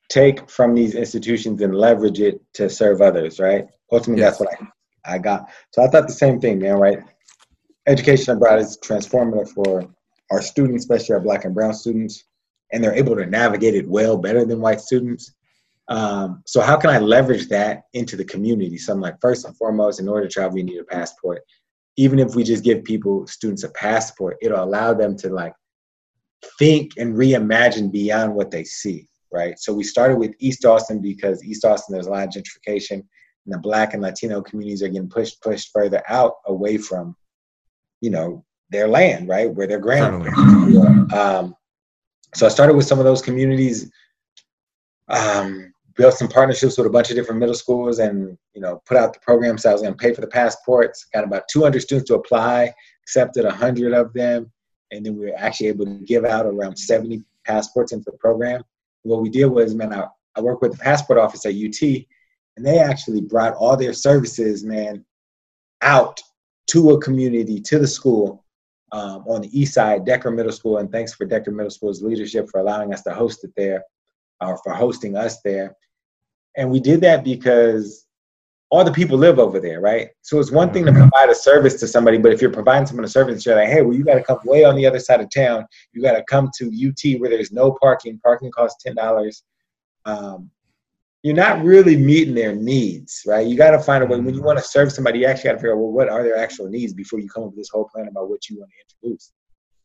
take 0.09 0.47
from 0.47 0.75
these 0.75 0.93
institutions 0.93 1.59
and 1.63 1.73
leverage 1.73 2.19
it 2.19 2.39
to 2.53 2.69
serve 2.69 3.01
others, 3.01 3.39
right? 3.39 3.65
Ultimately, 3.91 4.21
yes. 4.21 4.37
that's 4.37 4.41
what 4.41 4.53
I 4.53 4.67
I 5.05 5.17
got 5.17 5.49
so 5.71 5.83
I 5.83 5.87
thought 5.87 6.07
the 6.07 6.13
same 6.13 6.39
thing, 6.39 6.59
man. 6.59 6.77
Right? 6.77 6.99
Education 7.87 8.35
abroad 8.35 8.59
is 8.59 8.77
transformative 8.83 9.49
for 9.49 9.87
our 10.31 10.41
students, 10.41 10.83
especially 10.83 11.15
our 11.15 11.21
black 11.21 11.45
and 11.45 11.53
brown 11.53 11.73
students, 11.73 12.23
and 12.71 12.83
they're 12.83 12.95
able 12.95 13.15
to 13.15 13.25
navigate 13.25 13.75
it 13.75 13.87
well 13.87 14.17
better 14.17 14.45
than 14.45 14.61
white 14.61 14.81
students. 14.81 15.33
Um, 15.89 16.41
so 16.45 16.61
how 16.61 16.77
can 16.77 16.89
I 16.89 16.99
leverage 16.99 17.49
that 17.49 17.83
into 17.93 18.15
the 18.15 18.23
community? 18.23 18.77
So 18.77 18.93
I'm 18.93 19.01
like, 19.01 19.19
first 19.21 19.45
and 19.45 19.55
foremost, 19.57 19.99
in 19.99 20.07
order 20.07 20.27
to 20.27 20.33
travel, 20.33 20.57
you 20.57 20.63
need 20.63 20.79
a 20.79 20.85
passport. 20.85 21.41
Even 21.97 22.19
if 22.19 22.35
we 22.35 22.43
just 22.43 22.63
give 22.63 22.83
people, 22.83 23.27
students 23.27 23.63
a 23.63 23.69
passport, 23.69 24.37
it'll 24.41 24.63
allow 24.63 24.93
them 24.93 25.17
to 25.17 25.29
like 25.29 25.53
think 26.57 26.93
and 26.97 27.15
reimagine 27.15 27.91
beyond 27.91 28.33
what 28.33 28.49
they 28.49 28.63
see, 28.63 29.07
right? 29.31 29.59
So 29.59 29.73
we 29.73 29.83
started 29.83 30.17
with 30.17 30.33
East 30.39 30.65
Austin 30.65 31.01
because 31.01 31.43
East 31.43 31.65
Austin, 31.65 31.93
there's 31.93 32.07
a 32.07 32.11
lot 32.11 32.27
of 32.27 32.33
gentrification 32.33 33.03
the 33.45 33.57
black 33.57 33.93
and 33.93 34.01
Latino 34.01 34.41
communities 34.41 34.81
are 34.83 34.87
getting 34.87 35.09
pushed, 35.09 35.41
pushed 35.41 35.71
further 35.71 36.01
out 36.07 36.35
away 36.45 36.77
from, 36.77 37.15
you 38.01 38.09
know, 38.09 38.45
their 38.69 38.87
land, 38.87 39.27
right? 39.27 39.53
Where 39.53 39.67
their 39.67 39.79
grandparents 39.79 41.13
um, 41.13 41.55
so 42.35 42.47
I 42.47 42.49
started 42.49 42.75
with 42.75 42.87
some 42.87 42.97
of 42.97 43.05
those 43.05 43.21
communities, 43.21 43.91
um, 45.09 45.71
built 45.95 46.15
some 46.15 46.27
partnerships 46.27 46.77
with 46.77 46.87
a 46.87 46.89
bunch 46.89 47.11
of 47.11 47.15
different 47.15 47.39
middle 47.39 47.53
schools 47.53 47.99
and, 47.99 48.35
you 48.55 48.61
know, 48.61 48.81
put 48.87 48.97
out 48.97 49.13
the 49.13 49.19
program. 49.19 49.59
So 49.59 49.69
I 49.69 49.73
was 49.73 49.83
going 49.83 49.93
to 49.93 49.97
pay 49.97 50.13
for 50.13 50.21
the 50.21 50.27
passports, 50.27 51.05
got 51.13 51.23
about 51.23 51.47
200 51.51 51.81
students 51.81 52.07
to 52.07 52.15
apply, 52.15 52.73
accepted 53.03 53.45
100 53.45 53.93
of 53.93 54.11
them 54.13 54.51
and 54.93 55.05
then 55.05 55.17
we 55.17 55.25
were 55.25 55.37
actually 55.37 55.67
able 55.67 55.85
to 55.85 55.99
give 56.05 56.23
out 56.23 56.45
around 56.45 56.77
70 56.77 57.21
passports 57.45 57.91
into 57.91 58.05
the 58.05 58.17
program. 58.17 58.63
What 59.01 59.21
we 59.21 59.29
did 59.29 59.47
was, 59.47 59.73
man, 59.73 59.93
I, 59.93 60.07
I 60.35 60.41
worked 60.41 60.61
with 60.61 60.71
the 60.71 60.77
passport 60.77 61.19
office 61.19 61.45
at 61.45 61.55
UT, 61.55 62.05
and 62.57 62.65
they 62.65 62.79
actually 62.79 63.21
brought 63.21 63.53
all 63.55 63.75
their 63.75 63.93
services, 63.93 64.63
man, 64.63 65.03
out 65.81 66.21
to 66.67 66.91
a 66.91 67.01
community, 67.01 67.59
to 67.59 67.79
the 67.79 67.87
school 67.87 68.43
um, 68.91 69.23
on 69.27 69.41
the 69.41 69.59
east 69.59 69.73
side, 69.73 70.05
Decker 70.05 70.31
Middle 70.31 70.51
School. 70.51 70.77
And 70.77 70.91
thanks 70.91 71.13
for 71.13 71.25
Decker 71.25 71.51
Middle 71.51 71.71
School's 71.71 72.01
leadership 72.01 72.47
for 72.49 72.59
allowing 72.59 72.93
us 72.93 73.01
to 73.03 73.13
host 73.13 73.43
it 73.43 73.51
there, 73.57 73.83
or 74.39 74.57
for 74.63 74.73
hosting 74.73 75.17
us 75.17 75.41
there. 75.41 75.75
And 76.55 76.69
we 76.69 76.79
did 76.79 77.01
that 77.01 77.23
because 77.23 78.05
all 78.69 78.83
the 78.83 78.91
people 78.91 79.17
live 79.17 79.39
over 79.39 79.59
there, 79.59 79.81
right? 79.81 80.09
So 80.21 80.39
it's 80.39 80.51
one 80.51 80.73
thing 80.73 80.85
to 80.85 80.91
provide 80.91 81.29
a 81.29 81.35
service 81.35 81.79
to 81.79 81.87
somebody, 81.87 82.17
but 82.17 82.31
if 82.31 82.41
you're 82.41 82.51
providing 82.51 82.87
someone 82.87 83.05
a 83.05 83.07
service, 83.07 83.45
you're 83.45 83.55
like, 83.55 83.69
hey, 83.69 83.83
well, 83.83 83.95
you 83.95 84.03
got 84.03 84.15
to 84.15 84.23
come 84.23 84.39
way 84.45 84.63
on 84.63 84.75
the 84.75 84.85
other 84.85 84.99
side 84.99 85.21
of 85.21 85.29
town. 85.31 85.65
You 85.91 86.01
got 86.01 86.13
to 86.13 86.23
come 86.23 86.49
to 86.57 86.65
UT 86.65 87.19
where 87.19 87.29
there's 87.29 87.51
no 87.51 87.73
parking. 87.79 88.19
Parking 88.23 88.51
costs 88.51 88.81
ten 88.83 88.95
dollars. 88.95 89.43
Um, 90.05 90.49
you're 91.23 91.35
not 91.35 91.63
really 91.63 91.95
meeting 91.95 92.35
their 92.35 92.53
needs, 92.53 93.23
right? 93.25 93.47
You 93.47 93.55
got 93.55 93.71
to 93.71 93.79
find 93.79 94.03
a 94.03 94.07
way. 94.07 94.19
When 94.19 94.35
you 94.35 94.43
want 94.43 94.59
to 94.59 94.63
serve 94.63 94.91
somebody, 94.91 95.19
you 95.19 95.25
actually 95.25 95.45
got 95.45 95.53
to 95.53 95.57
figure 95.59 95.73
out, 95.73 95.77
well, 95.77 95.91
what 95.91 96.09
are 96.09 96.21
their 96.21 96.37
actual 96.37 96.69
needs 96.69 96.93
before 96.93 97.19
you 97.19 97.29
come 97.29 97.43
up 97.43 97.49
with 97.49 97.57
this 97.57 97.69
whole 97.69 97.87
plan 97.87 98.07
about 98.09 98.29
what 98.29 98.49
you 98.49 98.59
want 98.59 98.69
to 98.71 99.07
introduce. 99.07 99.31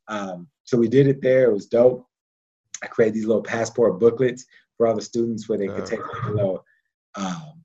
Um, 0.08 0.48
so 0.64 0.76
we 0.76 0.88
did 0.88 1.06
it 1.06 1.22
there. 1.22 1.44
It 1.44 1.52
was 1.52 1.66
dope. 1.66 2.04
I 2.82 2.88
created 2.88 3.14
these 3.14 3.26
little 3.26 3.42
passport 3.42 4.00
booklets 4.00 4.44
for 4.76 4.88
all 4.88 4.96
the 4.96 5.02
students 5.02 5.48
where 5.48 5.58
they 5.58 5.68
could 5.68 5.86
take 5.86 6.00
a 6.00 6.30
little 6.30 6.64
um, 7.14 7.64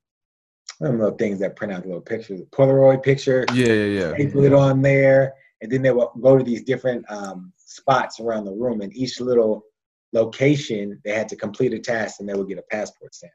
little 0.80 1.12
things 1.12 1.38
that 1.40 1.56
print 1.56 1.72
out 1.72 1.86
little 1.86 2.00
pictures, 2.00 2.42
Polaroid 2.52 3.02
picture. 3.02 3.44
Yeah, 3.54 3.66
yeah, 3.66 4.00
yeah. 4.00 4.14
Staple 4.14 4.44
it 4.44 4.52
on 4.52 4.82
there, 4.82 5.34
and 5.62 5.70
then 5.70 5.82
they 5.82 5.90
will 5.90 6.12
go 6.20 6.36
to 6.36 6.44
these 6.44 6.62
different 6.62 7.04
um, 7.10 7.52
spots 7.56 8.20
around 8.20 8.44
the 8.44 8.52
room, 8.52 8.80
and 8.80 8.94
each 8.96 9.20
little 9.20 9.64
location 10.12 11.00
they 11.04 11.12
had 11.12 11.28
to 11.28 11.36
complete 11.36 11.72
a 11.72 11.78
task, 11.78 12.20
and 12.20 12.28
they 12.28 12.34
would 12.34 12.48
get 12.48 12.58
a 12.58 12.64
passport 12.70 13.14
stamp. 13.14 13.32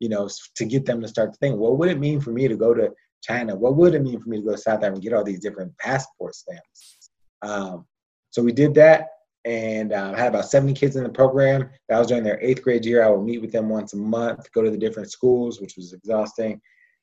You 0.00 0.08
know, 0.08 0.28
to 0.56 0.64
get 0.64 0.84
them 0.84 1.00
to 1.00 1.08
start 1.08 1.32
to 1.32 1.38
think, 1.38 1.56
what 1.56 1.78
would 1.78 1.88
it 1.88 1.98
mean 1.98 2.20
for 2.20 2.30
me 2.30 2.48
to 2.48 2.56
go 2.56 2.74
to 2.74 2.90
China? 3.22 3.56
What 3.56 3.76
would 3.76 3.94
it 3.94 4.02
mean 4.02 4.20
for 4.20 4.28
me 4.28 4.38
to 4.38 4.42
go 4.42 4.52
to 4.52 4.58
South 4.58 4.78
Africa 4.78 4.94
and 4.94 5.02
get 5.02 5.12
all 5.12 5.24
these 5.24 5.40
different 5.40 5.76
passport 5.78 6.34
stamps? 6.34 7.10
Um, 7.42 7.86
so 8.30 8.42
we 8.42 8.52
did 8.52 8.74
that, 8.74 9.08
and 9.44 9.94
I 9.94 10.18
had 10.18 10.28
about 10.28 10.50
70 10.50 10.74
kids 10.74 10.96
in 10.96 11.04
the 11.04 11.08
program. 11.08 11.70
That 11.88 11.98
was 11.98 12.08
during 12.08 12.24
their 12.24 12.42
eighth 12.42 12.62
grade 12.62 12.84
year. 12.84 13.02
I 13.02 13.08
would 13.08 13.24
meet 13.24 13.40
with 13.40 13.52
them 13.52 13.68
once 13.68 13.94
a 13.94 13.96
month, 13.96 14.52
go 14.52 14.62
to 14.62 14.70
the 14.70 14.76
different 14.76 15.10
schools, 15.10 15.60
which 15.60 15.76
was 15.76 15.92
exhausting 15.92 16.60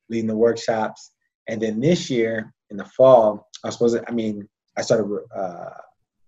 leading 0.10 0.28
the 0.28 0.36
workshops. 0.36 1.12
And 1.48 1.62
then 1.62 1.80
this 1.80 2.10
year 2.10 2.54
in 2.70 2.78
the 2.78 2.86
fall, 2.86 3.50
I 3.64 3.68
was 3.68 3.76
supposed 3.76 3.98
I 4.08 4.12
mean, 4.12 4.48
I 4.78 4.82
started 4.82 5.08
uh, 5.36 5.70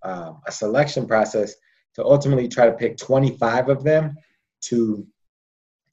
uh, 0.03 0.33
a 0.45 0.51
selection 0.51 1.07
process 1.07 1.53
to 1.95 2.03
ultimately 2.03 2.47
try 2.47 2.65
to 2.65 2.73
pick 2.73 2.97
25 2.97 3.69
of 3.69 3.83
them 3.83 4.15
to 4.63 5.05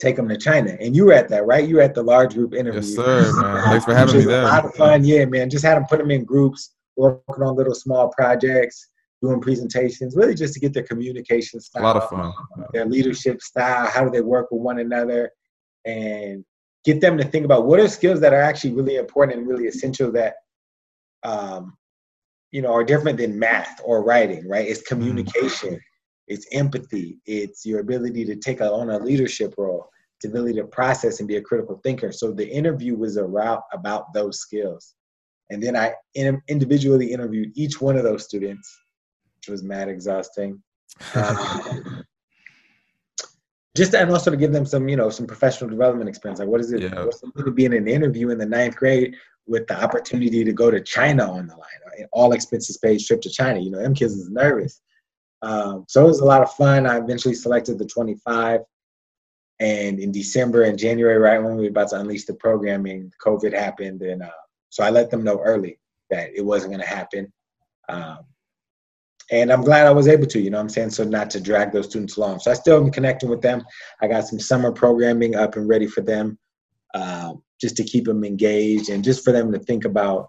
take 0.02 0.16
them 0.16 0.28
to 0.28 0.36
China. 0.36 0.76
And 0.80 0.96
you 0.96 1.06
were 1.06 1.12
at 1.12 1.28
that, 1.28 1.46
right? 1.46 1.66
You 1.66 1.76
were 1.76 1.82
at 1.82 1.94
the 1.94 2.02
large 2.02 2.34
group 2.34 2.54
interview. 2.54 2.80
Yes, 2.80 2.94
sir, 2.94 3.32
man. 3.40 3.64
Thanks 3.64 3.84
for 3.84 3.94
having 4.00 4.18
me 4.18 4.24
there. 4.24 4.42
A 4.42 4.46
lot 4.46 4.64
of 4.64 4.74
fun. 4.74 5.04
Yeah, 5.04 5.24
man. 5.26 5.48
Just 5.48 5.64
had 5.64 5.76
them 5.76 5.86
put 5.88 5.98
them 5.98 6.10
in 6.10 6.24
groups, 6.24 6.74
working 6.96 7.42
on 7.42 7.56
little 7.56 7.74
small 7.74 8.08
projects, 8.10 8.88
doing 9.22 9.40
presentations, 9.40 10.16
really 10.16 10.34
just 10.34 10.54
to 10.54 10.60
get 10.60 10.74
their 10.74 10.82
communication 10.82 11.60
style. 11.60 11.82
A 11.82 11.84
lot 11.84 11.96
of 11.96 12.08
fun. 12.08 12.32
Their 12.72 12.86
leadership 12.86 13.40
style. 13.40 13.86
How 13.86 14.04
do 14.04 14.10
they 14.10 14.20
work 14.20 14.50
with 14.50 14.60
one 14.60 14.80
another? 14.80 15.30
And 15.84 16.44
get 16.84 17.00
them 17.00 17.16
to 17.16 17.24
think 17.24 17.44
about 17.44 17.66
what 17.66 17.80
are 17.80 17.88
skills 17.88 18.20
that 18.20 18.32
are 18.32 18.42
actually 18.42 18.72
really 18.72 18.96
important 18.96 19.38
and 19.38 19.48
really 19.48 19.66
essential 19.66 20.10
that 20.12 20.34
um, 21.22 21.76
you 22.50 22.60
know 22.60 22.72
are 22.72 22.84
different 22.84 23.18
than 23.18 23.38
math 23.38 23.80
or 23.84 24.04
writing 24.04 24.46
right 24.48 24.68
it's 24.68 24.80
mm-hmm. 24.80 25.00
communication 25.00 25.80
it's 26.28 26.46
empathy 26.52 27.18
it's 27.24 27.64
your 27.64 27.80
ability 27.80 28.24
to 28.24 28.36
take 28.36 28.60
on 28.60 28.90
a 28.90 28.98
leadership 28.98 29.54
role 29.56 29.88
ability 30.24 30.54
to 30.54 30.64
process 30.64 31.18
and 31.20 31.28
be 31.28 31.36
a 31.36 31.42
critical 31.42 31.80
thinker. 31.82 32.12
So 32.12 32.32
the 32.32 32.48
interview 32.48 32.96
was 32.96 33.16
around 33.16 33.62
about 33.72 34.12
those 34.12 34.40
skills. 34.40 34.94
And 35.50 35.62
then 35.62 35.76
i 35.76 35.92
individually 36.48 37.12
interviewed 37.12 37.52
each 37.54 37.80
one 37.80 37.96
of 37.96 38.04
those 38.04 38.24
students 38.24 38.78
which 39.42 39.50
was 39.50 39.62
mad 39.62 39.88
exhausting. 39.88 40.62
Um, 41.14 42.04
just 43.76 43.94
and 43.94 44.10
also 44.10 44.30
to 44.30 44.36
give 44.36 44.52
them 44.52 44.66
some 44.66 44.88
you 44.88 44.96
know 44.96 45.10
some 45.10 45.26
professional 45.26 45.68
development 45.68 46.08
experience. 46.08 46.38
Like 46.38 46.48
what 46.48 46.60
is 46.60 46.72
it 46.72 46.82
yeah. 46.82 47.04
what's 47.04 47.22
it 47.22 47.44
to 47.44 47.50
be 47.50 47.64
in 47.64 47.72
an 47.72 47.88
interview 47.88 48.30
in 48.30 48.38
the 48.38 48.46
ninth 48.46 48.76
grade 48.76 49.16
with 49.46 49.66
the 49.66 49.82
opportunity 49.82 50.44
to 50.44 50.52
go 50.52 50.70
to 50.70 50.80
china 50.80 51.28
on 51.30 51.48
the 51.48 51.56
line 51.56 52.08
all 52.12 52.32
expenses 52.32 52.78
paid 52.78 53.00
trip 53.00 53.20
to 53.22 53.30
china? 53.30 53.58
You 53.58 53.70
know 53.70 53.82
them 53.82 53.94
kids 53.94 54.14
is 54.14 54.30
nervous. 54.30 54.80
Um, 55.42 55.84
so 55.88 56.04
it 56.04 56.08
was 56.08 56.20
a 56.20 56.24
lot 56.24 56.42
of 56.42 56.52
fun. 56.52 56.86
I 56.86 56.98
eventually 56.98 57.34
selected 57.34 57.78
the 57.78 57.86
25 57.86 58.60
and 59.62 60.00
in 60.00 60.10
december 60.10 60.62
and 60.64 60.78
january 60.78 61.18
right 61.18 61.42
when 61.42 61.56
we 61.56 61.62
were 61.62 61.70
about 61.70 61.88
to 61.88 61.96
unleash 62.00 62.24
the 62.24 62.34
programming 62.34 63.10
covid 63.24 63.52
happened 63.52 64.02
and 64.02 64.22
uh, 64.22 64.40
so 64.70 64.82
i 64.84 64.90
let 64.90 65.10
them 65.10 65.24
know 65.24 65.40
early 65.40 65.78
that 66.10 66.30
it 66.34 66.44
wasn't 66.44 66.70
going 66.70 66.82
to 66.82 66.86
happen 66.86 67.32
um, 67.88 68.18
and 69.30 69.50
I'm 69.50 69.62
glad 69.62 69.86
I 69.86 69.92
was 69.92 70.08
able 70.08 70.26
to, 70.26 70.40
you 70.40 70.50
know 70.50 70.58
I'm 70.58 70.68
saying? 70.68 70.90
So 70.90 71.04
not 71.04 71.30
to 71.30 71.40
drag 71.40 71.72
those 71.72 71.86
students 71.86 72.16
along. 72.16 72.40
So 72.40 72.50
I 72.50 72.54
still 72.54 72.76
am 72.76 72.90
connecting 72.90 73.30
with 73.30 73.40
them. 73.40 73.64
I 74.00 74.06
got 74.08 74.26
some 74.26 74.38
summer 74.38 74.70
programming 74.70 75.36
up 75.36 75.56
and 75.56 75.68
ready 75.68 75.86
for 75.86 76.02
them 76.02 76.38
uh, 76.94 77.32
just 77.60 77.76
to 77.76 77.84
keep 77.84 78.04
them 78.04 78.24
engaged 78.24 78.90
and 78.90 79.02
just 79.02 79.24
for 79.24 79.32
them 79.32 79.50
to 79.52 79.58
think 79.58 79.84
about 79.84 80.28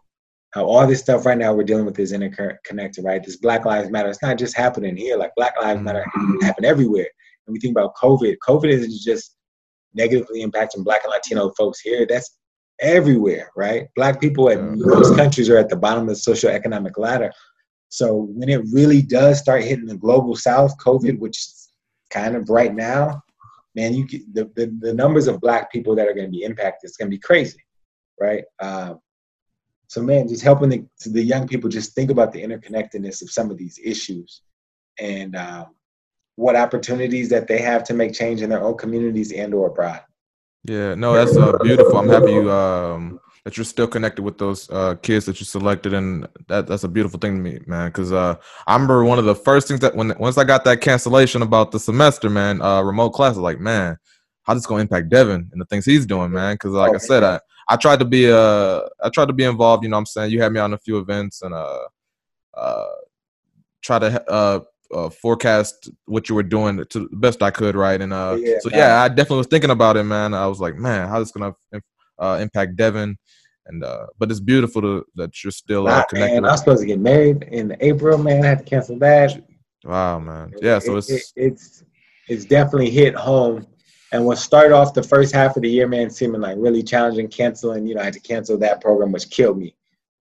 how 0.51 0.65
all 0.65 0.85
this 0.85 0.99
stuff 0.99 1.25
right 1.25 1.37
now 1.37 1.53
we're 1.53 1.63
dealing 1.63 1.85
with 1.85 1.99
is 1.99 2.13
interconnected, 2.13 3.03
right? 3.03 3.23
This 3.23 3.37
Black 3.37 3.65
Lives 3.65 3.89
Matter, 3.89 4.09
it's 4.09 4.21
not 4.21 4.37
just 4.37 4.55
happening 4.55 4.95
here. 4.95 5.17
Like 5.17 5.35
Black 5.35 5.53
Lives 5.59 5.81
Matter 5.81 6.05
happen 6.41 6.63
everywhere. 6.63 7.07
And 7.45 7.53
we 7.53 7.59
think 7.59 7.77
about 7.77 7.95
COVID. 7.95 8.35
COVID 8.47 8.69
isn't 8.69 8.93
just 9.03 9.35
negatively 9.93 10.43
impacting 10.43 10.83
Black 10.83 11.03
and 11.03 11.11
Latino 11.11 11.51
folks 11.57 11.79
here. 11.79 12.05
That's 12.07 12.37
everywhere, 12.79 13.49
right? 13.55 13.87
Black 13.95 14.19
people 14.19 14.49
in 14.49 14.79
most 14.79 15.15
countries 15.15 15.49
are 15.49 15.57
at 15.57 15.69
the 15.69 15.75
bottom 15.75 16.03
of 16.03 16.09
the 16.09 16.13
socioeconomic 16.13 16.97
ladder. 16.97 17.31
So 17.89 18.27
when 18.33 18.49
it 18.49 18.63
really 18.71 19.01
does 19.01 19.39
start 19.39 19.63
hitting 19.63 19.85
the 19.85 19.95
global 19.95 20.35
south, 20.35 20.77
COVID, 20.79 21.19
which 21.19 21.37
is 21.37 21.69
kind 22.09 22.35
of 22.35 22.49
right 22.49 22.73
now, 22.73 23.21
man, 23.75 23.93
you 23.93 24.07
the, 24.33 24.49
the, 24.55 24.75
the 24.79 24.93
numbers 24.93 25.27
of 25.27 25.41
black 25.41 25.71
people 25.71 25.95
that 25.95 26.07
are 26.07 26.13
going 26.13 26.25
to 26.25 26.31
be 26.31 26.43
impacted, 26.43 26.87
it's 26.87 26.97
going 26.97 27.09
to 27.09 27.15
be 27.15 27.21
crazy, 27.21 27.59
right? 28.19 28.43
Um, 28.59 28.99
so 29.87 30.01
man, 30.01 30.27
just 30.27 30.43
helping 30.43 30.69
the, 30.69 30.85
the 31.05 31.21
young 31.23 31.47
people 31.47 31.69
just 31.69 31.93
think 31.93 32.09
about 32.09 32.31
the 32.31 32.41
interconnectedness 32.41 33.21
of 33.21 33.29
some 33.29 33.51
of 33.51 33.57
these 33.57 33.79
issues 33.83 34.41
and 34.99 35.35
um, 35.35 35.67
what 36.35 36.55
opportunities 36.55 37.29
that 37.29 37.47
they 37.47 37.59
have 37.59 37.83
to 37.85 37.93
make 37.93 38.13
change 38.13 38.41
in 38.41 38.49
their 38.49 38.63
own 38.63 38.77
communities 38.77 39.31
and 39.31 39.53
or 39.53 39.67
abroad. 39.67 40.01
Yeah, 40.63 40.95
no, 40.95 41.13
that's 41.13 41.37
uh, 41.37 41.57
beautiful. 41.61 41.97
I'm 41.97 42.07
happy 42.07 42.31
you 42.31 42.49
um, 42.49 43.19
that 43.43 43.57
you're 43.57 43.65
still 43.65 43.87
connected 43.87 44.21
with 44.21 44.37
those 44.37 44.69
uh, 44.69 44.95
kids 44.95 45.25
that 45.25 45.39
you 45.39 45.45
selected, 45.45 45.93
and 45.93 46.27
that 46.47 46.67
that's 46.67 46.85
a 46.85 46.87
beautiful 46.87 47.19
thing 47.19 47.35
to 47.35 47.41
me, 47.41 47.59
man. 47.67 47.89
Because 47.89 48.13
uh, 48.13 48.35
I 48.65 48.73
remember 48.73 49.03
one 49.03 49.19
of 49.19 49.25
the 49.25 49.35
first 49.35 49.67
things 49.67 49.81
that 49.81 49.95
when 49.95 50.13
once 50.17 50.37
I 50.37 50.45
got 50.45 50.63
that 50.63 50.79
cancellation 50.79 51.41
about 51.41 51.71
the 51.71 51.79
semester, 51.79 52.29
man, 52.29 52.61
uh, 52.61 52.81
remote 52.81 53.09
class, 53.09 53.35
like, 53.35 53.59
man, 53.59 53.97
how 54.43 54.53
this 54.53 54.65
gonna 54.65 54.81
impact 54.81 55.09
Devin 55.09 55.49
and 55.51 55.61
the 55.61 55.65
things 55.65 55.85
he's 55.85 56.05
doing, 56.05 56.31
man? 56.31 56.55
Because 56.55 56.71
like 56.71 56.95
I 56.95 56.97
said, 56.97 57.23
I 57.23 57.41
I 57.67 57.75
tried 57.75 57.99
to 57.99 58.05
be 58.05 58.31
uh 58.31 58.81
I 59.03 59.09
tried 59.09 59.27
to 59.27 59.33
be 59.33 59.43
involved. 59.43 59.83
You 59.83 59.89
know, 59.89 59.97
what 59.97 60.01
I'm 60.01 60.05
saying 60.05 60.31
you 60.31 60.41
had 60.41 60.53
me 60.53 60.61
on 60.61 60.73
a 60.73 60.77
few 60.77 60.97
events 60.97 61.41
and 61.41 61.53
uh 61.53 61.87
uh 62.53 62.87
try 63.81 63.99
to 63.99 64.29
uh 64.29 64.59
uh, 64.93 65.09
forecast 65.09 65.89
what 66.05 66.29
you 66.29 66.35
were 66.35 66.43
doing 66.43 66.83
to 66.89 66.99
the 67.09 67.17
best 67.17 67.41
I 67.41 67.51
could, 67.51 67.75
right? 67.75 68.01
And 68.01 68.13
uh, 68.13 68.37
yeah, 68.39 68.57
so 68.59 68.69
yeah, 68.71 69.01
I 69.01 69.07
definitely 69.09 69.37
was 69.37 69.47
thinking 69.47 69.71
about 69.71 69.97
it, 69.97 70.03
man. 70.03 70.33
I 70.33 70.47
was 70.47 70.59
like, 70.59 70.75
man, 70.75 71.07
how's 71.07 71.25
this 71.25 71.31
gonna 71.31 71.53
uh, 72.19 72.39
impact 72.41 72.75
Devin 72.75 73.17
and 73.67 73.83
uh, 73.83 74.07
but 74.19 74.29
it's 74.29 74.39
beautiful 74.39 74.81
to, 74.81 75.05
that 75.15 75.43
you're 75.43 75.51
still 75.51 75.87
uh, 75.87 76.03
connected. 76.05 76.35
Man, 76.35 76.45
I 76.45 76.51
was 76.51 76.59
supposed 76.59 76.81
to 76.81 76.87
get 76.87 76.99
married 76.99 77.43
in 77.43 77.75
April, 77.79 78.17
man. 78.17 78.43
I 78.43 78.47
had 78.47 78.59
to 78.59 78.65
cancel 78.65 78.97
that. 78.99 79.41
Wow, 79.83 80.19
man. 80.19 80.53
Yeah, 80.61 80.79
so 80.79 80.97
it's 80.97 81.09
it, 81.09 81.23
it, 81.35 81.53
it's 81.53 81.83
it's 82.27 82.45
definitely 82.45 82.89
hit 82.89 83.15
home. 83.15 83.67
And 84.11 84.25
what 84.25 84.37
started 84.37 84.73
off 84.75 84.93
the 84.93 85.01
first 85.01 85.33
half 85.33 85.55
of 85.55 85.63
the 85.63 85.69
year, 85.69 85.87
man, 85.87 86.09
seeming 86.09 86.41
like 86.41 86.57
really 86.59 86.83
challenging, 86.83 87.27
canceling. 87.27 87.87
You 87.87 87.95
know, 87.95 88.01
I 88.01 88.05
had 88.05 88.13
to 88.13 88.19
cancel 88.19 88.57
that 88.59 88.81
program, 88.81 89.11
which 89.11 89.29
killed 89.29 89.57
me. 89.57 89.75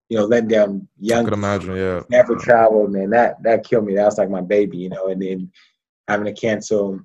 You 0.09 0.17
know, 0.17 0.25
letting 0.25 0.49
down 0.49 0.87
young. 0.99 1.21
I 1.21 1.23
could 1.25 1.33
imagine, 1.33 1.75
yeah. 1.75 2.01
Never 2.09 2.35
traveled, 2.35 2.91
man. 2.91 3.09
That 3.09 3.41
that 3.43 3.63
killed 3.63 3.85
me. 3.85 3.95
That 3.95 4.05
was 4.05 4.17
like 4.17 4.29
my 4.29 4.41
baby, 4.41 4.77
you 4.77 4.89
know. 4.89 5.07
And 5.07 5.21
then 5.21 5.51
having 6.07 6.25
to 6.25 6.33
cancel. 6.33 6.99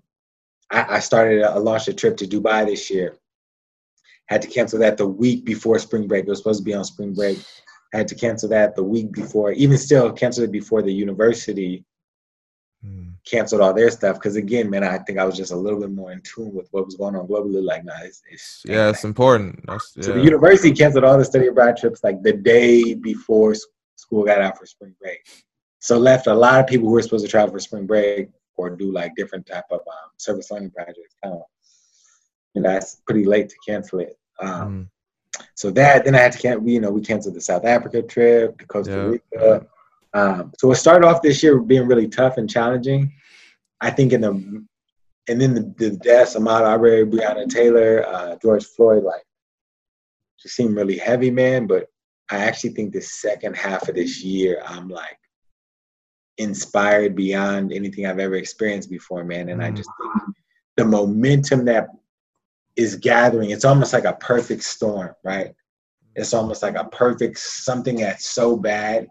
I, 0.71 0.97
I 0.97 0.99
started. 1.01 1.43
I 1.43 1.57
launched 1.57 1.89
a 1.89 1.95
trip 1.95 2.17
to 2.19 2.27
Dubai 2.27 2.67
this 2.67 2.91
year 2.91 3.17
had 4.29 4.43
to 4.43 4.49
cancel 4.49 4.79
that 4.79 4.97
the 4.97 5.07
week 5.07 5.45
before 5.45 5.79
spring 5.79 6.07
break. 6.07 6.25
It 6.25 6.29
was 6.29 6.39
supposed 6.39 6.61
to 6.61 6.65
be 6.65 6.75
on 6.75 6.85
spring 6.85 7.15
break. 7.15 7.39
I 7.95 7.99
had 7.99 8.09
to 8.09 8.15
cancel 8.15 8.49
that 8.51 8.77
the 8.77 8.83
week 8.83 9.13
before. 9.13 9.53
Even 9.53 9.79
still, 9.79 10.13
canceled 10.13 10.49
it 10.49 10.53
before 10.53 10.83
the 10.83 10.93
university. 10.93 11.85
Canceled 13.29 13.61
all 13.61 13.75
their 13.75 13.91
stuff. 13.91 14.17
Because 14.17 14.37
again, 14.37 14.71
man, 14.71 14.85
I 14.85 14.99
think 14.99 15.19
I 15.19 15.25
was 15.25 15.37
just 15.37 15.53
a 15.53 15.57
little 15.57 15.81
bit 15.81 15.91
more 15.91 16.13
in 16.13 16.21
tune 16.23 16.53
with 16.55 16.69
what 16.71 16.87
was 16.87 16.97
going 16.97 17.17
on 17.17 17.27
globally. 17.27 17.63
Like, 17.63 17.85
nah, 17.85 17.93
it's, 18.03 18.23
it's 18.31 18.63
yeah, 18.67 18.91
it's 18.91 19.05
important. 19.05 19.65
That's, 19.67 19.93
yeah. 19.97 20.05
So 20.05 20.13
the 20.15 20.23
university 20.23 20.73
canceled 20.73 21.05
all 21.05 21.19
the 21.19 21.25
study 21.25 21.49
abroad 21.49 21.77
trips 21.77 22.03
like 22.03 22.23
the 22.23 22.33
day 22.33 22.95
before 22.95 23.55
school 23.97 24.25
got 24.25 24.41
out 24.41 24.59
for 24.59 24.67
spring 24.67 24.95
break. 25.01 25.21
So 25.81 25.99
left 25.99 26.27
a 26.27 26.35
lot 26.35 26.61
of 26.61 26.67
people 26.67 26.89
who 26.89 26.95
were 26.95 27.03
supposed 27.03 27.25
to 27.25 27.31
travel 27.31 27.53
for 27.53 27.61
spring 27.61 27.87
break 27.87 28.29
or 28.57 28.71
do 28.71 28.91
like 28.91 29.15
different 29.17 29.47
type 29.47 29.67
of 29.71 29.81
um, 29.81 30.11
service 30.17 30.51
learning 30.51 30.71
projects 30.71 31.15
kind 31.23 31.35
of 31.35 31.43
and 32.55 32.65
that's 32.65 33.01
pretty 33.07 33.25
late 33.25 33.49
to 33.49 33.57
cancel 33.67 34.01
it. 34.01 34.19
Um, 34.41 34.89
mm. 35.39 35.45
So 35.55 35.71
that 35.71 36.05
then 36.05 36.15
I 36.15 36.19
had 36.19 36.33
to 36.33 36.39
cancel. 36.39 36.69
You 36.69 36.81
know, 36.81 36.91
we 36.91 37.01
canceled 37.01 37.35
the 37.35 37.41
South 37.41 37.65
Africa 37.65 38.03
trip, 38.03 38.59
to 38.59 38.67
Costa 38.67 38.93
yeah. 38.93 39.39
Rica. 39.39 39.67
Um, 40.15 40.53
so 40.59 40.71
it 40.73 40.77
started 40.77 41.07
off 41.07 41.23
this 41.23 41.43
year 41.43 41.59
being 41.59 41.87
really 41.87 42.09
tough 42.09 42.39
and 42.39 42.49
challenging. 42.49 43.13
I 43.81 43.91
think 43.91 44.13
in 44.13 44.21
the 44.23 44.67
and 45.31 45.39
then 45.39 45.55
the, 45.55 45.75
the 45.77 45.91
deaths, 45.97 46.37
Ahmaud 46.37 46.63
Arbery, 46.63 47.05
Breonna 47.05 47.49
Taylor, 47.49 48.05
uh, 48.07 48.37
George 48.41 48.65
Floyd, 48.65 49.05
like 49.05 49.23
just 50.41 50.57
seemed 50.57 50.75
really 50.75 50.97
heavy, 50.97 51.31
man. 51.31 51.67
But 51.67 51.89
I 52.31 52.39
actually 52.39 52.71
think 52.71 52.93
the 52.93 53.03
second 53.03 53.55
half 53.55 53.89
of 53.89 53.95
this 53.95 54.25
year, 54.25 54.63
I'm 54.67 54.89
like 54.89 55.19
inspired 56.39 57.15
beyond 57.15 57.73
anything 57.73 58.07
I've 58.07 58.19
ever 58.19 58.37
experienced 58.37 58.91
before, 58.91 59.25
man. 59.25 59.51
And 59.51 59.61
mm. 59.61 59.65
I 59.65 59.71
just 59.71 59.91
think 60.01 60.35
the 60.79 60.85
momentum 60.85 61.65
that 61.67 61.89
is 62.77 62.95
gathering. 62.97 63.51
It's 63.51 63.65
almost 63.65 63.93
like 63.93 64.05
a 64.05 64.15
perfect 64.15 64.63
storm, 64.63 65.11
right? 65.25 65.53
It's 66.15 66.33
almost 66.33 66.63
like 66.63 66.77
a 66.77 66.85
perfect 66.85 67.39
something 67.39 67.97
that's 67.97 68.31
so 68.31 68.57
bad 68.57 69.09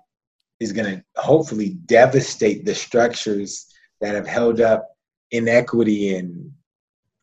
is 0.60 0.72
going 0.72 0.98
to 0.98 1.04
hopefully 1.22 1.78
devastate 1.86 2.66
the 2.66 2.74
structures 2.74 3.68
that 4.02 4.16
have 4.16 4.28
held 4.28 4.62
up 4.62 4.88
inequity 5.32 6.16
and 6.16 6.52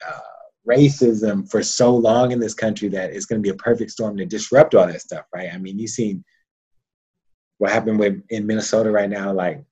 uh, 0.07 0.21
racism 0.69 1.49
for 1.51 1.63
so 1.63 1.95
long 1.95 2.33
in 2.33 2.39
this 2.39 2.55
country 2.55 2.89
that 2.89 3.11
it's 3.11 3.27
going 3.27 3.41
to 3.41 3.43
be 3.43 3.55
a 3.55 3.63
perfect 3.63 3.91
storm 3.91 4.17
to 4.17 4.25
disrupt 4.25 4.75
all 4.75 4.87
that 4.87 5.01
stuff, 5.01 5.25
right? 5.35 5.51
I 5.53 5.59
mean, 5.59 5.79
you've 5.79 5.91
seen 5.91 6.25
what 7.59 7.73
happened 7.73 7.99
with 7.99 8.23
in 8.31 8.47
Minnesota 8.47 8.91
right 8.91 9.11
now, 9.11 9.33
like 9.33 9.63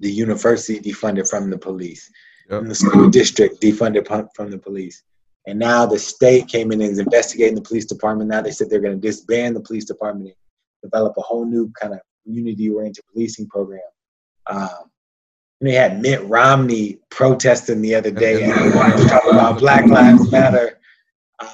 the 0.00 0.10
university 0.10 0.80
defunded 0.80 1.28
from 1.28 1.50
the 1.50 1.58
police, 1.58 2.10
yep. 2.50 2.62
and 2.62 2.70
the 2.70 2.74
school 2.74 3.08
district 3.08 3.60
defunded 3.60 4.06
from 4.34 4.50
the 4.50 4.58
police. 4.58 5.02
And 5.46 5.58
now 5.58 5.84
the 5.84 5.98
state 5.98 6.48
came 6.48 6.72
in 6.72 6.80
and 6.80 6.90
is 6.90 6.98
investigating 6.98 7.54
the 7.54 7.60
police 7.60 7.84
department. 7.84 8.30
Now 8.30 8.40
they 8.40 8.50
said 8.50 8.70
they're 8.70 8.80
going 8.80 8.98
to 8.98 9.06
disband 9.06 9.54
the 9.54 9.60
police 9.60 9.84
department 9.84 10.28
and 10.28 10.90
develop 10.90 11.14
a 11.18 11.20
whole 11.20 11.44
new 11.44 11.70
kind 11.80 11.92
of 11.92 12.00
community-oriented 12.24 13.04
policing 13.12 13.48
program. 13.48 13.80
Um, 14.48 14.90
and 15.60 15.70
they 15.70 15.74
had 15.74 16.02
Mitt 16.02 16.22
Romney 16.24 16.98
protesting 17.10 17.80
the 17.80 17.94
other 17.94 18.10
day 18.10 18.46
talking 19.08 19.30
about 19.30 19.58
Black 19.58 19.86
Lives 19.86 20.30
Matter. 20.30 20.78
Um, 21.38 21.48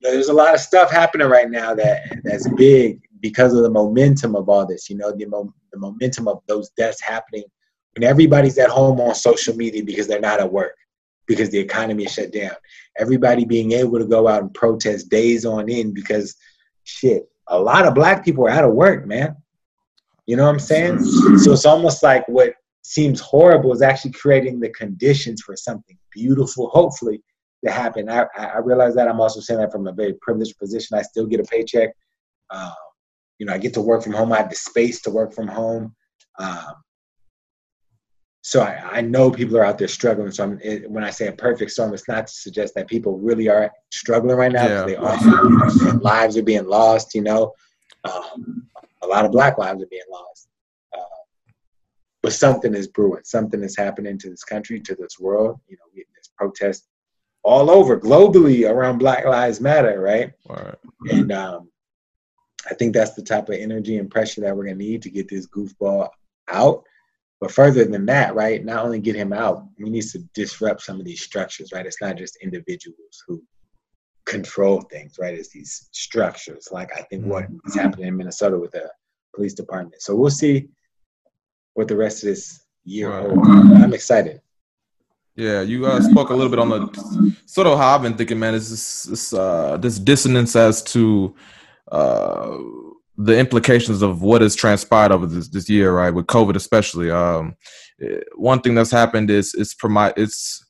there's 0.00 0.28
a 0.28 0.34
lot 0.34 0.54
of 0.54 0.60
stuff 0.60 0.90
happening 0.90 1.28
right 1.28 1.50
now 1.50 1.74
that 1.74 2.20
that's 2.24 2.48
big 2.56 3.00
because 3.20 3.54
of 3.54 3.62
the 3.62 3.70
momentum 3.70 4.36
of 4.36 4.48
all 4.48 4.66
this. 4.66 4.90
You 4.90 4.96
know, 4.96 5.12
the, 5.12 5.24
mo- 5.24 5.54
the 5.72 5.78
momentum 5.78 6.28
of 6.28 6.40
those 6.46 6.70
deaths 6.70 7.00
happening 7.00 7.44
when 7.94 8.04
everybody's 8.04 8.58
at 8.58 8.68
home 8.68 9.00
on 9.00 9.14
social 9.14 9.56
media 9.56 9.82
because 9.82 10.06
they're 10.06 10.20
not 10.20 10.40
at 10.40 10.52
work 10.52 10.74
because 11.26 11.48
the 11.50 11.58
economy 11.58 12.04
is 12.04 12.12
shut 12.12 12.32
down. 12.32 12.54
Everybody 12.98 13.44
being 13.44 13.72
able 13.72 13.98
to 13.98 14.04
go 14.04 14.28
out 14.28 14.42
and 14.42 14.52
protest 14.52 15.08
days 15.08 15.46
on 15.46 15.70
end 15.70 15.94
because 15.94 16.36
shit, 16.82 17.24
a 17.48 17.58
lot 17.58 17.86
of 17.86 17.94
black 17.94 18.24
people 18.24 18.46
are 18.46 18.50
out 18.50 18.64
of 18.64 18.72
work, 18.72 19.06
man. 19.06 19.36
You 20.26 20.36
know 20.36 20.44
what 20.44 20.52
I'm 20.52 20.58
saying? 20.58 21.04
So 21.38 21.52
it's 21.52 21.66
almost 21.66 22.02
like 22.02 22.26
what 22.28 22.54
seems 22.82 23.20
horrible 23.20 23.72
is 23.72 23.82
actually 23.82 24.12
creating 24.12 24.60
the 24.60 24.70
conditions 24.70 25.42
for 25.42 25.56
something 25.56 25.98
beautiful, 26.10 26.68
hopefully, 26.68 27.22
to 27.64 27.70
happen. 27.70 28.08
I, 28.08 28.26
I 28.36 28.58
realize 28.58 28.94
that 28.94 29.08
I'm 29.08 29.20
also 29.20 29.40
saying 29.40 29.60
that 29.60 29.72
from 29.72 29.86
a 29.86 29.92
very 29.92 30.14
privileged 30.22 30.58
position. 30.58 30.96
I 30.96 31.02
still 31.02 31.26
get 31.26 31.40
a 31.40 31.44
paycheck. 31.44 31.90
Um, 32.50 32.72
you 33.38 33.46
know, 33.46 33.52
I 33.52 33.58
get 33.58 33.74
to 33.74 33.80
work 33.80 34.02
from 34.02 34.12
home. 34.12 34.32
I 34.32 34.38
have 34.38 34.50
the 34.50 34.56
space 34.56 35.02
to 35.02 35.10
work 35.10 35.34
from 35.34 35.48
home. 35.48 35.94
Um, 36.38 36.74
so 38.46 38.60
I, 38.60 38.98
I, 38.98 39.00
know 39.00 39.30
people 39.30 39.56
are 39.56 39.64
out 39.64 39.78
there 39.78 39.88
struggling. 39.88 40.30
So 40.30 40.44
I'm, 40.44 40.60
it, 40.62 40.88
when 40.90 41.02
I 41.02 41.08
say 41.08 41.28
a 41.28 41.32
perfect 41.32 41.70
storm, 41.70 41.94
it's 41.94 42.06
not 42.06 42.26
to 42.26 42.32
suggest 42.32 42.74
that 42.74 42.88
people 42.88 43.18
really 43.18 43.48
are 43.48 43.72
struggling 43.90 44.36
right 44.36 44.52
now. 44.52 44.66
Yeah. 44.66 44.84
They 44.84 44.96
are. 44.96 45.94
lives 46.00 46.36
are 46.36 46.42
being 46.42 46.66
lost. 46.66 47.14
You 47.14 47.22
know, 47.22 47.54
um, 48.04 48.66
a 49.02 49.06
lot 49.06 49.24
of 49.24 49.32
Black 49.32 49.56
lives 49.56 49.82
are 49.82 49.86
being 49.86 50.02
lost. 50.12 50.48
Uh, 50.94 51.22
but 52.22 52.34
something 52.34 52.74
is 52.74 52.86
brewing. 52.86 53.22
Something 53.24 53.62
is 53.62 53.78
happening 53.78 54.18
to 54.18 54.28
this 54.28 54.44
country, 54.44 54.78
to 54.78 54.94
this 54.94 55.18
world. 55.18 55.58
You 55.66 55.78
know, 55.78 55.90
there's 55.94 56.30
protests 56.36 56.86
all 57.44 57.70
over 57.70 57.98
globally 57.98 58.70
around 58.70 58.98
Black 58.98 59.24
Lives 59.24 59.58
Matter, 59.62 59.98
right? 60.02 60.32
right. 60.50 60.74
And 61.10 61.32
um, 61.32 61.70
I 62.70 62.74
think 62.74 62.92
that's 62.92 63.14
the 63.14 63.22
type 63.22 63.48
of 63.48 63.54
energy 63.54 63.96
and 63.96 64.10
pressure 64.10 64.42
that 64.42 64.54
we're 64.54 64.64
gonna 64.64 64.76
need 64.76 65.00
to 65.00 65.10
get 65.10 65.30
this 65.30 65.46
goofball 65.46 66.10
out 66.50 66.84
but 67.40 67.50
further 67.50 67.84
than 67.84 68.06
that, 68.06 68.34
right, 68.34 68.64
not 68.64 68.84
only 68.84 69.00
get 69.00 69.16
him 69.16 69.32
out, 69.32 69.66
we 69.78 69.90
need 69.90 70.04
to 70.04 70.18
disrupt 70.34 70.82
some 70.82 70.98
of 70.98 71.04
these 71.04 71.22
structures, 71.22 71.72
right? 71.72 71.86
It's 71.86 72.00
not 72.00 72.16
just 72.16 72.36
individuals 72.42 73.22
who 73.26 73.42
control 74.24 74.80
things, 74.82 75.16
right? 75.18 75.34
It's 75.34 75.50
these 75.50 75.88
structures. 75.92 76.68
Like 76.70 76.90
I 76.96 77.02
think 77.02 77.26
what 77.26 77.44
mm-hmm. 77.44 77.78
happening 77.78 78.08
in 78.08 78.16
Minnesota 78.16 78.58
with 78.58 78.72
the 78.72 78.90
police 79.34 79.54
department. 79.54 80.00
So 80.00 80.14
we'll 80.14 80.30
see 80.30 80.68
what 81.74 81.88
the 81.88 81.96
rest 81.96 82.22
of 82.22 82.28
this 82.28 82.64
year 82.84 83.10
holds. 83.10 83.48
I'm 83.48 83.94
excited. 83.94 84.40
Yeah, 85.36 85.62
you 85.62 85.84
uh, 85.84 86.00
spoke 86.00 86.30
a 86.30 86.34
little 86.34 86.50
bit 86.50 86.60
on 86.60 86.68
the 86.68 87.36
sort 87.44 87.66
of 87.66 87.76
how 87.76 87.96
I've 87.96 88.02
been 88.02 88.16
thinking, 88.16 88.38
man. 88.38 88.54
Is 88.54 88.70
this 88.70 89.02
this, 89.02 89.34
uh, 89.34 89.76
this 89.78 89.98
dissonance 89.98 90.54
as 90.54 90.80
to 90.84 91.34
uh, 91.90 92.56
the 93.16 93.38
implications 93.38 94.02
of 94.02 94.22
what 94.22 94.42
has 94.42 94.54
transpired 94.54 95.12
over 95.12 95.26
this, 95.26 95.48
this 95.48 95.68
year, 95.68 95.92
right, 95.94 96.12
with 96.12 96.26
COVID 96.26 96.56
especially. 96.56 97.10
Um, 97.10 97.56
eh, 98.02 98.20
one 98.34 98.60
thing 98.60 98.74
that's 98.74 98.90
happened 98.90 99.30
is 99.30 99.54
it's 99.54 99.74
provide 99.74 100.14
it's 100.16 100.64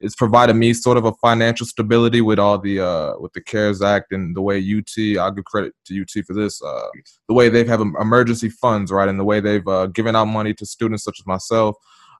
it's 0.00 0.14
provided 0.14 0.54
me 0.54 0.72
sort 0.72 0.96
of 0.96 1.04
a 1.04 1.12
financial 1.14 1.66
stability 1.66 2.20
with 2.20 2.38
all 2.38 2.58
the 2.58 2.80
uh, 2.80 3.14
with 3.18 3.32
the 3.32 3.40
CARES 3.40 3.82
Act 3.82 4.12
and 4.12 4.36
the 4.36 4.42
way 4.42 4.58
UT. 4.58 5.18
I'll 5.18 5.32
give 5.32 5.44
credit 5.44 5.74
to 5.86 6.00
UT 6.00 6.24
for 6.24 6.34
this. 6.34 6.62
Uh, 6.62 6.86
the 7.26 7.34
way 7.34 7.48
they've 7.48 7.66
have 7.66 7.80
emergency 7.80 8.48
funds, 8.48 8.92
right, 8.92 9.08
and 9.08 9.18
the 9.18 9.24
way 9.24 9.40
they've 9.40 9.66
uh, 9.66 9.86
given 9.86 10.14
out 10.14 10.26
money 10.26 10.54
to 10.54 10.66
students 10.66 11.02
such 11.02 11.18
as 11.20 11.26
myself. 11.26 11.76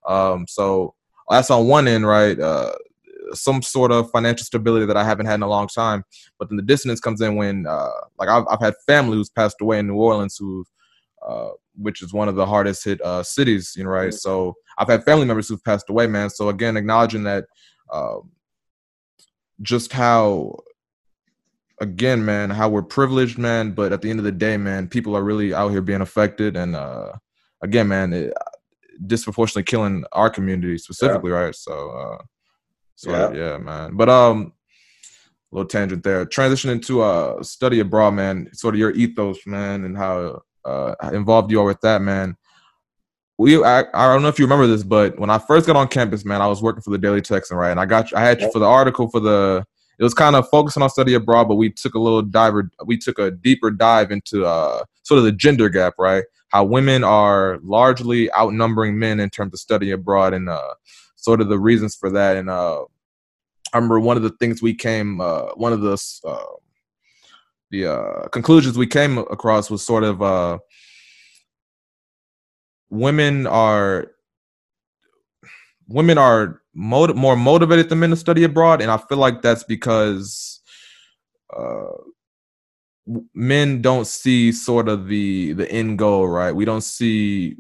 Um, 0.07 0.47
so 0.49 0.95
that's 1.29 1.51
on 1.51 1.69
one 1.69 1.87
end, 1.87 2.07
right? 2.07 2.39
Uh, 2.39 2.73
some 3.35 3.63
sort 3.63 3.93
of 3.93 4.11
financial 4.11 4.45
stability 4.45 4.87
that 4.87 4.97
I 4.97 5.05
haven't 5.05 5.27
had 5.27 5.35
in 5.35 5.43
a 5.43 5.49
long 5.49 5.69
time. 5.69 6.05
But 6.39 6.49
then 6.49 6.57
the 6.57 6.63
dissonance 6.63 7.01
comes 7.01 7.21
in 7.21 7.37
when, 7.37 7.67
uh, 7.67 7.91
like, 8.19 8.29
I've, 8.29 8.45
I've 8.51 8.61
had 8.61 8.75
family 8.87 9.17
who's 9.17 9.31
passed 9.31 9.61
away 9.61 9.79
in 9.79 9.87
New 9.87 9.97
Orleans 9.97 10.37
who, 10.39 10.65
uh, 11.27 11.51
which 11.77 12.03
is 12.03 12.13
one 12.13 12.29
of 12.29 12.37
the 12.37 12.47
hardest 12.47 12.85
hit 12.85 13.01
uh, 13.03 13.23
cities, 13.23 13.75
you 13.77 13.85
know, 13.85 13.91
right? 13.91 14.15
So 14.15 14.55
I've 14.79 14.89
had 14.89 15.05
family 15.05 15.27
members 15.27 15.49
who've 15.49 15.63
passed 15.63 15.91
away, 15.91 16.07
man. 16.07 16.31
So 16.31 16.49
again, 16.49 16.77
acknowledging 16.77 17.25
that, 17.25 17.45
um, 17.93 18.31
just 19.63 19.93
how, 19.93 20.57
again, 21.81 22.25
man, 22.25 22.51
how 22.51 22.69
we're 22.69 22.83
privileged, 22.83 23.39
man. 23.39 23.73
But 23.73 23.93
at 23.93 24.03
the 24.03 24.11
end 24.11 24.19
of 24.21 24.25
the 24.25 24.33
day, 24.33 24.57
man, 24.57 24.89
people 24.89 25.17
are 25.17 25.23
really 25.23 25.53
out 25.53 25.71
here 25.71 25.83
being 25.83 26.01
affected, 26.01 26.57
and 26.57 26.77
uh, 26.77 27.13
again, 27.63 27.89
man, 27.89 28.13
it, 28.13 28.33
disproportionately 29.07 29.65
killing 29.65 30.05
our 30.13 30.31
community 30.31 30.79
specifically, 30.79 31.31
yeah. 31.31 31.37
right? 31.37 31.55
So. 31.55 31.91
Uh, 31.91 32.25
so 32.99 33.13
yeah. 33.13 33.33
yeah, 33.33 33.59
man. 33.59 33.95
But 33.95 34.09
um, 34.09 34.53
a 35.53 35.55
little 35.55 35.69
tangent 35.69 36.03
there. 36.03 36.27
Transitioning 36.27 36.85
to 36.87 37.03
uh 37.03 37.43
study 37.45 37.79
abroad, 37.79 38.15
man. 38.15 38.51
Sort 38.53 38.75
of 38.75 38.81
your 38.81 38.91
ethos, 38.91 39.39
man, 39.47 39.85
and 39.85 39.97
how 39.97 40.43
uh 40.65 40.95
involved 41.13 41.53
you 41.53 41.61
are 41.61 41.65
with 41.65 41.81
that, 41.83 42.03
man. 42.03 42.37
We 43.39 43.63
I, 43.63 43.85
I 43.95 44.13
don't 44.13 44.23
know 44.23 44.29
if 44.29 44.41
you 44.41 44.47
remember 44.47 44.67
this, 44.67 44.83
but 44.83 45.17
when 45.17 45.31
I 45.31 45.39
first 45.39 45.69
got 45.69 45.77
on 45.77 45.87
campus, 45.87 46.25
man, 46.25 46.43
I 46.43 46.49
was 46.49 46.61
working 46.61 46.83
for 46.83 46.91
the 46.91 46.99
Daily 46.99 47.23
Texan, 47.23 47.57
right? 47.57 47.71
And 47.71 47.79
I 47.79 47.87
got 47.87 48.13
I 48.13 48.21
had 48.21 48.41
you 48.41 48.51
for 48.51 48.59
the 48.59 48.67
article 48.67 49.09
for 49.09 49.21
the 49.21 49.65
it 50.01 50.03
was 50.03 50.15
kind 50.15 50.35
of 50.35 50.49
focusing 50.49 50.83
on 50.83 50.91
study 50.91 51.15
abroad, 51.15 51.45
but 51.45 51.55
we 51.55 51.71
took 51.71 51.95
a 51.95 52.01
little 52.01 52.23
diver, 52.23 52.69
we 52.85 52.99
took 52.99 53.21
a 53.21 53.31
deeper 53.31 53.71
dive 53.71 54.11
into 54.11 54.45
uh, 54.45 54.83
sort 55.05 55.19
of 55.19 55.25
the 55.25 55.33
gender 55.33 55.69
gap, 55.69 55.95
right? 55.99 56.25
How 56.49 56.65
women 56.65 57.05
are 57.05 57.59
largely 57.63 58.33
outnumbering 58.33 58.99
men 58.99 59.21
in 59.21 59.31
terms 59.31 59.55
of 59.55 59.61
study 59.61 59.93
abroad, 59.93 60.35
and 60.35 60.49
uh, 60.49 60.75
sort 61.19 61.41
of 61.41 61.49
the 61.49 61.59
reasons 61.59 61.95
for 61.95 62.11
that. 62.11 62.37
And 62.37 62.49
uh, 62.49 62.83
I 63.73 63.77
remember 63.77 64.01
one 64.01 64.17
of 64.17 64.23
the 64.23 64.31
things 64.41 64.63
we 64.63 64.75
came, 64.75 65.21
uh, 65.21 65.49
one 65.55 65.73
of 65.73 65.81
the 65.83 65.99
uh, 66.25 66.45
the 67.71 67.87
uh, 67.87 68.29
conclusions 68.29 68.79
we 68.79 68.87
came 68.87 69.19
across 69.19 69.69
was 69.69 69.85
sort 69.85 70.05
of 70.05 70.23
uh, 70.23 70.59
women 72.89 73.47
are 73.47 74.13
women 75.87 76.17
are 76.17 76.63
more 76.73 77.37
motivated 77.37 77.89
than 77.89 77.99
men 77.99 78.11
to 78.11 78.17
study 78.17 78.45
abroad, 78.45 78.81
and 78.81 78.91
I 78.91 78.97
feel 78.97 79.19
like 79.19 79.43
that's 79.43 79.65
because 79.65 80.61
uh, 81.55 81.93
men 83.35 83.83
don't 83.83 84.07
see 84.07 84.53
sort 84.53 84.89
of 84.89 85.09
the 85.09 85.53
the 85.55 85.71
end 85.71 85.99
goal, 85.99 86.29
right? 86.29 86.55
We 86.55 86.65
don't 86.65 86.85
see 86.85 87.57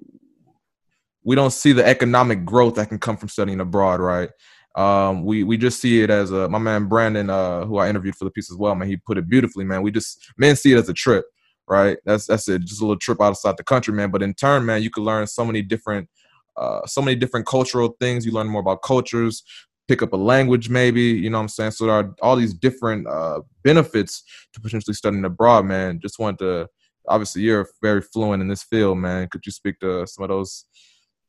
we 1.28 1.34
don't 1.34 1.50
see 1.50 1.72
the 1.72 1.86
economic 1.86 2.46
growth 2.46 2.76
that 2.76 2.88
can 2.88 2.98
come 2.98 3.18
from 3.18 3.28
studying 3.28 3.60
abroad, 3.60 4.00
right? 4.00 4.30
Um, 4.76 5.26
we 5.26 5.44
we 5.44 5.58
just 5.58 5.78
see 5.78 6.00
it 6.00 6.08
as 6.08 6.30
a 6.30 6.48
my 6.48 6.58
man 6.58 6.86
Brandon, 6.86 7.28
uh, 7.28 7.66
who 7.66 7.76
I 7.76 7.90
interviewed 7.90 8.16
for 8.16 8.24
the 8.24 8.30
piece 8.30 8.50
as 8.50 8.56
well, 8.56 8.74
man. 8.74 8.88
He 8.88 8.96
put 8.96 9.18
it 9.18 9.28
beautifully, 9.28 9.66
man. 9.66 9.82
We 9.82 9.90
just 9.90 10.32
men 10.38 10.56
see 10.56 10.72
it 10.72 10.78
as 10.78 10.88
a 10.88 10.94
trip, 10.94 11.26
right? 11.66 11.98
That's 12.06 12.28
that's 12.28 12.48
it, 12.48 12.62
just 12.62 12.80
a 12.80 12.84
little 12.84 12.98
trip 12.98 13.20
outside 13.20 13.58
the 13.58 13.62
country, 13.62 13.92
man. 13.92 14.10
But 14.10 14.22
in 14.22 14.32
turn, 14.32 14.64
man, 14.64 14.82
you 14.82 14.88
can 14.88 15.04
learn 15.04 15.26
so 15.26 15.44
many 15.44 15.60
different 15.60 16.08
uh, 16.56 16.86
so 16.86 17.02
many 17.02 17.14
different 17.14 17.46
cultural 17.46 17.94
things. 18.00 18.24
You 18.24 18.32
learn 18.32 18.48
more 18.48 18.62
about 18.62 18.80
cultures, 18.80 19.42
pick 19.86 20.00
up 20.00 20.14
a 20.14 20.16
language, 20.16 20.70
maybe. 20.70 21.02
You 21.02 21.28
know 21.28 21.36
what 21.36 21.42
I'm 21.42 21.48
saying? 21.48 21.72
So 21.72 21.84
there 21.84 21.94
are 21.94 22.14
all 22.22 22.36
these 22.36 22.54
different 22.54 23.06
uh, 23.06 23.40
benefits 23.62 24.22
to 24.54 24.62
potentially 24.62 24.94
studying 24.94 25.26
abroad, 25.26 25.66
man. 25.66 26.00
Just 26.00 26.18
want 26.18 26.38
to, 26.38 26.68
obviously, 27.06 27.42
you're 27.42 27.68
very 27.82 28.00
fluent 28.00 28.40
in 28.40 28.48
this 28.48 28.62
field, 28.62 28.96
man. 28.96 29.28
Could 29.28 29.44
you 29.44 29.52
speak 29.52 29.78
to 29.80 30.06
some 30.06 30.22
of 30.22 30.30
those 30.30 30.64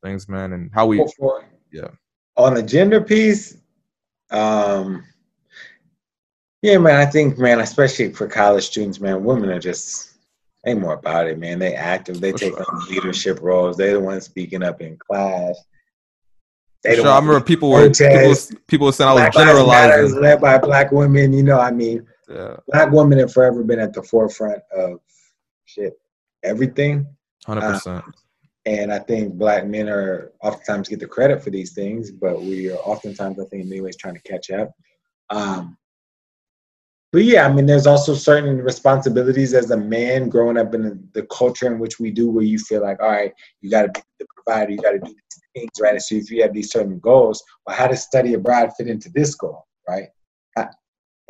things, 0.04 0.30
man, 0.30 0.54
and 0.54 0.70
how 0.74 0.86
we, 0.86 1.06
yeah. 1.72 1.90
On 2.38 2.54
the 2.54 2.64
gender 2.64 3.02
piece, 3.02 3.58
um, 4.32 5.04
yeah, 6.62 6.78
man, 6.78 6.96
I 6.96 7.06
think, 7.06 7.38
man, 7.38 7.60
especially 7.60 8.14
for 8.14 8.28
college 8.28 8.66
students, 8.66 9.00
man, 9.00 9.24
women 9.24 9.50
are 9.50 9.60
just 9.60 10.10
they 10.64 10.74
more 10.74 10.94
about 10.94 11.28
it, 11.28 11.40
man. 11.40 11.58
They 11.58 11.74
active. 11.74 12.20
They 12.20 12.34
take 12.34 12.60
on 12.60 12.90
leadership 12.90 13.40
roles. 13.42 13.78
They're 13.78 13.94
the 13.94 14.00
ones 14.00 14.26
speaking 14.26 14.62
up 14.62 14.82
in 14.82 14.98
class. 14.98 15.58
They 16.84 16.96
sure, 16.96 17.08
I 17.08 17.20
remember 17.20 17.42
people 17.42 17.72
were 17.72 17.90
people, 17.90 18.36
people 18.68 18.86
were 18.88 18.92
saying 18.92 19.10
I 19.10 19.26
was 19.26 19.36
generalizing. 19.36 20.22
Led 20.22 20.42
by 20.42 20.58
black 20.58 20.92
women, 20.92 21.34
you 21.34 21.44
know. 21.44 21.60
I 21.60 21.72
mean, 21.72 22.06
yeah. 22.30 22.58
black 22.68 22.92
women 22.92 23.20
have 23.20 23.34
forever 23.34 23.64
been 23.64 23.80
at 23.80 23.94
the 23.94 24.04
forefront 24.04 24.62
of 24.76 25.00
shit, 25.66 26.00
everything. 26.44 27.06
Hundred 27.46 27.62
percent. 27.62 28.06
And 28.66 28.92
I 28.94 29.00
think 29.00 29.36
black 29.36 29.66
men 29.66 29.90
are 29.90 30.32
oftentimes 30.44 30.90
get 30.90 31.00
the 31.00 31.08
credit 31.08 31.42
for 31.42 31.50
these 31.50 31.74
things, 31.74 32.12
but 32.12 32.42
we 32.42 32.72
are 32.72 32.78
oftentimes, 32.78 33.40
I 33.40 33.46
think, 33.46 33.64
in 33.64 33.70
many 33.70 33.82
ways, 33.82 33.98
trying 33.98 34.16
to 34.16 34.22
catch 34.22 34.52
up. 34.52 34.72
Um, 35.30 35.78
but 37.12 37.24
yeah, 37.24 37.48
I 37.48 37.52
mean, 37.52 37.66
there's 37.66 37.88
also 37.88 38.14
certain 38.14 38.58
responsibilities 38.62 39.54
as 39.54 39.72
a 39.72 39.78
man 39.78 40.30
growing 40.30 40.58
up 40.58 40.76
in 40.76 41.10
the 41.14 41.24
culture 41.24 41.66
in 41.66 41.80
which 41.80 42.00
we 42.00 42.12
do, 42.12 42.30
where 42.30 42.44
you 42.44 42.60
feel 42.60 42.82
like, 42.82 43.02
all 43.02 43.10
right, 43.10 43.34
you 43.62 43.72
got 43.72 43.82
to 43.84 43.88
be 43.88 44.02
the 44.20 44.28
provider, 44.36 44.72
you 44.72 44.78
got 44.78 44.92
to 44.92 45.00
do 45.00 45.08
these 45.08 45.42
things, 45.56 45.72
right? 45.82 45.94
And 45.94 46.04
so 46.04 46.16
if 46.16 46.30
you 46.30 46.44
have 46.44 46.54
these 46.54 46.72
certain 46.72 47.00
goals, 47.00 47.42
well, 47.66 47.76
how 47.76 47.88
does 47.88 48.04
study 48.04 48.36
abroad 48.36 48.72
fit 48.78 48.88
into 48.88 49.10
this 49.10 49.34
goal, 49.34 49.66
right? 49.88 50.10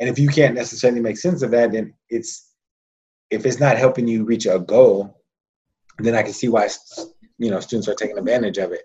And 0.00 0.08
if 0.08 0.18
you 0.18 0.28
can't 0.28 0.54
necessarily 0.54 1.00
make 1.00 1.18
sense 1.18 1.42
of 1.42 1.50
that, 1.50 1.72
then 1.72 1.92
it's 2.08 2.54
if 3.30 3.44
it's 3.46 3.60
not 3.60 3.76
helping 3.76 4.08
you 4.08 4.24
reach 4.24 4.46
a 4.46 4.58
goal, 4.58 5.22
then 5.98 6.14
I 6.14 6.22
can 6.22 6.32
see 6.32 6.48
why 6.48 6.68
you 7.40 7.50
know 7.50 7.58
students 7.58 7.88
are 7.88 7.94
taking 7.94 8.18
advantage 8.18 8.58
of 8.58 8.72
it. 8.72 8.82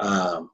Um, 0.00 0.50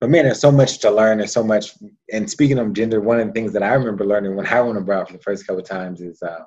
but 0.00 0.10
man, 0.10 0.24
there's 0.24 0.40
so 0.40 0.52
much 0.52 0.78
to 0.80 0.90
learn. 0.90 1.18
There's 1.18 1.32
so 1.32 1.42
much. 1.42 1.74
And 2.12 2.30
speaking 2.30 2.58
of 2.58 2.72
gender, 2.72 3.00
one 3.00 3.18
of 3.20 3.26
the 3.26 3.32
things 3.32 3.52
that 3.52 3.62
I 3.62 3.72
remember 3.72 4.04
learning 4.04 4.36
when 4.36 4.46
I 4.46 4.60
went 4.60 4.78
abroad 4.78 5.06
for 5.06 5.14
the 5.14 5.22
first 5.22 5.46
couple 5.46 5.60
of 5.60 5.68
times 5.68 6.00
is 6.00 6.22
uh, 6.22 6.44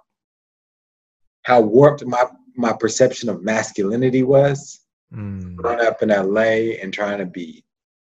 how 1.43 1.62
warped 1.62 2.05
my 2.05 2.26
my 2.55 2.74
perception 2.74 3.30
of 3.30 3.43
masculinity 3.43 4.24
was. 4.24 4.80
Mm. 5.14 5.55
Growing 5.55 5.86
up 5.86 6.01
in 6.01 6.09
LA 6.09 6.78
and 6.82 6.93
trying 6.93 7.18
to 7.18 7.26
be 7.26 7.66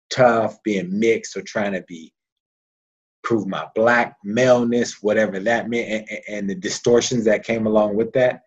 tough, 0.10 0.62
being 0.64 1.00
mixed, 1.00 1.38
or 1.38 1.42
trying 1.42 1.74
to 1.74 1.84
be 1.88 2.12
prove 3.24 3.46
my 3.46 3.68
black 3.76 4.16
maleness, 4.24 5.04
whatever 5.04 5.40
that 5.40 5.70
meant, 5.70 6.08
and, 6.10 6.20
and 6.30 6.50
the 6.50 6.56
distortions 6.56 7.26
that 7.26 7.44
came 7.44 7.68
along 7.68 7.96
with 7.96 8.12
that. 8.14 8.42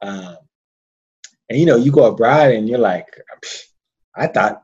Um, 0.00 0.36
and 1.48 1.58
you 1.58 1.66
know, 1.66 1.76
you 1.76 1.92
go 1.92 2.04
abroad 2.06 2.52
and 2.52 2.68
you're 2.68 2.78
like, 2.78 3.06
I 4.16 4.26
thought 4.26 4.62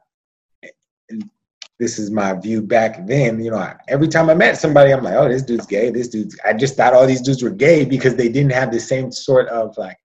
this 1.79 1.99
is 1.99 2.11
my 2.11 2.35
view 2.35 2.63
back 2.63 3.07
then. 3.07 3.41
You 3.43 3.53
know, 3.53 3.73
every 3.89 4.09
time 4.09 4.31
I 4.31 4.35
met 4.35 4.59
somebody, 4.59 4.93
I'm 4.93 5.03
like, 5.03 5.15
oh, 5.15 5.29
this 5.29 5.43
dude's 5.43 5.67
gay. 5.67 5.91
This 5.91 6.09
dude's. 6.09 6.39
I 6.45 6.53
just 6.53 6.77
thought 6.77 6.95
all 6.95 7.07
these 7.07 7.21
dudes 7.21 7.43
were 7.43 7.51
gay 7.51 7.85
because 7.85 8.17
they 8.17 8.29
didn't 8.29 8.53
have 8.53 8.73
the 8.73 8.81
same 8.81 9.13
sort 9.13 9.49
of 9.49 9.77
like 9.79 9.97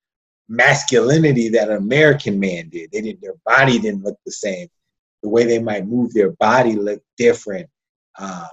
masculinity 0.50 1.50
that 1.50 1.70
an 1.70 1.78
American 1.78 2.40
man 2.40 2.70
did. 2.70 2.92
They 2.92 3.02
didn't. 3.02 3.22
Their 3.22 3.36
body 3.46 3.80
didn't 3.80 4.04
look 4.04 4.18
the 4.26 4.32
same. 4.32 4.68
The 5.24 5.30
way 5.30 5.46
they 5.46 5.60
might 5.60 5.88
move 5.88 6.14
their 6.14 6.32
body 6.32 6.76
looked 6.76 7.06
different. 7.18 7.70
Uh, 8.20 8.48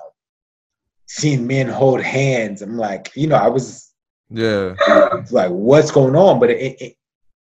seeing 1.06 1.46
men 1.46 1.68
hold 1.68 2.00
hands, 2.00 2.62
I'm 2.62 2.78
like, 2.78 3.10
you 3.16 3.26
know, 3.26 3.36
I 3.36 3.48
was 3.48 3.92
yeah, 4.30 4.74
like, 5.30 5.50
what's 5.50 5.90
going 5.90 6.14
on? 6.14 6.38
But 6.38 6.50
it, 6.50 6.80
it 6.80 6.96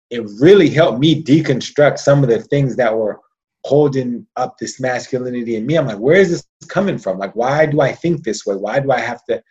it 0.09 0.23
really 0.39 0.69
helped 0.69 0.99
me 0.99 1.21
deconstruct 1.21 1.99
some 1.99 2.23
of 2.23 2.29
the 2.29 2.41
things 2.41 2.75
that 2.77 2.95
were 2.95 3.19
holding 3.65 4.25
up 4.37 4.57
this 4.57 4.79
masculinity 4.79 5.55
in 5.55 5.65
me. 5.65 5.77
I'm 5.77 5.87
like, 5.87 5.97
where 5.97 6.15
is 6.15 6.29
this 6.29 6.43
coming 6.69 6.97
from? 6.97 7.17
Like, 7.17 7.35
why 7.35 7.65
do 7.65 7.81
I 7.81 7.91
think 7.91 8.23
this 8.23 8.45
way? 8.45 8.55
Why 8.55 8.79
do 8.79 8.91
I 8.91 8.99
have 8.99 9.23
to 9.25 9.41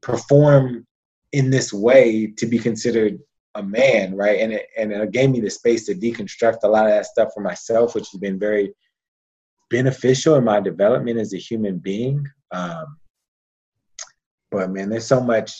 perform 0.00 0.86
in 1.32 1.50
this 1.50 1.72
way 1.72 2.32
to 2.38 2.46
be 2.46 2.58
considered 2.58 3.18
a 3.54 3.62
man, 3.62 4.14
right? 4.14 4.40
And 4.40 4.52
it, 4.52 4.66
and 4.78 4.92
it 4.92 5.12
gave 5.12 5.30
me 5.30 5.40
the 5.40 5.50
space 5.50 5.84
to 5.86 5.94
deconstruct 5.94 6.58
a 6.62 6.68
lot 6.68 6.86
of 6.86 6.92
that 6.92 7.06
stuff 7.06 7.30
for 7.34 7.40
myself, 7.40 7.94
which 7.94 8.08
has 8.10 8.20
been 8.20 8.38
very 8.38 8.72
beneficial 9.70 10.36
in 10.36 10.44
my 10.44 10.60
development 10.60 11.18
as 11.18 11.34
a 11.34 11.38
human 11.38 11.78
being. 11.78 12.24
Um, 12.52 12.96
but 14.50 14.70
man, 14.70 14.88
there's 14.88 15.06
so 15.06 15.20
much, 15.20 15.52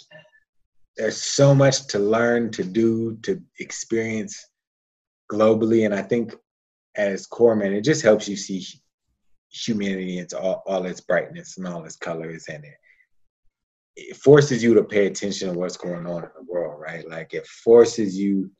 there's 0.99 1.23
so 1.23 1.55
much 1.55 1.87
to 1.87 1.99
learn, 1.99 2.51
to 2.51 2.65
do, 2.65 3.17
to 3.23 3.41
experience 3.61 4.51
globally, 5.33 5.87
and 5.87 5.95
I 5.95 6.03
think 6.03 6.35
as 6.97 7.27
core 7.27 7.55
man, 7.55 7.73
it 7.73 7.85
just 7.85 8.03
helps 8.03 8.29
you 8.29 8.37
see 8.37 8.67
humanity 9.51 10.19
in 10.19 10.27
all, 10.37 10.63
all 10.67 10.85
its 10.85 11.01
brightness 11.01 11.57
and 11.57 11.67
all 11.67 11.85
its 11.85 11.97
colors 11.97 12.47
and 12.49 12.65
it, 12.65 12.75
it 13.97 14.17
forces 14.17 14.63
you 14.63 14.75
to 14.75 14.85
pay 14.85 15.07
attention 15.07 15.53
to 15.53 15.59
what's 15.59 15.77
going 15.77 16.07
on 16.07 16.25
in 16.25 16.31
the 16.37 16.53
world, 16.53 16.81
right? 16.81 17.09
Like 17.09 17.33
it 17.33 17.47
forces 17.47 18.19
you, 18.19 18.51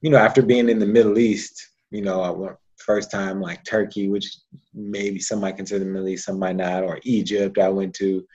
you 0.00 0.10
know, 0.10 0.18
after 0.18 0.42
being 0.42 0.68
in 0.68 0.78
the 0.78 0.86
Middle 0.86 1.18
East, 1.18 1.68
you 1.90 2.02
know, 2.02 2.20
I 2.20 2.30
went 2.30 2.56
first 2.78 3.10
time 3.10 3.40
like 3.40 3.64
Turkey, 3.64 4.08
which 4.08 4.36
maybe 4.74 5.20
some 5.20 5.40
might 5.40 5.56
consider 5.56 5.84
the 5.84 5.90
Middle 5.90 6.08
East, 6.08 6.26
some 6.26 6.38
might 6.38 6.56
not, 6.56 6.82
or 6.82 6.98
Egypt 7.04 7.58
I 7.58 7.68
went 7.68 7.94
to, 7.94 8.26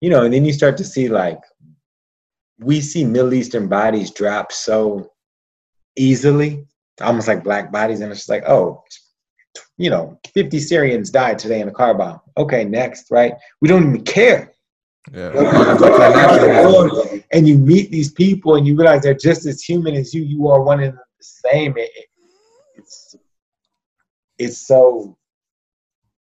you 0.00 0.10
know, 0.10 0.24
and 0.24 0.32
then 0.32 0.44
you 0.44 0.52
start 0.52 0.76
to 0.78 0.84
see 0.84 1.08
like 1.08 1.40
we 2.58 2.80
see 2.80 3.04
Middle 3.04 3.34
Eastern 3.34 3.68
bodies 3.68 4.10
drop 4.10 4.52
so 4.52 5.12
easily 5.96 6.66
almost 7.00 7.28
like 7.28 7.44
black 7.44 7.70
bodies, 7.70 8.00
and 8.00 8.10
it's 8.10 8.20
just 8.20 8.28
like, 8.28 8.44
oh, 8.48 8.82
you 9.76 9.90
know, 9.90 10.18
50 10.34 10.58
Syrians 10.60 11.10
died 11.10 11.38
today 11.38 11.60
in 11.60 11.68
a 11.68 11.72
car 11.72 11.94
bomb. 11.94 12.20
Okay, 12.36 12.64
next, 12.64 13.10
right? 13.10 13.34
We 13.60 13.68
don't 13.68 13.88
even 13.88 14.04
care. 14.04 14.52
Yeah. 15.12 15.30
and 17.32 17.48
you 17.48 17.58
meet 17.58 17.90
these 17.90 18.12
people 18.12 18.56
and 18.56 18.66
you 18.66 18.76
realize 18.76 19.02
they're 19.02 19.14
just 19.14 19.46
as 19.46 19.62
human 19.62 19.94
as 19.94 20.12
you. 20.12 20.22
You 20.22 20.48
are 20.48 20.62
one 20.62 20.82
and 20.82 20.92
the 20.94 21.00
same. 21.20 21.76
It, 21.78 21.90
it, 21.94 22.06
it's 22.74 23.16
it's 24.38 24.58
so 24.58 25.16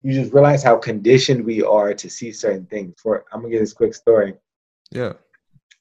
you 0.01 0.13
just 0.13 0.33
realize 0.33 0.63
how 0.63 0.77
conditioned 0.77 1.45
we 1.45 1.61
are 1.61 1.93
to 1.93 2.09
see 2.09 2.31
certain 2.31 2.65
things. 2.65 2.95
For 3.01 3.25
I'm 3.31 3.41
gonna 3.41 3.51
give 3.51 3.61
this 3.61 3.73
quick 3.73 3.93
story. 3.93 4.33
Yeah. 4.91 5.13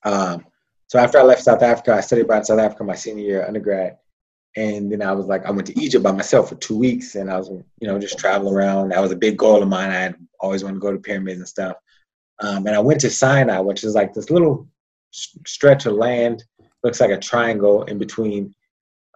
Um, 0.05 0.45
so 0.89 0.99
after 0.99 1.19
I 1.19 1.23
left 1.23 1.45
South 1.45 1.63
Africa, 1.63 1.95
I 1.95 2.01
studied 2.01 2.23
abroad 2.23 2.39
in 2.39 2.45
South 2.45 2.59
Africa 2.59 2.85
my 2.85 2.95
senior 2.95 3.25
year 3.25 3.47
undergrad, 3.47 3.99
and 4.57 4.93
then 4.93 5.03
I 5.03 5.13
was 5.13 5.27
like, 5.27 5.47
I 5.47 5.51
went 5.51 5.67
to 5.69 5.81
Egypt 5.81 6.05
by 6.05 6.13
myself 6.13 6.49
for 6.49 6.57
two 6.57 6.77
weeks, 6.77 7.15
and 7.15 7.31
I 7.31 7.39
was, 7.39 7.49
you 7.49 7.89
know, 7.89 7.99
just 7.99 8.19
traveling 8.19 8.55
around. 8.55 8.91
That 8.91 9.01
was 9.01 9.13
a 9.13 9.17
big 9.17 9.39
goal 9.39 9.63
of 9.63 9.69
mine. 9.69 9.91
I 9.91 9.95
had 9.95 10.17
always 10.41 10.63
wanted 10.63 10.75
to 10.75 10.81
go 10.81 10.93
to 10.93 10.99
pyramids 10.99 11.39
and 11.39 11.49
stuff. 11.49 11.77
Um, 12.41 12.67
and 12.67 12.75
I 12.75 12.81
went 12.81 13.01
to 13.01 13.11
Sinai, 13.11 13.61
which 13.61 13.85
is 13.85 13.95
like 13.95 14.13
this 14.13 14.31
little 14.31 14.69
stretch 15.13 15.87
of 15.87 15.95
land, 15.95 16.45
looks 16.83 17.01
like 17.01 17.11
a 17.11 17.19
triangle 17.19 17.85
in 17.85 17.99
between 17.99 18.55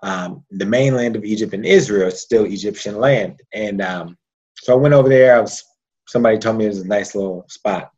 um, 0.02 0.44
the 0.50 0.66
mainland 0.66 1.16
of 1.16 1.24
Egypt 1.24 1.52
and 1.52 1.66
Israel. 1.66 2.08
It's 2.08 2.20
still 2.20 2.44
Egyptian 2.44 2.96
land. 2.96 3.40
And 3.52 3.82
um, 3.82 4.16
so 4.56 4.72
I 4.72 4.76
went 4.76 4.94
over 4.94 5.08
there. 5.08 5.36
I 5.36 5.40
was 5.40 5.64
somebody 6.06 6.38
told 6.38 6.56
me 6.56 6.66
it 6.66 6.68
was 6.68 6.80
a 6.80 6.86
nice 6.86 7.14
little 7.14 7.44
spot. 7.48 7.90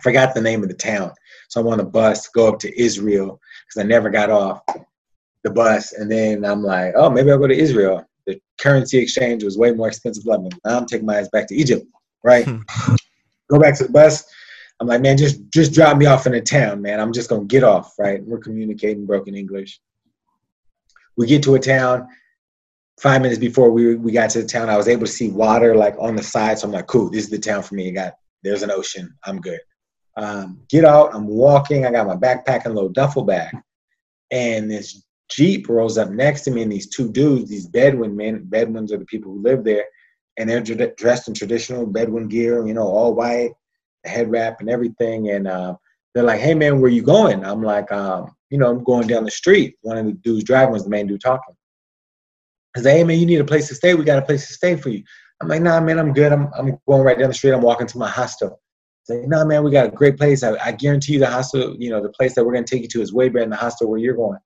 forgot 0.00 0.34
the 0.34 0.40
name 0.40 0.62
of 0.62 0.68
the 0.68 0.74
town. 0.74 1.12
So 1.48 1.60
I'm 1.60 1.66
on 1.68 1.80
a 1.80 1.84
bus, 1.84 2.28
go 2.28 2.48
up 2.48 2.58
to 2.60 2.80
Israel 2.80 3.40
because 3.66 3.84
I 3.84 3.86
never 3.86 4.10
got 4.10 4.30
off 4.30 4.62
the 5.44 5.50
bus. 5.50 5.92
And 5.92 6.10
then 6.10 6.44
I'm 6.44 6.62
like, 6.62 6.94
oh, 6.96 7.10
maybe 7.10 7.30
I'll 7.30 7.38
go 7.38 7.46
to 7.46 7.56
Israel. 7.56 8.04
The 8.26 8.40
currency 8.60 8.98
exchange 8.98 9.44
was 9.44 9.56
way 9.56 9.72
more 9.72 9.88
expensive 9.88 10.24
than 10.24 10.48
Now 10.64 10.78
I'm 10.78 10.86
taking 10.86 11.06
my 11.06 11.18
ass 11.20 11.28
back 11.28 11.46
to 11.48 11.54
Egypt, 11.54 11.86
right? 12.24 12.44
Hmm. 12.44 12.62
go 13.50 13.58
back 13.58 13.76
to 13.76 13.84
the 13.84 13.92
bus. 13.92 14.24
I'm 14.80 14.88
like, 14.88 15.00
man, 15.00 15.16
just 15.16 15.40
just 15.50 15.72
drop 15.72 15.96
me 15.96 16.06
off 16.06 16.26
in 16.26 16.34
a 16.34 16.40
town, 16.40 16.82
man. 16.82 17.00
I'm 17.00 17.12
just 17.12 17.30
gonna 17.30 17.44
get 17.44 17.64
off, 17.64 17.94
right? 17.98 18.22
We're 18.22 18.38
communicating 18.38 19.06
broken 19.06 19.34
English. 19.34 19.80
We 21.16 21.26
get 21.26 21.42
to 21.44 21.54
a 21.54 21.60
town. 21.60 22.08
Five 23.00 23.22
minutes 23.22 23.38
before 23.38 23.70
we 23.70 23.94
we 23.94 24.12
got 24.12 24.30
to 24.30 24.42
the 24.42 24.48
town, 24.48 24.68
I 24.68 24.76
was 24.76 24.88
able 24.88 25.06
to 25.06 25.12
see 25.12 25.30
water 25.30 25.76
like 25.76 25.94
on 25.98 26.16
the 26.16 26.22
side. 26.22 26.58
So 26.58 26.66
I'm 26.66 26.72
like, 26.72 26.86
cool, 26.86 27.08
this 27.08 27.24
is 27.24 27.30
the 27.30 27.38
town 27.38 27.62
for 27.62 27.74
me. 27.74 27.88
I 27.88 27.92
got 27.92 28.14
there's 28.42 28.62
an 28.62 28.70
ocean. 28.70 29.14
I'm 29.24 29.40
good. 29.40 29.60
Um, 30.16 30.60
get 30.68 30.84
out. 30.84 31.14
I'm 31.14 31.26
walking. 31.26 31.84
I 31.84 31.90
got 31.90 32.06
my 32.06 32.16
backpack 32.16 32.64
and 32.64 32.74
little 32.74 32.90
duffel 32.90 33.24
bag, 33.24 33.54
and 34.30 34.70
this 34.70 35.04
jeep 35.28 35.68
rolls 35.68 35.98
up 35.98 36.10
next 36.10 36.42
to 36.42 36.50
me, 36.50 36.62
and 36.62 36.72
these 36.72 36.88
two 36.88 37.10
dudes, 37.10 37.50
these 37.50 37.66
Bedouin 37.66 38.16
men, 38.16 38.44
Bedouins 38.44 38.92
are 38.92 38.98
the 38.98 39.04
people 39.04 39.32
who 39.32 39.42
live 39.42 39.64
there, 39.64 39.84
and 40.38 40.48
they're 40.48 40.62
dressed 40.62 41.28
in 41.28 41.34
traditional 41.34 41.86
Bedouin 41.86 42.28
gear, 42.28 42.66
you 42.66 42.74
know, 42.74 42.86
all 42.86 43.14
white, 43.14 43.52
head 44.04 44.30
wrap 44.30 44.60
and 44.60 44.70
everything, 44.70 45.30
and 45.30 45.46
uh, 45.48 45.74
they're 46.14 46.24
like, 46.24 46.40
"Hey 46.40 46.54
man, 46.54 46.80
where 46.80 46.90
you 46.90 47.02
going?" 47.02 47.44
I'm 47.44 47.62
like, 47.62 47.90
um, 47.92 48.34
"You 48.50 48.58
know, 48.58 48.70
I'm 48.70 48.84
going 48.84 49.06
down 49.06 49.24
the 49.24 49.30
street." 49.30 49.76
One 49.82 49.98
of 49.98 50.06
the 50.06 50.12
dudes 50.12 50.44
driving 50.44 50.72
was 50.72 50.84
the 50.84 50.90
main 50.90 51.06
dude 51.06 51.20
talking. 51.20 51.54
I 52.76 52.80
say, 52.80 52.98
"Hey 52.98 53.04
man, 53.04 53.18
you 53.18 53.26
need 53.26 53.40
a 53.40 53.44
place 53.44 53.68
to 53.68 53.74
stay? 53.74 53.94
We 53.94 54.04
got 54.04 54.18
a 54.18 54.26
place 54.26 54.46
to 54.46 54.54
stay 54.54 54.76
for 54.76 54.88
you." 54.88 55.02
I'm 55.42 55.48
like, 55.48 55.62
"Nah, 55.62 55.80
man, 55.80 55.98
I'm 55.98 56.14
good. 56.14 56.32
I'm 56.32 56.50
I'm 56.56 56.78
going 56.88 57.02
right 57.02 57.18
down 57.18 57.28
the 57.28 57.34
street. 57.34 57.52
I'm 57.52 57.60
walking 57.60 57.86
to 57.88 57.98
my 57.98 58.08
hostel." 58.08 58.60
Say, 59.06 59.24
"Nah, 59.24 59.44
man, 59.44 59.62
we 59.62 59.70
got 59.70 59.86
a 59.86 59.90
great 59.90 60.16
place. 60.16 60.42
I, 60.42 60.56
I 60.56 60.72
guarantee 60.72 61.12
you, 61.12 61.20
the 61.20 61.30
hostel, 61.30 61.76
you 61.78 61.90
know, 61.90 62.02
the 62.02 62.08
place 62.08 62.34
that 62.34 62.44
we're 62.44 62.52
gonna 62.52 62.66
take 62.66 62.82
you 62.82 62.88
to 62.88 63.02
is 63.02 63.12
way 63.12 63.28
better 63.28 63.44
than 63.44 63.50
the 63.50 63.56
hostel 63.56 63.88
where 63.88 64.00
you're 64.00 64.16
going." 64.16 64.40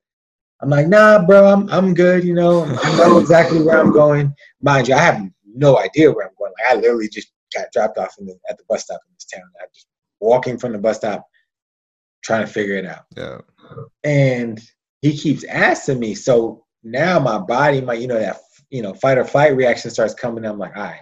I'm 0.61 0.69
like, 0.69 0.87
"Nah, 0.87 1.25
bro, 1.25 1.47
I'm 1.47 1.67
I'm 1.71 1.95
good. 1.95 2.25
You 2.25 2.35
know, 2.35 2.65
I 2.65 2.97
know 2.99 3.19
exactly 3.19 3.63
where 3.63 3.81
I'm 3.81 3.91
going. 3.91 4.35
Mind 4.61 4.89
you, 4.89 4.95
I 4.95 4.99
have 4.99 5.23
no 5.47 5.79
idea 5.79 6.13
where 6.13 6.27
I'm 6.27 6.35
going. 6.39 6.53
Like, 6.59 6.77
I 6.77 6.79
literally 6.79 7.09
just 7.09 7.33
got 7.57 7.73
dropped 7.73 7.97
off 7.97 8.15
the, 8.19 8.39
at 8.51 8.59
the 8.59 8.65
bus 8.69 8.85
stop 8.85 9.01
in 9.09 9.15
this 9.15 9.25
town. 9.25 9.49
I 9.63 9.65
just 9.75 9.87
walking 10.21 10.59
from 10.59 10.73
the 10.73 10.79
bus 10.79 10.99
stop, 10.99 11.27
trying 12.23 12.47
to 12.47 12.53
figure 12.53 12.77
it 12.77 12.85
out. 12.85 13.07
Yeah. 13.17 13.39
And 14.05 14.61
he 15.01 15.17
keeps 15.17 15.43
asking 15.45 16.01
me. 16.01 16.15
So 16.15 16.67
now 16.83 17.19
my 17.19 17.39
body, 17.39 17.81
my 17.81 17.95
you 17.95 18.09
know 18.09 18.19
that 18.19 18.41
you 18.69 18.83
know 18.83 18.93
fight 18.93 19.17
or 19.17 19.25
flight 19.25 19.57
reaction 19.57 19.91
starts 19.91 20.13
coming. 20.13 20.45
I'm 20.45 20.59
like, 20.59 20.77
all 20.77 20.83
right, 20.83 21.01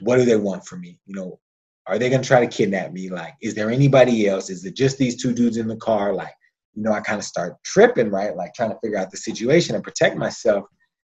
what 0.00 0.16
do 0.16 0.24
they 0.24 0.36
want 0.36 0.66
from 0.66 0.80
me? 0.80 0.98
You 1.04 1.16
know, 1.16 1.38
are 1.86 1.98
they 1.98 2.10
gonna 2.10 2.22
try 2.22 2.40
to 2.40 2.46
kidnap 2.46 2.92
me? 2.92 3.10
Like, 3.10 3.34
is 3.42 3.54
there 3.54 3.70
anybody 3.70 4.28
else? 4.28 4.50
Is 4.50 4.64
it 4.64 4.76
just 4.76 4.98
these 4.98 5.20
two 5.20 5.32
dudes 5.32 5.56
in 5.56 5.68
the 5.68 5.76
car? 5.76 6.14
Like, 6.14 6.34
you 6.74 6.82
know, 6.82 6.92
I 6.92 7.00
kind 7.00 7.18
of 7.18 7.24
start 7.24 7.56
tripping, 7.64 8.10
right? 8.10 8.36
Like 8.36 8.54
trying 8.54 8.70
to 8.70 8.78
figure 8.82 8.98
out 8.98 9.10
the 9.10 9.16
situation 9.16 9.74
and 9.74 9.84
protect 9.84 10.16
myself. 10.16 10.64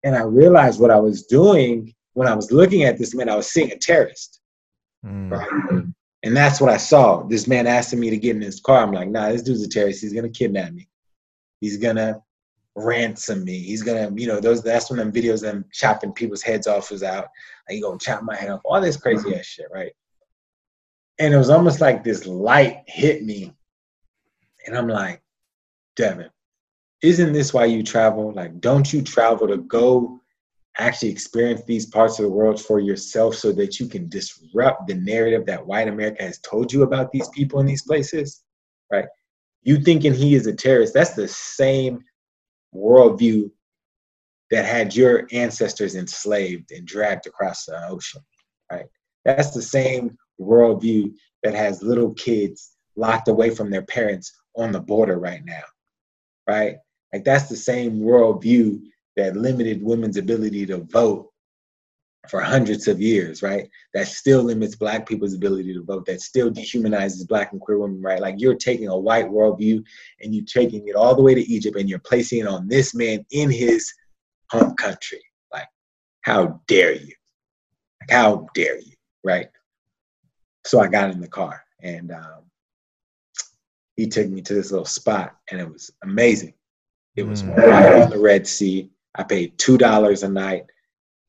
And 0.03 0.15
I 0.15 0.23
realized 0.23 0.79
what 0.79 0.91
I 0.91 0.99
was 0.99 1.25
doing 1.25 1.93
when 2.13 2.27
I 2.27 2.35
was 2.35 2.51
looking 2.51 2.83
at 2.83 2.97
this 2.97 3.13
man, 3.13 3.29
I 3.29 3.35
was 3.35 3.51
seeing 3.51 3.71
a 3.71 3.77
terrorist. 3.77 4.39
Mm. 5.05 5.31
Right? 5.31 5.83
And 6.23 6.35
that's 6.35 6.59
what 6.59 6.71
I 6.71 6.77
saw. 6.77 7.23
This 7.23 7.47
man 7.47 7.67
asking 7.67 7.99
me 7.99 8.09
to 8.09 8.17
get 8.17 8.35
in 8.35 8.41
his 8.41 8.59
car. 8.59 8.81
I'm 8.81 8.91
like, 8.91 9.09
nah, 9.09 9.29
this 9.29 9.43
dude's 9.43 9.61
a 9.61 9.69
terrorist. 9.69 10.01
He's 10.01 10.13
gonna 10.13 10.29
kidnap 10.29 10.73
me. 10.73 10.89
He's 11.61 11.77
gonna 11.77 12.19
ransom 12.75 13.43
me. 13.43 13.59
He's 13.59 13.83
gonna, 13.83 14.11
you 14.15 14.27
know, 14.27 14.39
those 14.39 14.63
that's 14.63 14.89
when 14.89 14.97
them 14.97 15.11
videos 15.11 15.41
them 15.41 15.65
chopping 15.71 16.13
people's 16.13 16.41
heads 16.41 16.67
off 16.67 16.91
was 16.91 17.03
out. 17.03 17.27
Like, 17.69 17.77
you 17.77 17.83
gonna 17.83 17.99
chop 17.99 18.23
my 18.23 18.35
head 18.35 18.49
off, 18.49 18.61
all 18.65 18.81
this 18.81 18.97
crazy 18.97 19.35
ass 19.35 19.45
shit, 19.45 19.67
right? 19.71 19.91
And 21.19 21.33
it 21.33 21.37
was 21.37 21.49
almost 21.49 21.81
like 21.81 22.03
this 22.03 22.25
light 22.25 22.83
hit 22.87 23.23
me. 23.23 23.53
And 24.65 24.77
I'm 24.77 24.87
like, 24.87 25.21
Devin, 25.95 26.29
isn't 27.01 27.33
this 27.33 27.53
why 27.53 27.65
you 27.65 27.83
travel? 27.83 28.33
Like, 28.33 28.59
don't 28.59 28.91
you 28.91 29.01
travel 29.01 29.47
to 29.47 29.57
go 29.57 30.19
actually 30.77 31.09
experience 31.09 31.63
these 31.63 31.85
parts 31.85 32.19
of 32.19 32.23
the 32.23 32.31
world 32.31 32.61
for 32.61 32.79
yourself 32.79 33.35
so 33.35 33.51
that 33.53 33.79
you 33.79 33.87
can 33.87 34.09
disrupt 34.09 34.87
the 34.87 34.95
narrative 34.95 35.45
that 35.45 35.65
white 35.65 35.87
America 35.87 36.23
has 36.23 36.39
told 36.39 36.73
you 36.73 36.83
about 36.83 37.11
these 37.11 37.29
people 37.29 37.59
in 37.59 37.65
these 37.65 37.83
places, 37.83 38.43
right? 38.91 39.05
You 39.63 39.79
thinking 39.79 40.13
he 40.13 40.35
is 40.35 40.47
a 40.47 40.53
terrorist, 40.53 40.93
that's 40.93 41.13
the 41.13 41.27
same 41.27 42.03
worldview 42.75 43.49
that 44.51 44.65
had 44.65 44.95
your 44.95 45.27
ancestors 45.31 45.95
enslaved 45.95 46.71
and 46.71 46.85
dragged 46.85 47.25
across 47.25 47.65
the 47.65 47.87
ocean, 47.87 48.21
right? 48.71 48.85
That's 49.23 49.51
the 49.51 49.61
same 49.61 50.17
worldview 50.39 51.13
that 51.43 51.53
has 51.53 51.81
little 51.81 52.13
kids 52.13 52.75
locked 52.95 53.27
away 53.27 53.49
from 53.49 53.69
their 53.69 53.83
parents 53.83 54.33
on 54.55 54.71
the 54.71 54.79
border 54.79 55.19
right 55.19 55.43
now, 55.45 55.63
right? 56.47 56.77
Like 57.13 57.23
that's 57.23 57.49
the 57.49 57.55
same 57.55 57.99
worldview 57.99 58.81
that 59.15 59.35
limited 59.35 59.81
women's 59.81 60.17
ability 60.17 60.65
to 60.67 60.79
vote 60.79 61.31
for 62.29 62.41
hundreds 62.41 62.87
of 62.87 63.01
years, 63.01 63.41
right? 63.41 63.69
That 63.93 64.07
still 64.07 64.43
limits 64.43 64.75
black 64.75 65.07
people's 65.07 65.33
ability 65.33 65.73
to 65.73 65.83
vote, 65.83 66.05
that 66.07 66.21
still 66.21 66.49
dehumanizes 66.51 67.27
black 67.27 67.51
and 67.51 67.61
queer 67.61 67.79
women, 67.79 68.01
right? 68.01 68.19
Like 68.19 68.35
you're 68.37 68.55
taking 68.55 68.87
a 68.87 68.97
white 68.97 69.27
worldview 69.27 69.83
and 70.21 70.33
you're 70.33 70.45
taking 70.45 70.87
it 70.87 70.95
all 70.95 71.15
the 71.15 71.21
way 71.21 71.35
to 71.35 71.41
Egypt 71.41 71.77
and 71.77 71.89
you're 71.89 71.99
placing 71.99 72.39
it 72.39 72.47
on 72.47 72.67
this 72.67 72.95
man 72.95 73.25
in 73.31 73.49
his 73.49 73.93
home 74.49 74.75
country. 74.75 75.21
Like, 75.53 75.67
how 76.21 76.59
dare 76.67 76.93
you? 76.93 77.13
Like, 78.01 78.11
how 78.11 78.47
dare 78.53 78.79
you, 78.79 78.93
right? 79.23 79.47
So 80.65 80.79
I 80.79 80.87
got 80.87 81.11
in 81.11 81.21
the 81.21 81.27
car 81.27 81.63
and 81.81 82.11
um, 82.11 82.41
he 83.95 84.07
took 84.07 84.27
me 84.27 84.41
to 84.41 84.53
this 84.53 84.71
little 84.71 84.85
spot 84.85 85.35
and 85.49 85.61
it 85.61 85.71
was 85.71 85.91
amazing. 86.03 86.53
It 87.15 87.23
was 87.23 87.43
mm. 87.43 87.55
right 87.55 88.01
on 88.01 88.09
the 88.09 88.19
Red 88.19 88.47
Sea. 88.47 88.89
I 89.15 89.23
paid 89.23 89.57
two 89.57 89.77
dollars 89.77 90.23
a 90.23 90.29
night. 90.29 90.65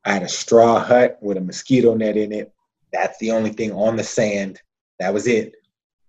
I 0.05 0.13
had 0.13 0.23
a 0.23 0.29
straw 0.29 0.83
hut 0.83 1.19
with 1.21 1.37
a 1.37 1.41
mosquito 1.41 1.95
net 1.95 2.17
in 2.17 2.33
it. 2.33 2.53
That's 2.93 3.19
the 3.19 3.31
only 3.31 3.51
thing 3.51 3.73
on 3.73 3.97
the 3.97 4.03
sand. 4.03 4.61
That 4.99 5.13
was 5.13 5.27
it. 5.27 5.55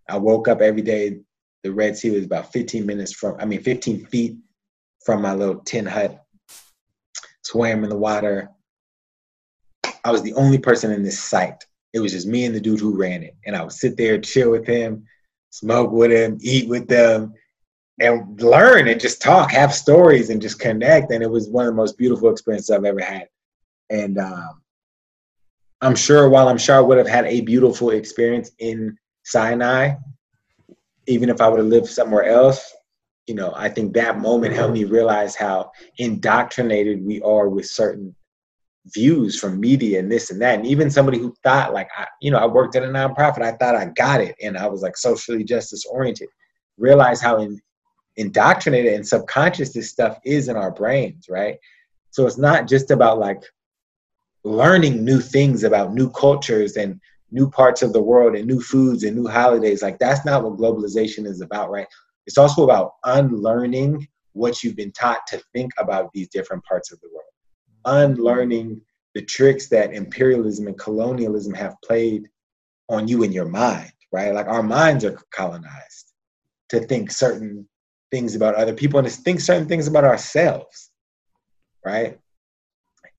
I 0.09 0.17
woke 0.17 0.47
up 0.47 0.61
every 0.61 0.81
day. 0.81 1.19
The 1.63 1.73
Red 1.73 1.97
Sea 1.97 2.11
was 2.11 2.23
about 2.23 2.53
15 2.53 2.85
minutes 2.85 3.11
from, 3.11 3.35
I 3.39 3.45
mean, 3.45 3.61
15 3.61 4.05
feet 4.05 4.37
from 5.03 5.21
my 5.21 5.33
little 5.33 5.59
tin 5.61 5.85
hut. 5.85 6.23
Swam 7.43 7.83
in 7.83 7.89
the 7.89 7.97
water. 7.97 8.51
I 10.05 10.11
was 10.11 10.21
the 10.21 10.33
only 10.35 10.59
person 10.59 10.91
in 10.91 11.03
this 11.03 11.19
site. 11.19 11.65
It 11.97 12.01
was 12.01 12.11
just 12.11 12.27
me 12.27 12.45
and 12.45 12.53
the 12.53 12.61
dude 12.61 12.79
who 12.79 12.95
ran 12.95 13.23
it. 13.23 13.35
And 13.47 13.55
I 13.55 13.63
would 13.63 13.71
sit 13.71 13.97
there, 13.97 14.19
chill 14.19 14.51
with 14.51 14.67
him, 14.67 15.03
smoke 15.49 15.91
with 15.91 16.11
him, 16.11 16.37
eat 16.41 16.69
with 16.69 16.87
them, 16.87 17.33
and 17.99 18.39
learn 18.39 18.87
and 18.87 19.01
just 19.01 19.19
talk, 19.19 19.49
have 19.49 19.73
stories 19.73 20.29
and 20.29 20.39
just 20.39 20.59
connect. 20.59 21.11
And 21.11 21.23
it 21.23 21.29
was 21.29 21.49
one 21.49 21.65
of 21.65 21.71
the 21.71 21.75
most 21.75 21.97
beautiful 21.97 22.29
experiences 22.29 22.69
I've 22.69 22.85
ever 22.85 23.01
had. 23.01 23.27
And 23.89 24.19
um, 24.19 24.61
I'm 25.81 25.95
sure 25.95 26.29
while 26.29 26.49
I'm 26.49 26.59
sure 26.59 26.75
I 26.75 26.81
would 26.81 26.99
have 26.99 27.07
had 27.07 27.25
a 27.25 27.41
beautiful 27.41 27.89
experience 27.89 28.51
in 28.59 28.95
Sinai, 29.23 29.95
even 31.07 31.29
if 31.29 31.41
I 31.41 31.47
would 31.47 31.57
have 31.57 31.67
lived 31.67 31.87
somewhere 31.87 32.25
else, 32.25 32.75
you 33.25 33.33
know, 33.33 33.53
I 33.55 33.69
think 33.69 33.95
that 33.95 34.19
moment 34.19 34.53
helped 34.53 34.75
me 34.75 34.83
realize 34.83 35.35
how 35.35 35.71
indoctrinated 35.97 37.03
we 37.03 37.23
are 37.23 37.49
with 37.49 37.65
certain 37.65 38.15
views 38.93 39.39
from 39.39 39.59
media 39.59 39.99
and 39.99 40.11
this 40.11 40.29
and 40.29 40.41
that. 40.41 40.59
And 40.59 40.67
even 40.67 40.89
somebody 40.89 41.17
who 41.17 41.33
thought 41.43 41.73
like, 41.73 41.89
I, 41.97 42.07
you 42.21 42.31
know, 42.31 42.37
I 42.37 42.45
worked 42.45 42.75
at 42.75 42.83
a 42.83 42.87
nonprofit, 42.87 43.41
I 43.41 43.51
thought 43.53 43.75
I 43.75 43.85
got 43.95 44.21
it 44.21 44.35
and 44.41 44.57
I 44.57 44.67
was 44.67 44.81
like 44.81 44.97
socially 44.97 45.43
justice 45.43 45.85
oriented. 45.85 46.29
Realize 46.77 47.21
how 47.21 47.37
in, 47.37 47.59
indoctrinated 48.17 48.93
and 48.93 49.07
subconscious 49.07 49.73
this 49.73 49.89
stuff 49.89 50.19
is 50.25 50.47
in 50.47 50.55
our 50.55 50.71
brains, 50.71 51.27
right? 51.29 51.57
So 52.11 52.25
it's 52.25 52.37
not 52.37 52.67
just 52.67 52.91
about 52.91 53.19
like 53.19 53.43
learning 54.43 55.03
new 55.03 55.19
things 55.19 55.63
about 55.63 55.93
new 55.93 56.09
cultures 56.11 56.77
and 56.77 56.99
new 57.31 57.49
parts 57.49 57.81
of 57.81 57.93
the 57.93 58.01
world 58.01 58.35
and 58.35 58.47
new 58.47 58.61
foods 58.61 59.03
and 59.03 59.15
new 59.15 59.27
holidays. 59.27 59.81
Like 59.81 59.99
that's 59.99 60.25
not 60.25 60.43
what 60.43 60.57
globalization 60.57 61.25
is 61.25 61.41
about, 61.41 61.69
right? 61.69 61.87
It's 62.25 62.37
also 62.37 62.63
about 62.63 62.93
unlearning 63.05 64.07
what 64.33 64.63
you've 64.63 64.75
been 64.75 64.91
taught 64.91 65.25
to 65.27 65.41
think 65.53 65.71
about 65.77 66.11
these 66.13 66.29
different 66.29 66.63
parts 66.63 66.91
of 66.91 66.99
the 67.01 67.09
world, 67.13 67.26
unlearning 67.87 68.81
the 69.15 69.21
tricks 69.23 69.67
that 69.69 69.93
imperialism 69.93 70.67
and 70.67 70.77
colonialism 70.77 71.53
have 71.53 71.75
played 71.83 72.29
on 72.89 73.07
you 73.07 73.23
in 73.23 73.31
your 73.31 73.47
mind, 73.47 73.91
right? 74.11 74.33
Like 74.33 74.47
our 74.47 74.63
minds 74.63 75.03
are 75.03 75.17
colonized 75.31 76.13
to 76.69 76.79
think 76.81 77.11
certain 77.11 77.67
things 78.11 78.35
about 78.35 78.55
other 78.55 78.73
people 78.73 78.99
and 78.99 79.07
to 79.07 79.13
think 79.13 79.39
certain 79.39 79.67
things 79.67 79.87
about 79.87 80.03
ourselves, 80.03 80.91
right? 81.85 82.19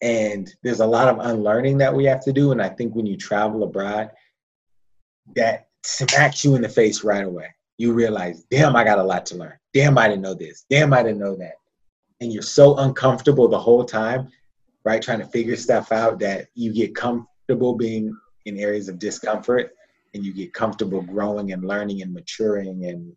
And 0.00 0.48
there's 0.62 0.80
a 0.80 0.86
lot 0.86 1.08
of 1.08 1.18
unlearning 1.18 1.78
that 1.78 1.94
we 1.94 2.04
have 2.04 2.22
to 2.24 2.32
do. 2.32 2.52
And 2.52 2.62
I 2.62 2.68
think 2.68 2.94
when 2.94 3.06
you 3.06 3.16
travel 3.16 3.64
abroad, 3.64 4.10
that 5.34 5.68
smacks 5.82 6.44
you 6.44 6.54
in 6.54 6.62
the 6.62 6.68
face 6.68 7.02
right 7.02 7.24
away. 7.24 7.48
You 7.78 7.92
realize, 7.92 8.44
damn, 8.50 8.76
I 8.76 8.84
got 8.84 8.98
a 8.98 9.04
lot 9.04 9.26
to 9.26 9.36
learn. 9.36 9.58
Damn, 9.74 9.98
I 9.98 10.08
didn't 10.08 10.22
know 10.22 10.34
this. 10.34 10.64
Damn, 10.70 10.92
I 10.92 11.02
didn't 11.02 11.18
know 11.18 11.36
that. 11.36 11.54
And 12.20 12.32
you're 12.32 12.42
so 12.42 12.76
uncomfortable 12.78 13.48
the 13.48 13.58
whole 13.58 13.84
time, 13.84 14.28
right? 14.84 15.02
Trying 15.02 15.20
to 15.20 15.26
figure 15.26 15.56
stuff 15.56 15.92
out 15.92 16.18
that 16.20 16.48
you 16.54 16.72
get 16.72 16.94
comfortable 16.94 17.74
being 17.74 18.16
in 18.46 18.58
areas 18.58 18.88
of 18.88 18.98
discomfort 18.98 19.72
and 20.14 20.24
you 20.24 20.32
get 20.32 20.54
comfortable 20.54 21.02
growing 21.02 21.52
and 21.52 21.66
learning 21.66 22.02
and 22.02 22.12
maturing 22.12 22.84
and 22.86 23.12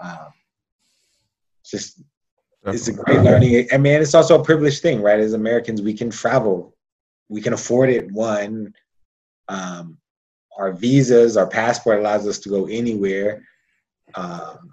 um, 0.00 0.32
just 1.64 2.02
Definitely. 2.64 2.78
it's 2.78 2.88
a 2.88 2.92
great 2.92 3.20
learning. 3.22 3.68
I 3.72 3.78
mean, 3.78 4.00
it's 4.00 4.14
also 4.14 4.40
a 4.40 4.44
privileged 4.44 4.82
thing, 4.82 5.02
right? 5.02 5.18
As 5.18 5.32
Americans, 5.32 5.82
we 5.82 5.94
can 5.94 6.10
travel, 6.10 6.76
we 7.28 7.40
can 7.40 7.54
afford 7.54 7.90
it. 7.90 8.10
One, 8.12 8.72
um, 9.48 9.98
our 10.56 10.72
visas, 10.72 11.36
our 11.36 11.46
passport 11.46 11.98
allows 11.98 12.26
us 12.26 12.38
to 12.40 12.48
go 12.48 12.66
anywhere. 12.66 13.44
Um, 14.14 14.70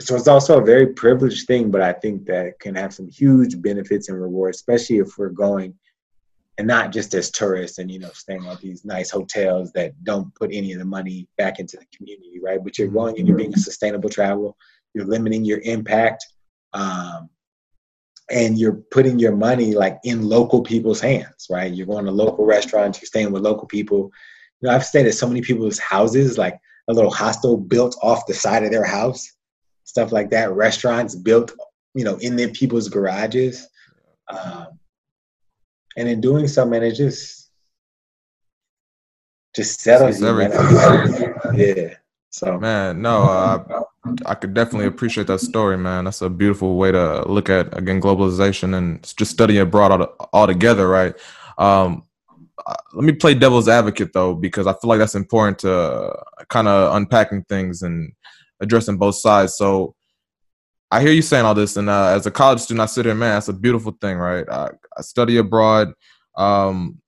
so 0.00 0.16
it's 0.16 0.28
also 0.28 0.58
a 0.58 0.64
very 0.64 0.88
privileged 0.88 1.46
thing, 1.46 1.70
but 1.70 1.82
I 1.82 1.92
think 1.92 2.26
that 2.26 2.58
can 2.58 2.74
have 2.74 2.94
some 2.94 3.08
huge 3.08 3.60
benefits 3.60 4.08
and 4.08 4.20
rewards, 4.20 4.58
especially 4.58 4.98
if 4.98 5.18
we're 5.18 5.28
going 5.28 5.74
and 6.58 6.66
not 6.66 6.92
just 6.92 7.14
as 7.14 7.30
tourists 7.30 7.78
and 7.78 7.90
you 7.90 7.98
know 7.98 8.10
staying 8.12 8.46
at 8.46 8.60
these 8.60 8.84
nice 8.84 9.10
hotels 9.10 9.72
that 9.72 9.92
don't 10.04 10.34
put 10.34 10.50
any 10.52 10.72
of 10.72 10.78
the 10.78 10.84
money 10.84 11.26
back 11.38 11.58
into 11.58 11.76
the 11.76 11.86
community, 11.96 12.40
right? 12.42 12.62
But 12.62 12.78
you're 12.78 12.88
going 12.88 13.18
and 13.18 13.26
you're 13.26 13.36
being 13.36 13.54
a 13.54 13.58
sustainable 13.58 14.10
travel. 14.10 14.56
You're 14.94 15.06
limiting 15.06 15.44
your 15.44 15.60
impact, 15.60 16.26
um, 16.72 17.28
and 18.30 18.58
you're 18.58 18.80
putting 18.90 19.18
your 19.18 19.34
money 19.34 19.74
like 19.74 19.98
in 20.04 20.28
local 20.28 20.62
people's 20.62 21.00
hands, 21.00 21.46
right? 21.50 21.72
You're 21.72 21.86
going 21.86 22.04
to 22.04 22.10
local 22.10 22.44
restaurants. 22.44 23.00
You're 23.00 23.06
staying 23.06 23.32
with 23.32 23.42
local 23.42 23.66
people. 23.66 24.10
You 24.60 24.68
know, 24.68 24.74
I've 24.74 24.84
stayed 24.84 25.06
at 25.06 25.14
so 25.14 25.28
many 25.28 25.40
people's 25.40 25.78
houses, 25.78 26.38
like 26.38 26.58
a 26.88 26.92
little 26.92 27.10
hostel 27.10 27.56
built 27.56 27.96
off 28.02 28.26
the 28.26 28.34
side 28.34 28.64
of 28.64 28.70
their 28.70 28.84
house 28.84 29.32
stuff 29.90 30.12
like 30.12 30.30
that. 30.30 30.52
Restaurants 30.52 31.16
built, 31.16 31.52
you 31.94 32.04
know, 32.04 32.16
in 32.18 32.36
their 32.36 32.50
people's 32.50 32.88
garages. 32.88 33.68
Um, 34.28 34.78
and 35.96 36.08
in 36.08 36.20
doing 36.20 36.46
so, 36.46 36.64
man, 36.64 36.84
it 36.84 36.94
just 36.94 37.50
just 39.54 39.80
settles 39.80 40.20
man. 40.20 40.52
yeah. 41.54 41.94
So 42.30 42.56
man, 42.58 43.02
no, 43.02 43.24
uh, 43.24 43.82
I 44.24 44.34
could 44.36 44.54
definitely 44.54 44.86
appreciate 44.86 45.26
that 45.26 45.40
story, 45.40 45.76
man. 45.76 46.04
That's 46.04 46.22
a 46.22 46.30
beautiful 46.30 46.76
way 46.76 46.92
to 46.92 47.28
look 47.28 47.50
at 47.50 47.76
again 47.76 48.00
globalization 48.00 48.78
and 48.78 49.02
just 49.16 49.32
studying 49.32 49.60
abroad 49.60 49.90
all, 49.90 50.28
all 50.32 50.46
together, 50.46 50.86
right? 50.86 51.14
Um, 51.58 52.04
uh, 52.64 52.76
let 52.92 53.04
me 53.04 53.12
play 53.12 53.34
devil's 53.34 53.68
advocate 53.68 54.12
though, 54.12 54.34
because 54.34 54.68
I 54.68 54.74
feel 54.74 54.88
like 54.88 55.00
that's 55.00 55.16
important 55.16 55.58
to 55.60 56.16
kind 56.48 56.68
of 56.68 56.94
unpacking 56.94 57.42
things 57.48 57.82
and 57.82 58.12
addressing 58.60 58.98
both 58.98 59.16
sides. 59.16 59.56
So 59.56 59.94
I 60.90 61.00
hear 61.00 61.12
you 61.12 61.22
saying 61.22 61.44
all 61.44 61.54
this, 61.54 61.76
and 61.76 61.88
uh, 61.88 62.08
as 62.08 62.26
a 62.26 62.30
college 62.30 62.60
student, 62.60 62.82
I 62.82 62.86
sit 62.86 63.04
here, 63.04 63.14
man, 63.14 63.36
that's 63.36 63.48
a 63.48 63.52
beautiful 63.52 63.96
thing, 64.00 64.18
right? 64.18 64.44
I, 64.48 64.70
I 64.96 65.02
study 65.02 65.36
abroad, 65.36 65.92
um, 66.36 67.00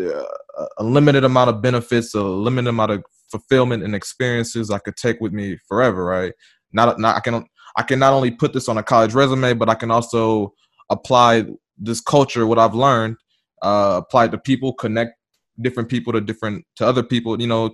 a 0.00 0.84
limited 0.84 1.24
amount 1.24 1.50
of 1.50 1.60
benefits, 1.60 2.14
a 2.14 2.22
limited 2.22 2.68
amount 2.68 2.92
of 2.92 3.04
fulfillment 3.30 3.82
and 3.82 3.94
experiences 3.94 4.70
I 4.70 4.78
could 4.78 4.96
take 4.96 5.20
with 5.20 5.32
me 5.32 5.58
forever, 5.68 6.04
right? 6.04 6.32
Not, 6.72 6.98
not 6.98 7.16
I 7.16 7.20
can 7.20 7.44
I 7.76 7.82
can 7.82 7.98
not 7.98 8.12
only 8.12 8.30
put 8.30 8.52
this 8.52 8.68
on 8.68 8.78
a 8.78 8.82
college 8.82 9.14
resume, 9.14 9.54
but 9.54 9.68
I 9.68 9.74
can 9.74 9.90
also 9.90 10.52
apply 10.90 11.46
this 11.76 12.00
culture, 12.00 12.46
what 12.46 12.58
I've 12.58 12.74
learned, 12.74 13.16
uh, 13.62 14.00
apply 14.02 14.28
to 14.28 14.38
people, 14.38 14.72
connect 14.72 15.12
different 15.60 15.88
people 15.88 16.12
to 16.12 16.20
different 16.20 16.64
to 16.76 16.86
other 16.86 17.02
people 17.02 17.40
you 17.40 17.46
know 17.46 17.72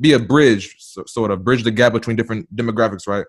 be 0.00 0.12
a 0.12 0.18
bridge 0.18 0.74
so, 0.78 1.04
sort 1.06 1.30
of 1.30 1.44
bridge 1.44 1.62
the 1.62 1.70
gap 1.70 1.92
between 1.92 2.16
different 2.16 2.54
demographics 2.54 3.06
right? 3.06 3.26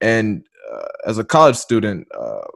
And 0.00 0.46
uh, 0.72 0.88
as 1.06 1.18
a 1.18 1.24
college 1.24 1.56
student 1.56 2.06
uh, 2.18 2.46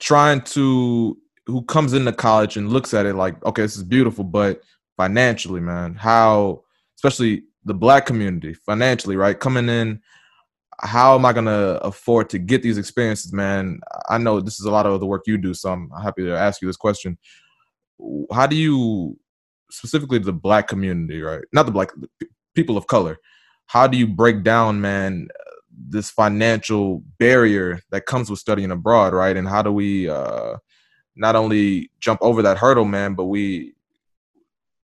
trying 0.00 0.40
to 0.42 1.18
who 1.46 1.62
comes 1.62 1.92
into 1.92 2.12
college 2.12 2.56
and 2.56 2.72
looks 2.72 2.94
at 2.94 3.06
it 3.06 3.14
like 3.14 3.42
okay 3.44 3.62
this 3.62 3.76
is 3.76 3.82
beautiful 3.82 4.24
but 4.24 4.60
financially 4.96 5.60
man 5.60 5.94
how 5.94 6.62
especially 6.96 7.42
the 7.64 7.74
black 7.74 8.06
community 8.06 8.54
financially 8.54 9.16
right? 9.16 9.38
Coming 9.38 9.68
in 9.68 10.00
how 10.80 11.14
am 11.14 11.24
i 11.24 11.32
going 11.32 11.46
to 11.46 11.80
afford 11.84 12.28
to 12.28 12.38
get 12.38 12.62
these 12.62 12.78
experiences 12.78 13.32
man? 13.32 13.78
I 14.08 14.18
know 14.18 14.40
this 14.40 14.58
is 14.58 14.66
a 14.66 14.70
lot 14.70 14.86
of 14.86 14.98
the 14.98 15.06
work 15.06 15.22
you 15.26 15.38
do 15.38 15.54
so 15.54 15.70
i'm 15.70 15.90
happy 16.02 16.24
to 16.24 16.36
ask 16.36 16.60
you 16.60 16.68
this 16.68 16.76
question 16.76 17.16
how 18.32 18.46
do 18.46 18.56
you 18.56 19.18
specifically 19.70 20.18
the 20.18 20.32
black 20.32 20.68
community, 20.68 21.20
right? 21.20 21.44
Not 21.52 21.66
the 21.66 21.72
black 21.72 21.90
people 22.54 22.76
of 22.76 22.86
color. 22.86 23.18
How 23.66 23.86
do 23.86 23.96
you 23.96 24.06
break 24.06 24.42
down, 24.42 24.80
man, 24.80 25.28
this 25.70 26.10
financial 26.10 27.02
barrier 27.18 27.80
that 27.90 28.06
comes 28.06 28.30
with 28.30 28.38
studying 28.38 28.70
abroad, 28.70 29.12
right? 29.12 29.36
And 29.36 29.48
how 29.48 29.62
do 29.62 29.72
we 29.72 30.08
uh, 30.08 30.56
not 31.16 31.36
only 31.36 31.90
jump 32.00 32.20
over 32.22 32.42
that 32.42 32.58
hurdle, 32.58 32.84
man, 32.84 33.14
but 33.14 33.24
we 33.24 33.74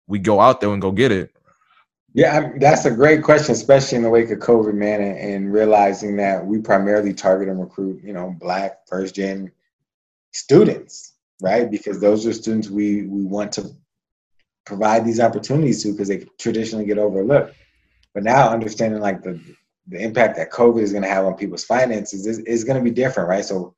we 0.08 0.20
go 0.20 0.40
out 0.40 0.62
there 0.62 0.72
and 0.72 0.82
go 0.82 0.92
get 0.92 1.12
it. 1.12 1.32
Yeah, 2.14 2.38
I 2.38 2.58
that's 2.60 2.86
a 2.86 2.92
great 2.92 3.24
question, 3.24 3.52
especially 3.52 3.98
in 3.98 4.04
the 4.04 4.10
wake 4.10 4.32
of 4.32 4.40
COVID, 4.40 4.74
man, 4.74 5.02
and, 5.02 5.18
and 5.18 5.54
realizing 5.54 6.16
that 6.18 6.46
we 6.46 6.60
primarily 6.60 7.14
target 7.14 7.50
and 7.50 7.60
recruit, 7.60 8.02
you 8.04 8.14
know, 8.14 8.36
black 8.40 8.88
first 8.88 9.16
gen 9.16 9.52
students 10.32 11.17
right? 11.42 11.70
Because 11.70 12.00
those 12.00 12.26
are 12.26 12.34
students 12.34 12.70
we 12.70 13.04
we 13.04 13.24
want 13.24 13.52
to 13.54 13.70
provide 14.66 15.06
these 15.06 15.20
opportunities 15.20 15.82
to 15.84 15.92
because 15.92 16.10
they 16.10 16.26
traditionally 16.40 16.86
get 16.86 16.98
overlooked. 16.98 17.56
But 18.14 18.24
now 18.24 18.50
understanding 18.50 19.02
like 19.02 19.22
the 19.24 19.40
the 19.88 20.02
impact 20.02 20.36
that 20.38 20.52
COVID 20.52 20.82
is 20.82 20.92
going 20.92 21.04
to 21.04 21.10
have 21.10 21.26
on 21.26 21.36
people's 21.36 21.64
finances 21.64 22.26
is, 22.28 22.40
is 22.40 22.64
going 22.66 22.78
to 22.78 22.84
be 22.84 22.92
different, 22.92 23.30
right? 23.30 23.46
So 23.46 23.74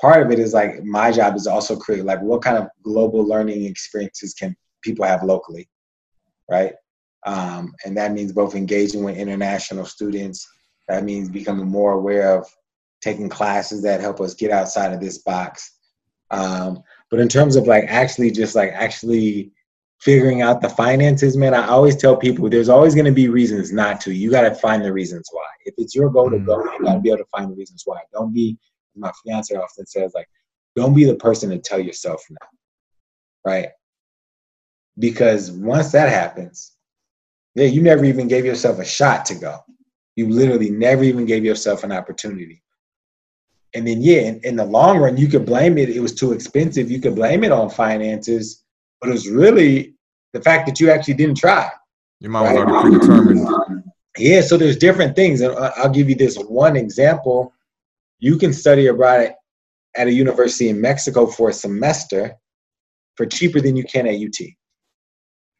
part 0.00 0.22
of 0.22 0.32
it 0.32 0.38
is 0.38 0.54
like 0.54 0.82
my 0.82 1.12
job 1.12 1.36
is 1.36 1.46
also 1.46 1.76
create 1.76 2.04
like 2.04 2.22
what 2.22 2.42
kind 2.42 2.56
of 2.56 2.68
global 2.82 3.22
learning 3.22 3.64
experiences 3.64 4.34
can 4.34 4.56
people 4.82 5.04
have 5.04 5.22
locally, 5.22 5.68
right? 6.50 6.72
Um, 7.26 7.74
and 7.84 7.96
that 7.96 8.12
means 8.12 8.32
both 8.32 8.54
engaging 8.54 9.04
with 9.04 9.16
international 9.16 9.84
students. 9.84 10.48
That 10.88 11.04
means 11.04 11.28
becoming 11.28 11.68
more 11.68 11.92
aware 11.92 12.36
of 12.36 12.48
taking 13.00 13.28
classes 13.28 13.82
that 13.82 14.00
help 14.00 14.20
us 14.20 14.34
get 14.34 14.50
outside 14.50 14.92
of 14.92 15.00
this 15.00 15.18
box. 15.18 15.78
Um, 16.32 16.82
but 17.10 17.20
in 17.20 17.28
terms 17.28 17.56
of 17.56 17.66
like 17.66 17.84
actually 17.88 18.30
just 18.30 18.54
like 18.54 18.70
actually 18.72 19.52
figuring 20.00 20.42
out 20.42 20.60
the 20.60 20.68
finances, 20.68 21.36
man, 21.36 21.54
I 21.54 21.68
always 21.68 21.94
tell 21.94 22.16
people 22.16 22.48
there's 22.48 22.68
always 22.68 22.94
going 22.94 23.06
to 23.06 23.12
be 23.12 23.28
reasons 23.28 23.70
not 23.72 24.00
to. 24.00 24.12
You 24.12 24.30
got 24.30 24.42
to 24.42 24.54
find 24.54 24.84
the 24.84 24.92
reasons 24.92 25.28
why. 25.30 25.46
If 25.64 25.74
it's 25.78 25.94
your 25.94 26.10
goal 26.10 26.30
to 26.30 26.40
go, 26.40 26.56
mm. 26.56 26.72
you 26.78 26.84
got 26.84 26.94
to 26.94 27.00
be 27.00 27.10
able 27.10 27.18
to 27.18 27.26
find 27.26 27.52
the 27.52 27.54
reasons 27.54 27.82
why. 27.84 28.00
Don't 28.12 28.32
be, 28.32 28.58
my 28.96 29.12
fiance 29.24 29.54
often 29.54 29.86
says, 29.86 30.12
like, 30.14 30.28
don't 30.74 30.94
be 30.94 31.04
the 31.04 31.14
person 31.14 31.50
to 31.50 31.58
tell 31.58 31.78
yourself 31.78 32.24
no, 32.30 32.36
right? 33.44 33.68
Because 34.98 35.52
once 35.52 35.92
that 35.92 36.08
happens, 36.08 36.72
yeah, 37.54 37.66
you 37.66 37.82
never 37.82 38.04
even 38.04 38.26
gave 38.26 38.44
yourself 38.46 38.78
a 38.78 38.84
shot 38.84 39.26
to 39.26 39.34
go. 39.34 39.58
You 40.16 40.28
literally 40.28 40.70
never 40.70 41.04
even 41.04 41.26
gave 41.26 41.44
yourself 41.44 41.84
an 41.84 41.92
opportunity. 41.92 42.62
And 43.74 43.86
then, 43.86 44.02
yeah, 44.02 44.20
in, 44.20 44.40
in, 44.44 44.56
the 44.56 44.64
long 44.64 44.98
run, 44.98 45.16
you 45.16 45.28
could 45.28 45.46
blame 45.46 45.78
it. 45.78 45.88
It 45.88 46.00
was 46.00 46.14
too 46.14 46.32
expensive. 46.32 46.90
You 46.90 47.00
could 47.00 47.14
blame 47.14 47.42
it 47.42 47.52
on 47.52 47.70
finances, 47.70 48.62
but 49.00 49.08
it 49.08 49.12
was 49.12 49.28
really 49.28 49.94
the 50.34 50.42
fact 50.42 50.66
that 50.66 50.78
you 50.78 50.90
actually 50.90 51.14
didn't 51.14 51.38
try. 51.38 51.70
Your 52.20 52.30
mind 52.30 52.56
right? 52.56 52.66
was 52.66 52.84
already 52.84 52.98
predetermined. 52.98 53.82
Yeah, 54.18 54.42
so 54.42 54.56
there's 54.58 54.76
different 54.76 55.16
things. 55.16 55.40
And 55.40 55.54
I'll 55.56 55.88
give 55.88 56.10
you 56.10 56.14
this 56.14 56.36
one 56.36 56.76
example. 56.76 57.52
You 58.18 58.36
can 58.36 58.52
study 58.52 58.86
abroad 58.86 59.32
at 59.96 60.06
a 60.06 60.12
university 60.12 60.68
in 60.68 60.80
Mexico 60.80 61.26
for 61.26 61.48
a 61.48 61.52
semester 61.52 62.34
for 63.16 63.26
cheaper 63.26 63.60
than 63.60 63.76
you 63.76 63.84
can 63.84 64.06
at 64.06 64.14
UT. 64.14 64.48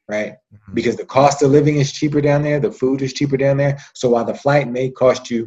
Right? 0.08 0.32
Mm-hmm. 0.32 0.74
Because 0.74 0.96
the 0.96 1.06
cost 1.06 1.42
of 1.42 1.50
living 1.50 1.76
is 1.76 1.92
cheaper 1.92 2.20
down 2.20 2.42
there, 2.42 2.60
the 2.60 2.70
food 2.70 3.00
is 3.02 3.12
cheaper 3.12 3.36
down 3.36 3.56
there. 3.56 3.78
So 3.94 4.10
while 4.10 4.24
the 4.24 4.34
flight 4.34 4.68
may 4.68 4.90
cost 4.90 5.30
you 5.30 5.46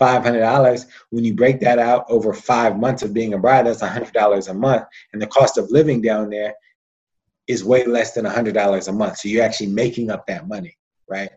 $500 0.00 0.86
when 1.10 1.24
you 1.24 1.34
break 1.34 1.60
that 1.60 1.78
out 1.78 2.04
over 2.08 2.32
five 2.32 2.78
months 2.78 3.02
of 3.02 3.12
being 3.12 3.34
a 3.34 3.38
bride 3.38 3.66
that's 3.66 3.82
$100 3.82 4.48
a 4.48 4.54
month. 4.54 4.84
And 5.12 5.20
the 5.20 5.26
cost 5.26 5.58
of 5.58 5.70
living 5.70 6.00
down 6.00 6.30
there 6.30 6.54
is 7.46 7.64
way 7.64 7.84
less 7.84 8.12
than 8.12 8.24
$100 8.24 8.88
a 8.88 8.92
month. 8.92 9.18
So 9.18 9.28
you're 9.28 9.44
actually 9.44 9.68
making 9.68 10.10
up 10.10 10.26
that 10.26 10.48
money 10.48 10.76
right? 11.12 11.30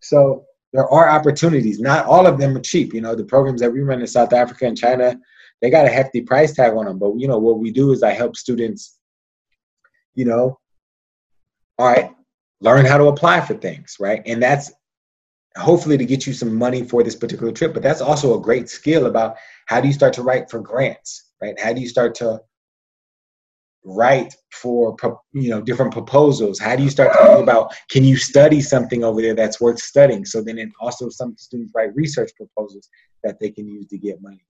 So 0.00 0.46
there 0.72 0.88
are 0.88 1.08
opportunities. 1.08 1.78
Not 1.78 2.06
all 2.06 2.26
of 2.26 2.38
them 2.38 2.56
are 2.56 2.60
cheap. 2.60 2.94
You 2.94 3.00
know 3.00 3.14
the 3.14 3.24
programs 3.24 3.60
that 3.60 3.72
we 3.72 3.80
run 3.80 4.00
in 4.00 4.06
south 4.06 4.32
africa 4.32 4.66
and 4.66 4.76
china 4.76 5.18
they 5.62 5.70
got 5.70 5.86
a 5.86 5.90
hefty 5.90 6.20
price 6.20 6.52
tag 6.54 6.72
on 6.72 6.86
them. 6.86 6.98
But 6.98 7.14
you 7.16 7.28
know 7.28 7.38
what 7.38 7.58
we 7.58 7.70
do 7.70 7.92
is 7.92 8.02
i 8.02 8.10
help 8.10 8.36
students 8.36 8.98
you 10.14 10.24
know 10.24 10.58
all 11.78 11.86
right 11.86 12.10
learn 12.60 12.86
how 12.86 12.98
to 12.98 13.04
apply 13.04 13.40
for 13.40 13.54
things 13.54 13.96
right? 14.00 14.22
And 14.26 14.42
that's 14.42 14.72
hopefully 15.56 15.98
to 15.98 16.04
get 16.04 16.26
you 16.26 16.32
some 16.32 16.54
money 16.54 16.82
for 16.82 17.02
this 17.02 17.16
particular 17.16 17.52
trip. 17.52 17.74
But 17.74 17.82
that's 17.82 18.00
also 18.00 18.38
a 18.38 18.42
great 18.42 18.68
skill 18.68 19.06
about 19.06 19.36
how 19.66 19.80
do 19.80 19.88
you 19.88 19.94
start 19.94 20.12
to 20.14 20.22
write 20.22 20.50
for 20.50 20.60
grants, 20.60 21.30
right? 21.42 21.58
How 21.58 21.72
do 21.72 21.80
you 21.80 21.88
start 21.88 22.14
to 22.16 22.40
write 23.84 24.34
for 24.52 24.96
you 25.32 25.50
know 25.50 25.60
different 25.60 25.92
proposals? 25.92 26.58
How 26.58 26.76
do 26.76 26.82
you 26.82 26.90
start 26.90 27.12
to 27.12 27.24
think 27.24 27.40
about 27.40 27.74
can 27.90 28.04
you 28.04 28.16
study 28.16 28.60
something 28.60 29.04
over 29.04 29.22
there 29.22 29.34
that's 29.34 29.60
worth 29.60 29.78
studying? 29.78 30.24
So 30.24 30.42
then, 30.42 30.58
it 30.58 30.68
also 30.80 31.08
some 31.08 31.36
students 31.36 31.72
write 31.74 31.94
research 31.94 32.32
proposals 32.36 32.88
that 33.24 33.38
they 33.40 33.50
can 33.50 33.66
use 33.68 33.86
to 33.88 33.98
get 33.98 34.20
money. 34.22 34.44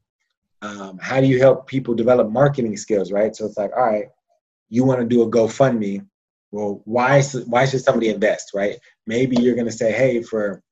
Um, 0.63 0.99
how 1.01 1.21
do 1.21 1.27
you 1.27 1.39
help 1.39 1.67
people 1.67 1.95
develop 1.95 2.31
marketing 2.31 2.77
skills, 2.77 3.13
right? 3.13 3.37
So 3.37 3.45
it's 3.45 3.59
like, 3.59 3.71
all 3.77 3.87
right, 3.87 4.07
you 4.69 4.85
want 4.85 5.01
to 5.01 5.07
do 5.07 5.23
a 5.23 5.31
GoFundMe 5.31 6.05
well, 6.57 6.81
why 6.85 7.23
why 7.47 7.67
should 7.67 7.83
somebody 7.83 8.09
invest, 8.09 8.53
right? 8.55 8.77
Maybe 9.07 9.37
you're 9.37 9.55
going 9.55 9.67
to 9.67 9.73
say, 9.73 9.93
hey, 9.93 10.23
for 10.23 10.63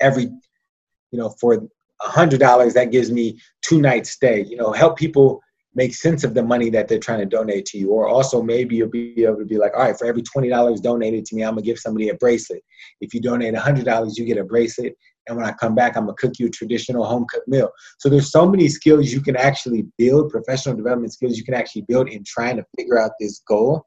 every, 0.00 0.24
you 0.24 1.18
know, 1.18 1.30
for 1.40 1.54
a 1.54 2.08
hundred 2.08 2.40
dollars, 2.40 2.74
that 2.74 2.90
gives 2.90 3.10
me 3.10 3.38
two 3.62 3.80
nights 3.80 4.10
stay. 4.10 4.44
You 4.44 4.56
know, 4.56 4.72
help 4.72 4.96
people 4.96 5.40
make 5.74 5.94
sense 5.94 6.24
of 6.24 6.34
the 6.34 6.42
money 6.42 6.70
that 6.70 6.88
they're 6.88 6.98
trying 6.98 7.20
to 7.20 7.26
donate 7.26 7.66
to 7.66 7.78
you. 7.78 7.90
Or 7.90 8.08
also 8.08 8.42
maybe 8.42 8.76
you'll 8.76 8.88
be 8.88 9.24
able 9.24 9.38
to 9.38 9.44
be 9.44 9.58
like, 9.58 9.72
all 9.74 9.84
right, 9.84 9.98
for 9.98 10.06
every 10.06 10.22
twenty 10.22 10.48
dollars 10.48 10.80
donated 10.80 11.24
to 11.26 11.36
me, 11.36 11.42
I'm 11.42 11.52
gonna 11.52 11.62
give 11.62 11.78
somebody 11.78 12.08
a 12.08 12.14
bracelet. 12.14 12.62
If 13.00 13.14
you 13.14 13.20
donate 13.20 13.54
a 13.54 13.60
hundred 13.60 13.84
dollars, 13.84 14.18
you 14.18 14.24
get 14.24 14.38
a 14.38 14.44
bracelet. 14.44 14.96
And 15.26 15.36
when 15.36 15.46
I 15.46 15.52
come 15.52 15.74
back, 15.74 15.96
I'm 15.96 16.04
gonna 16.04 16.14
cook 16.14 16.38
you 16.38 16.46
a 16.46 16.50
traditional 16.50 17.04
home 17.04 17.26
cooked 17.28 17.48
meal. 17.48 17.70
So 17.98 18.08
there's 18.08 18.30
so 18.30 18.48
many 18.48 18.68
skills 18.68 19.12
you 19.12 19.20
can 19.20 19.36
actually 19.36 19.86
build, 19.98 20.30
professional 20.30 20.74
development 20.74 21.12
skills 21.12 21.36
you 21.36 21.44
can 21.44 21.54
actually 21.54 21.82
build 21.82 22.08
in 22.08 22.24
trying 22.24 22.56
to 22.56 22.64
figure 22.76 22.98
out 22.98 23.12
this 23.20 23.40
goal 23.46 23.84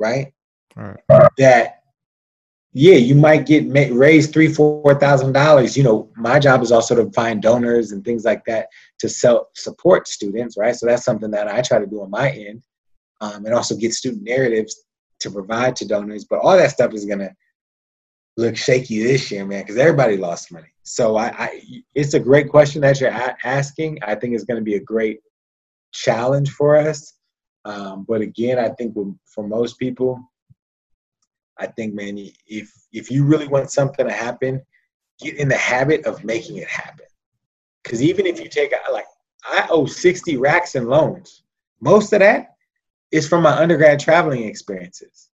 right? 0.00 0.32
right. 0.76 1.28
That 1.38 1.79
yeah, 2.72 2.96
you 2.96 3.16
might 3.16 3.46
get 3.46 3.64
raised 3.92 4.32
three, 4.32 4.52
four 4.52 4.94
thousand 4.94 5.32
dollars. 5.32 5.76
You 5.76 5.82
know, 5.82 6.08
my 6.16 6.38
job 6.38 6.62
is 6.62 6.70
also 6.70 6.94
to 6.94 7.10
find 7.12 7.42
donors 7.42 7.90
and 7.90 8.04
things 8.04 8.24
like 8.24 8.44
that 8.44 8.68
to 9.00 9.08
self 9.08 9.48
support 9.54 10.06
students, 10.06 10.56
right? 10.56 10.76
So 10.76 10.86
that's 10.86 11.04
something 11.04 11.30
that 11.32 11.48
I 11.48 11.62
try 11.62 11.80
to 11.80 11.86
do 11.86 12.02
on 12.02 12.10
my 12.10 12.30
end, 12.30 12.62
um, 13.20 13.44
and 13.44 13.54
also 13.54 13.76
get 13.76 13.92
student 13.92 14.22
narratives 14.22 14.84
to 15.20 15.30
provide 15.30 15.74
to 15.76 15.88
donors. 15.88 16.24
But 16.24 16.40
all 16.40 16.56
that 16.56 16.70
stuff 16.70 16.94
is 16.94 17.04
gonna 17.04 17.34
look 18.36 18.56
shaky 18.56 19.02
this 19.02 19.30
year, 19.32 19.44
man, 19.44 19.62
because 19.62 19.76
everybody 19.76 20.16
lost 20.16 20.52
money. 20.52 20.72
So 20.84 21.16
I, 21.16 21.26
I, 21.26 21.82
it's 21.94 22.14
a 22.14 22.20
great 22.20 22.48
question 22.48 22.80
that 22.82 23.00
you're 23.00 23.10
asking. 23.44 23.98
I 24.02 24.14
think 24.14 24.34
it's 24.34 24.44
to 24.44 24.60
be 24.60 24.76
a 24.76 24.80
great 24.80 25.20
challenge 25.92 26.50
for 26.50 26.76
us. 26.76 27.14
Um, 27.64 28.06
but 28.08 28.20
again, 28.20 28.58
I 28.58 28.70
think 28.70 28.96
for 29.26 29.46
most 29.46 29.78
people, 29.78 30.20
I 31.60 31.66
think, 31.66 31.94
man, 31.94 32.18
if 32.46 32.72
if 32.92 33.10
you 33.10 33.24
really 33.24 33.46
want 33.46 33.70
something 33.70 34.06
to 34.06 34.12
happen, 34.12 34.62
get 35.20 35.36
in 35.36 35.48
the 35.48 35.56
habit 35.56 36.06
of 36.06 36.24
making 36.24 36.56
it 36.56 36.68
happen. 36.68 37.06
Because 37.84 38.02
even 38.02 38.26
if 38.26 38.40
you 38.40 38.48
take 38.48 38.72
like 38.90 39.06
I 39.44 39.66
owe 39.70 39.86
60 39.86 40.36
racks 40.38 40.74
in 40.74 40.86
loans, 40.86 41.44
most 41.80 42.12
of 42.12 42.20
that 42.20 42.54
is 43.12 43.28
from 43.28 43.42
my 43.42 43.52
undergrad 43.52 44.00
traveling 44.00 44.44
experiences. 44.44 45.28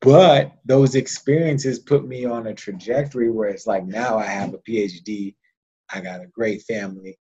But 0.00 0.52
those 0.64 0.94
experiences 0.94 1.78
put 1.78 2.06
me 2.06 2.24
on 2.24 2.46
a 2.46 2.54
trajectory 2.54 3.30
where 3.30 3.48
it's 3.48 3.66
like 3.66 3.84
now 3.86 4.18
I 4.18 4.26
have 4.26 4.54
a 4.54 4.58
PhD, 4.58 5.34
I 5.92 6.00
got 6.00 6.22
a 6.22 6.26
great 6.26 6.62
family, 6.62 7.18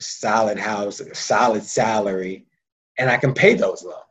solid 0.00 0.58
house, 0.58 1.02
solid 1.12 1.62
salary, 1.62 2.46
and 2.98 3.10
I 3.10 3.18
can 3.18 3.34
pay 3.34 3.54
those 3.54 3.84
loans, 3.84 4.09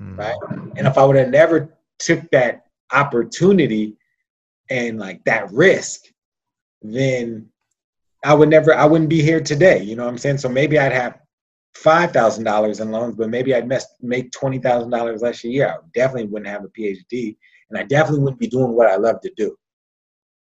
mm. 0.00 0.18
right? 0.18 0.36
And 0.76 0.86
if 0.86 0.98
I 0.98 1.04
would 1.04 1.16
have 1.16 1.30
never 1.30 1.76
took 1.98 2.28
that 2.30 2.66
opportunity 2.92 3.96
and 4.70 4.98
like 4.98 5.24
that 5.24 5.50
risk, 5.52 6.02
then 6.82 7.48
I 8.24 8.34
would 8.34 8.48
never, 8.48 8.74
I 8.74 8.84
wouldn't 8.86 9.10
be 9.10 9.22
here 9.22 9.40
today. 9.40 9.82
You 9.82 9.96
know 9.96 10.04
what 10.04 10.10
I'm 10.10 10.18
saying? 10.18 10.38
So 10.38 10.48
maybe 10.48 10.78
I'd 10.78 10.92
have 10.92 11.18
five 11.74 12.12
thousand 12.12 12.44
dollars 12.44 12.80
in 12.80 12.90
loans, 12.90 13.16
but 13.16 13.28
maybe 13.28 13.54
I'd 13.54 13.68
mess, 13.68 13.86
make 14.00 14.30
twenty 14.32 14.58
thousand 14.58 14.90
dollars 14.90 15.22
less 15.22 15.44
a 15.44 15.48
year. 15.48 15.68
I 15.68 15.76
definitely 15.94 16.28
wouldn't 16.28 16.50
have 16.50 16.64
a 16.64 16.68
PhD, 16.68 17.36
and 17.70 17.78
I 17.78 17.82
definitely 17.84 18.20
wouldn't 18.20 18.40
be 18.40 18.46
doing 18.46 18.72
what 18.72 18.90
I 18.90 18.96
love 18.96 19.20
to 19.22 19.32
do 19.36 19.56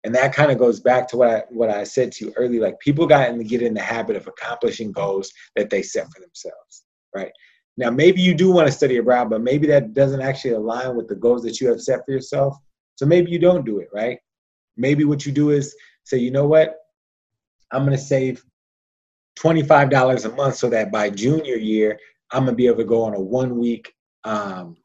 and 0.04 0.14
that 0.14 0.34
kind 0.34 0.50
of 0.50 0.58
goes 0.58 0.80
back 0.80 1.06
to 1.08 1.16
what 1.16 1.28
I, 1.28 1.42
what 1.50 1.70
I 1.70 1.84
said 1.84 2.12
to 2.12 2.26
you 2.26 2.32
earlier. 2.36 2.62
Like 2.62 2.78
people 2.80 3.06
got 3.06 3.26
to 3.28 3.44
get 3.44 3.62
in 3.62 3.74
the 3.74 3.82
habit 3.82 4.16
of 4.16 4.26
accomplishing 4.26 4.92
goals 4.92 5.30
that 5.56 5.70
they 5.70 5.82
set 5.82 6.06
for 6.06 6.20
themselves, 6.20 6.84
right? 7.14 7.32
Now, 7.80 7.88
maybe 7.88 8.20
you 8.20 8.34
do 8.34 8.50
want 8.50 8.66
to 8.68 8.72
study 8.72 8.98
abroad, 8.98 9.30
but 9.30 9.40
maybe 9.40 9.66
that 9.68 9.94
doesn't 9.94 10.20
actually 10.20 10.52
align 10.52 10.96
with 10.96 11.08
the 11.08 11.14
goals 11.14 11.42
that 11.44 11.62
you 11.62 11.68
have 11.68 11.80
set 11.80 12.04
for 12.04 12.12
yourself. 12.12 12.54
So 12.96 13.06
maybe 13.06 13.30
you 13.30 13.38
don't 13.38 13.64
do 13.64 13.78
it, 13.78 13.88
right? 13.90 14.18
Maybe 14.76 15.04
what 15.04 15.24
you 15.24 15.32
do 15.32 15.48
is 15.48 15.74
say, 16.04 16.18
you 16.18 16.30
know 16.30 16.46
what? 16.46 16.76
I'm 17.72 17.86
going 17.86 17.96
to 17.96 18.02
save 18.02 18.44
$25 19.38 20.26
a 20.26 20.36
month 20.36 20.56
so 20.56 20.68
that 20.68 20.92
by 20.92 21.08
junior 21.08 21.56
year, 21.56 21.98
I'm 22.32 22.44
going 22.44 22.52
to 22.52 22.56
be 22.56 22.66
able 22.66 22.76
to 22.76 22.84
go 22.84 23.02
on 23.02 23.14
a 23.14 23.20
one 23.20 23.58
week 23.58 23.90
um, 24.24 24.76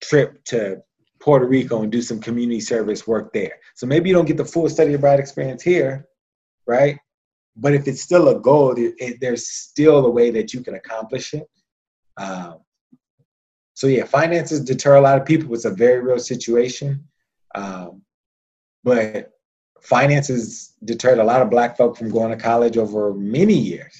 trip 0.00 0.44
to 0.44 0.80
Puerto 1.18 1.46
Rico 1.46 1.82
and 1.82 1.90
do 1.90 2.02
some 2.02 2.20
community 2.20 2.60
service 2.60 3.04
work 3.04 3.32
there. 3.32 3.54
So 3.74 3.84
maybe 3.84 4.08
you 4.08 4.14
don't 4.14 4.26
get 4.26 4.36
the 4.36 4.44
full 4.44 4.68
study 4.68 4.94
abroad 4.94 5.18
experience 5.18 5.64
here, 5.64 6.06
right? 6.68 7.00
But 7.56 7.74
if 7.74 7.88
it's 7.88 8.02
still 8.02 8.28
a 8.28 8.38
goal, 8.38 8.76
there's 9.20 9.48
still 9.48 10.06
a 10.06 10.10
way 10.10 10.30
that 10.30 10.54
you 10.54 10.62
can 10.62 10.76
accomplish 10.76 11.34
it. 11.34 11.48
Um, 12.16 12.58
so 13.74 13.86
yeah, 13.86 14.04
finances 14.04 14.60
deter 14.60 14.96
a 14.96 15.00
lot 15.00 15.18
of 15.18 15.26
people. 15.26 15.52
It's 15.54 15.64
a 15.64 15.70
very 15.70 16.00
real 16.00 16.18
situation, 16.18 17.04
um, 17.54 18.02
but 18.84 19.32
finances 19.80 20.74
deterred 20.84 21.18
a 21.18 21.24
lot 21.24 21.42
of 21.42 21.50
black 21.50 21.76
folk 21.76 21.96
from 21.96 22.10
going 22.10 22.30
to 22.30 22.42
college 22.42 22.76
over 22.76 23.12
many 23.14 23.54
years, 23.54 23.98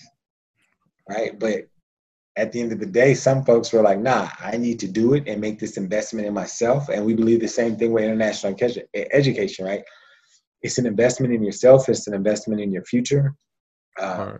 right? 1.08 1.38
But 1.38 1.68
at 2.36 2.52
the 2.52 2.60
end 2.60 2.72
of 2.72 2.80
the 2.80 2.86
day, 2.86 3.14
some 3.14 3.44
folks 3.44 3.72
were 3.72 3.82
like, 3.82 3.98
nah, 3.98 4.28
I 4.40 4.56
need 4.56 4.78
to 4.80 4.88
do 4.88 5.14
it 5.14 5.28
and 5.28 5.40
make 5.40 5.58
this 5.58 5.76
investment 5.76 6.26
in 6.26 6.32
myself. 6.32 6.88
And 6.88 7.04
we 7.04 7.14
believe 7.14 7.40
the 7.40 7.48
same 7.48 7.76
thing 7.76 7.92
with 7.92 8.04
international 8.04 8.56
education, 8.94 9.64
right? 9.64 9.82
It's 10.62 10.78
an 10.78 10.86
investment 10.86 11.34
in 11.34 11.42
yourself, 11.42 11.88
it's 11.88 12.06
an 12.06 12.14
investment 12.14 12.60
in 12.60 12.72
your 12.72 12.84
future. 12.84 13.34
Uh, 13.98 14.38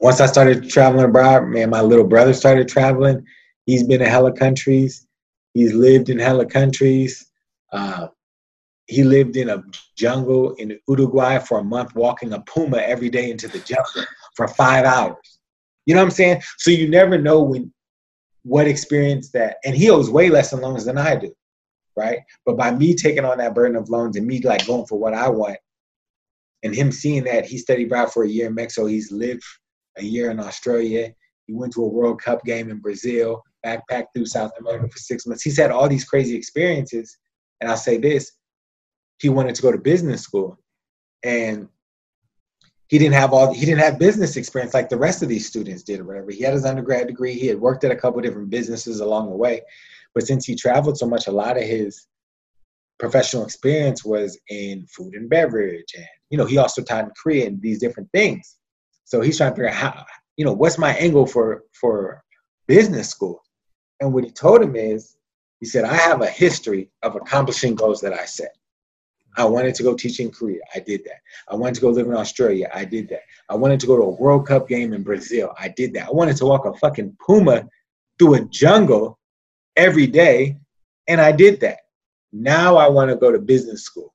once 0.00 0.20
I 0.20 0.26
started 0.26 0.68
traveling 0.68 1.04
abroad, 1.04 1.48
man, 1.48 1.70
my 1.70 1.80
little 1.80 2.06
brother 2.06 2.32
started 2.32 2.68
traveling. 2.68 3.24
He's 3.66 3.82
been 3.82 4.02
in 4.02 4.08
hella 4.08 4.32
countries, 4.32 5.06
he's 5.54 5.72
lived 5.72 6.08
in 6.08 6.18
hella 6.18 6.46
countries. 6.46 7.26
Uh, 7.72 8.08
he 8.86 9.04
lived 9.04 9.36
in 9.36 9.50
a 9.50 9.62
jungle 9.96 10.54
in 10.54 10.76
Uruguay 10.88 11.38
for 11.38 11.60
a 11.60 11.64
month, 11.64 11.94
walking 11.94 12.32
a 12.32 12.40
puma 12.40 12.78
every 12.78 13.08
day 13.08 13.30
into 13.30 13.46
the 13.46 13.60
jungle 13.60 14.02
for 14.34 14.48
five 14.48 14.84
hours 14.84 15.38
you 15.86 15.94
know 15.94 16.02
what 16.02 16.06
I'm 16.06 16.10
saying? 16.12 16.42
So 16.58 16.70
you 16.70 16.88
never 16.88 17.18
know 17.18 17.42
when 17.42 17.72
what 18.42 18.68
experience 18.68 19.30
that 19.32 19.56
and 19.64 19.74
he 19.74 19.90
owes 19.90 20.08
way 20.08 20.30
less 20.30 20.52
in 20.52 20.60
loans 20.60 20.84
than 20.84 20.98
I 20.98 21.16
do. 21.16 21.34
Right. 21.96 22.20
But 22.46 22.56
by 22.56 22.70
me 22.70 22.94
taking 22.94 23.24
on 23.24 23.38
that 23.38 23.56
burden 23.56 23.76
of 23.76 23.90
loans 23.90 24.16
and 24.16 24.24
me 24.24 24.40
like 24.40 24.66
going 24.66 24.86
for 24.86 24.98
what 24.98 25.14
I 25.14 25.28
want 25.28 25.58
and 26.62 26.74
him 26.74 26.92
seeing 26.92 27.24
that 27.24 27.44
he 27.44 27.58
studied 27.58 27.86
abroad 27.86 28.12
for 28.12 28.22
a 28.22 28.28
year 28.28 28.46
in 28.46 28.54
Mexico, 28.54 28.86
he's 28.86 29.10
lived 29.10 29.42
a 30.00 30.04
year 30.04 30.30
in 30.30 30.40
Australia. 30.40 31.12
He 31.46 31.54
went 31.54 31.72
to 31.74 31.84
a 31.84 31.88
World 31.88 32.20
Cup 32.20 32.44
game 32.44 32.70
in 32.70 32.78
Brazil, 32.78 33.42
backpacked 33.64 34.06
through 34.14 34.26
South 34.26 34.52
America 34.58 34.88
for 34.88 34.98
six 34.98 35.26
months. 35.26 35.42
He's 35.42 35.58
had 35.58 35.70
all 35.70 35.88
these 35.88 36.04
crazy 36.04 36.36
experiences. 36.36 37.16
And 37.60 37.70
I'll 37.70 37.76
say 37.76 37.98
this 37.98 38.32
he 39.18 39.28
wanted 39.28 39.54
to 39.54 39.62
go 39.62 39.70
to 39.70 39.78
business 39.78 40.22
school. 40.22 40.58
And 41.22 41.68
he 42.88 42.98
didn't 42.98 43.14
have 43.14 43.32
all 43.32 43.54
he 43.54 43.64
didn't 43.64 43.82
have 43.82 43.98
business 43.98 44.36
experience 44.36 44.74
like 44.74 44.88
the 44.88 44.98
rest 44.98 45.22
of 45.22 45.28
these 45.28 45.46
students 45.46 45.84
did 45.84 46.00
or 46.00 46.04
whatever. 46.04 46.32
He 46.32 46.42
had 46.42 46.54
his 46.54 46.64
undergrad 46.64 47.06
degree. 47.06 47.34
He 47.34 47.46
had 47.46 47.60
worked 47.60 47.84
at 47.84 47.92
a 47.92 47.96
couple 47.96 48.20
different 48.20 48.50
businesses 48.50 48.98
along 49.00 49.30
the 49.30 49.36
way, 49.36 49.62
but 50.12 50.26
since 50.26 50.44
he 50.44 50.56
traveled 50.56 50.98
so 50.98 51.06
much, 51.06 51.28
a 51.28 51.32
lot 51.32 51.56
of 51.56 51.62
his 51.62 52.08
professional 52.98 53.44
experience 53.44 54.04
was 54.04 54.38
in 54.48 54.86
food 54.86 55.14
and 55.14 55.30
beverage, 55.30 55.94
and 55.96 56.06
you 56.30 56.38
know 56.38 56.46
he 56.46 56.58
also 56.58 56.82
taught 56.82 57.04
in 57.04 57.12
Korea 57.22 57.46
and 57.46 57.62
these 57.62 57.78
different 57.78 58.10
things. 58.12 58.56
So 59.10 59.20
he's 59.20 59.38
trying 59.38 59.50
to 59.50 59.56
figure 59.56 59.68
out 59.70 59.74
how 59.74 60.06
you 60.36 60.44
know 60.44 60.52
what's 60.52 60.78
my 60.78 60.92
angle 60.94 61.26
for 61.26 61.64
for 61.72 62.22
business 62.68 63.08
school. 63.08 63.42
And 63.98 64.14
what 64.14 64.22
he 64.22 64.30
told 64.30 64.62
him 64.62 64.76
is, 64.76 65.16
he 65.58 65.66
said, 65.66 65.84
I 65.84 65.94
have 65.94 66.22
a 66.22 66.28
history 66.28 66.90
of 67.02 67.16
accomplishing 67.16 67.74
goals 67.74 68.00
that 68.02 68.14
I 68.14 68.24
set. 68.24 68.54
I 69.36 69.44
wanted 69.46 69.74
to 69.74 69.82
go 69.82 69.94
teach 69.94 70.20
in 70.20 70.30
Korea. 70.30 70.60
I 70.76 70.78
did 70.78 71.02
that. 71.06 71.20
I 71.48 71.56
wanted 71.56 71.74
to 71.74 71.80
go 71.80 71.90
live 71.90 72.06
in 72.06 72.14
Australia. 72.14 72.70
I 72.72 72.84
did 72.84 73.08
that. 73.08 73.22
I 73.48 73.56
wanted 73.56 73.80
to 73.80 73.88
go 73.88 73.96
to 73.96 74.04
a 74.04 74.10
World 74.10 74.46
Cup 74.46 74.68
game 74.68 74.92
in 74.92 75.02
Brazil. 75.02 75.52
I 75.58 75.68
did 75.68 75.92
that. 75.94 76.06
I 76.06 76.12
wanted 76.12 76.36
to 76.36 76.46
walk 76.46 76.64
a 76.64 76.72
fucking 76.74 77.16
puma 77.24 77.68
through 78.18 78.34
a 78.34 78.44
jungle 78.44 79.18
every 79.74 80.06
day. 80.06 80.56
And 81.08 81.20
I 81.20 81.32
did 81.32 81.58
that. 81.60 81.80
Now 82.32 82.76
I 82.76 82.88
want 82.88 83.10
to 83.10 83.16
go 83.16 83.32
to 83.32 83.40
business 83.40 83.82
school 83.82 84.14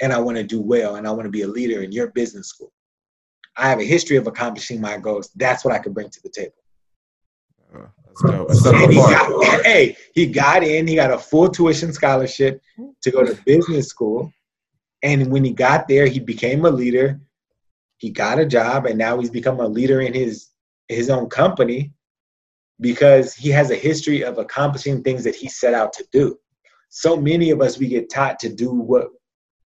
and 0.00 0.12
I 0.12 0.20
want 0.20 0.36
to 0.36 0.44
do 0.44 0.60
well 0.60 0.94
and 0.94 1.08
I 1.08 1.10
want 1.10 1.24
to 1.24 1.30
be 1.30 1.42
a 1.42 1.48
leader 1.48 1.82
in 1.82 1.90
your 1.90 2.12
business 2.12 2.46
school. 2.46 2.72
I 3.56 3.68
have 3.68 3.80
a 3.80 3.84
history 3.84 4.16
of 4.16 4.26
accomplishing 4.26 4.80
my 4.80 4.98
goals. 4.98 5.30
That's 5.36 5.64
what 5.64 5.74
I 5.74 5.78
can 5.78 5.92
bring 5.92 6.10
to 6.10 6.22
the 6.22 6.30
table. 6.30 6.54
Uh, 7.74 8.88
he 8.88 8.96
got, 8.96 9.64
hey, 9.64 9.96
he 10.14 10.26
got 10.26 10.62
in. 10.62 10.86
He 10.86 10.94
got 10.94 11.12
a 11.12 11.18
full 11.18 11.48
tuition 11.48 11.92
scholarship 11.92 12.60
to 13.02 13.10
go 13.10 13.24
to 13.24 13.40
business 13.46 13.88
school, 13.88 14.32
and 15.02 15.30
when 15.30 15.44
he 15.44 15.52
got 15.52 15.88
there, 15.88 16.06
he 16.06 16.20
became 16.20 16.64
a 16.64 16.70
leader. 16.70 17.20
He 17.96 18.10
got 18.10 18.38
a 18.38 18.46
job, 18.46 18.86
and 18.86 18.98
now 18.98 19.18
he's 19.18 19.30
become 19.30 19.60
a 19.60 19.66
leader 19.66 20.00
in 20.00 20.12
his 20.12 20.48
his 20.88 21.08
own 21.08 21.28
company 21.28 21.92
because 22.80 23.34
he 23.34 23.48
has 23.50 23.70
a 23.70 23.76
history 23.76 24.22
of 24.22 24.38
accomplishing 24.38 25.02
things 25.02 25.24
that 25.24 25.36
he 25.36 25.48
set 25.48 25.72
out 25.72 25.92
to 25.94 26.04
do. 26.12 26.38
So 26.90 27.16
many 27.16 27.50
of 27.50 27.62
us 27.62 27.78
we 27.78 27.88
get 27.88 28.10
taught 28.10 28.38
to 28.40 28.48
do 28.50 28.70
what 28.70 29.08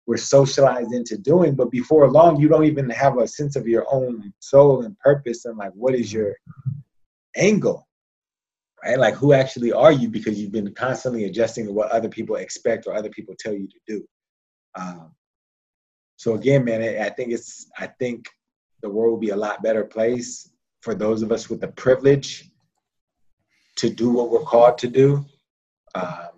we're 0.07 0.17
socialized 0.17 0.93
into 0.93 1.17
doing, 1.17 1.55
but 1.55 1.71
before 1.71 2.09
long, 2.11 2.39
you 2.39 2.47
don't 2.47 2.65
even 2.65 2.89
have 2.91 3.17
a 3.17 3.27
sense 3.27 3.55
of 3.55 3.67
your 3.67 3.85
own 3.91 4.31
soul 4.39 4.83
and 4.83 4.97
purpose 4.99 5.45
and 5.45 5.57
like 5.57 5.71
what 5.73 5.95
is 5.95 6.13
your 6.13 6.35
angle 7.35 7.85
right? 8.85 8.99
Like, 8.99 9.15
who 9.15 9.33
actually 9.33 9.71
are 9.71 9.91
you? 9.91 10.09
Because 10.09 10.39
you've 10.39 10.51
been 10.51 10.73
constantly 10.73 11.25
adjusting 11.25 11.65
to 11.65 11.71
what 11.71 11.91
other 11.91 12.09
people 12.09 12.35
expect 12.35 12.87
or 12.87 12.93
other 12.93 13.09
people 13.09 13.35
tell 13.37 13.53
you 13.53 13.67
to 13.67 13.79
do. 13.87 14.05
Um, 14.75 15.11
so 16.17 16.35
again, 16.35 16.63
man, 16.63 17.01
I 17.01 17.09
think 17.09 17.31
it's 17.31 17.67
I 17.77 17.87
think 17.87 18.27
the 18.81 18.89
world 18.89 19.11
will 19.11 19.19
be 19.19 19.29
a 19.29 19.35
lot 19.35 19.63
better 19.63 19.83
place 19.83 20.49
for 20.81 20.93
those 20.95 21.21
of 21.21 21.31
us 21.31 21.49
with 21.49 21.61
the 21.61 21.67
privilege 21.69 22.49
to 23.77 23.89
do 23.89 24.11
what 24.11 24.29
we're 24.29 24.39
called 24.39 24.77
to 24.79 24.87
do. 24.87 25.25
Um, 25.95 26.34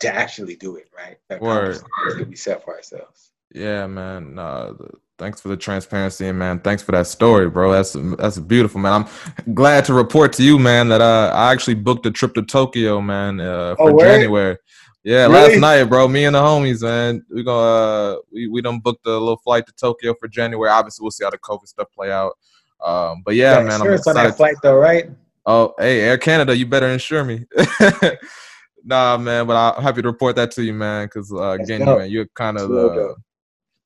to 0.00 0.14
actually 0.14 0.56
do 0.56 0.76
it, 0.76 0.88
right? 0.96 1.16
Word. 1.40 1.76
that 2.18 2.28
we 2.28 2.36
set 2.36 2.64
for 2.64 2.74
ourselves. 2.76 3.30
Yeah, 3.54 3.86
man. 3.86 4.38
Uh, 4.38 4.72
thanks 5.18 5.40
for 5.40 5.48
the 5.48 5.56
transparency, 5.56 6.26
and 6.26 6.38
man, 6.38 6.58
thanks 6.60 6.82
for 6.82 6.92
that 6.92 7.06
story, 7.06 7.48
bro. 7.48 7.70
That's 7.72 7.96
that's 8.18 8.38
beautiful, 8.38 8.80
man. 8.80 9.06
I'm 9.46 9.54
glad 9.54 9.84
to 9.86 9.94
report 9.94 10.32
to 10.34 10.42
you, 10.42 10.58
man, 10.58 10.88
that 10.88 11.00
uh, 11.00 11.30
I 11.34 11.52
actually 11.52 11.74
booked 11.74 12.04
a 12.06 12.10
trip 12.10 12.34
to 12.34 12.42
Tokyo, 12.42 13.00
man, 13.00 13.40
uh, 13.40 13.76
for 13.76 13.92
Oh? 13.92 13.98
January. 13.98 14.56
Yeah, 15.04 15.26
Really? 15.26 15.34
last 15.50 15.60
night, 15.60 15.84
bro. 15.84 16.08
Me 16.08 16.24
and 16.24 16.34
the 16.34 16.40
homies, 16.40 16.82
man. 16.82 17.24
We 17.30 17.44
gonna 17.44 17.60
uh, 17.60 18.16
we 18.32 18.48
we 18.48 18.62
done 18.62 18.80
booked 18.80 19.06
a 19.06 19.10
little 19.10 19.36
flight 19.36 19.66
to 19.66 19.72
Tokyo 19.74 20.14
for 20.18 20.28
January. 20.28 20.70
Obviously, 20.70 21.04
we'll 21.04 21.10
see 21.10 21.24
how 21.24 21.30
the 21.30 21.38
COVID 21.38 21.66
stuff 21.68 21.88
play 21.94 22.10
out. 22.10 22.32
Um, 22.82 23.22
but 23.24 23.34
yeah, 23.34 23.56
Got 23.56 23.64
man, 23.66 23.74
I'm 23.74 23.80
insurance 23.82 24.06
on 24.08 24.14
that 24.16 24.36
flight 24.36 24.56
though, 24.62 24.76
right? 24.76 25.10
Oh, 25.46 25.74
hey, 25.78 26.00
Air 26.00 26.16
Canada, 26.16 26.56
you 26.56 26.64
better 26.66 26.88
insure 26.88 27.22
me. 27.22 27.44
nah, 28.84 29.16
man, 29.16 29.46
but 29.46 29.56
I'm 29.56 29.82
happy 29.82 30.02
to 30.02 30.08
report 30.08 30.36
that 30.36 30.50
to 30.52 30.62
you, 30.62 30.74
man. 30.74 31.06
Because 31.06 31.32
uh, 31.32 31.56
That's 31.56 31.68
again, 31.68 31.86
dope. 31.86 31.98
man, 31.98 32.10
you're 32.10 32.26
kind 32.34 32.58
of 32.58 32.70
uh, 32.70 33.14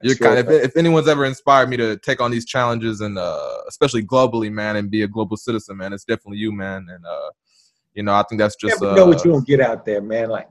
you're 0.03 0.15
That's 0.15 0.19
kind. 0.19 0.39
If, 0.39 0.49
if 0.49 0.77
anyone's 0.77 1.09
ever 1.09 1.25
inspired 1.25 1.69
me 1.69 1.77
to 1.79 1.97
take 1.99 2.21
on 2.21 2.31
these 2.31 2.45
challenges 2.45 3.01
and 3.01 3.19
uh, 3.19 3.59
especially 3.69 4.05
globally, 4.05 4.51
man, 4.51 4.77
and 4.77 4.91
be 4.91 5.03
a 5.03 5.09
global 5.09 5.37
citizen, 5.37 5.77
man, 5.77 5.93
it's 5.93 6.05
definitely 6.05 6.39
you, 6.39 6.53
man. 6.53 6.87
And 6.91 7.05
uh, 7.07 7.31
you 7.95 8.03
know, 8.03 8.15
I 8.15 8.23
think 8.29 8.41
that's 8.41 8.57
just 8.57 8.81
never 8.81 8.93
uh, 8.93 8.97
know 8.97 9.07
what 9.07 9.25
you 9.25 9.33
gonna 9.33 9.45
get 9.45 9.61
out 9.61 9.85
there, 9.85 10.01
man. 10.01 10.29
Like, 10.29 10.49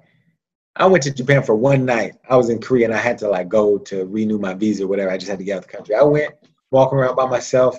I 0.76 0.86
went 0.86 1.04
to 1.04 1.14
Japan 1.14 1.44
for 1.44 1.56
one 1.56 1.86
night. 1.86 2.16
I 2.30 2.36
was 2.36 2.50
in 2.50 2.60
Korea 2.60 2.86
and 2.86 2.94
I 2.94 2.98
had 3.00 3.18
to 3.20 3.30
like 3.30 3.50
go 3.50 3.78
to 3.78 4.06
renew 4.06 4.38
my 4.38 4.54
visa 4.54 4.84
or 4.84 4.88
whatever. 4.88 5.12
I 5.12 5.18
just 5.18 5.30
had 5.30 5.40
to 5.40 5.46
get 5.46 5.54
out 5.54 5.64
of 5.64 5.68
the 5.68 5.78
country. 5.78 5.96
I 5.96 6.04
went 6.04 6.34
walking 6.72 6.98
around 6.98 7.16
by 7.16 7.28
myself. 7.28 7.78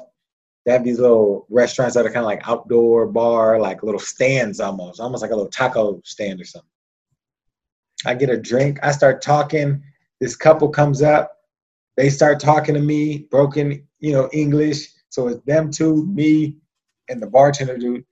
They 0.68 0.74
have 0.74 0.84
these 0.84 1.00
little 1.00 1.46
restaurants 1.48 1.94
that 1.94 2.04
are 2.04 2.10
kind 2.10 2.18
of 2.18 2.26
like 2.26 2.46
outdoor 2.46 3.06
bar, 3.06 3.58
like 3.58 3.82
little 3.82 3.98
stands 3.98 4.60
almost, 4.60 5.00
almost 5.00 5.22
like 5.22 5.30
a 5.30 5.34
little 5.34 5.50
taco 5.50 5.98
stand 6.04 6.42
or 6.42 6.44
something. 6.44 6.68
I 8.04 8.12
get 8.12 8.28
a 8.28 8.36
drink. 8.36 8.78
I 8.82 8.92
start 8.92 9.22
talking. 9.22 9.82
This 10.20 10.36
couple 10.36 10.68
comes 10.68 11.00
up. 11.00 11.32
They 11.96 12.10
start 12.10 12.38
talking 12.38 12.74
to 12.74 12.82
me, 12.82 13.28
broken, 13.30 13.82
you 14.00 14.12
know, 14.12 14.28
English. 14.34 14.90
So 15.08 15.28
it's 15.28 15.42
them 15.46 15.70
two, 15.70 16.04
me, 16.04 16.58
and 17.08 17.22
the 17.22 17.28
bartender 17.28 17.78
dude. 17.78 18.04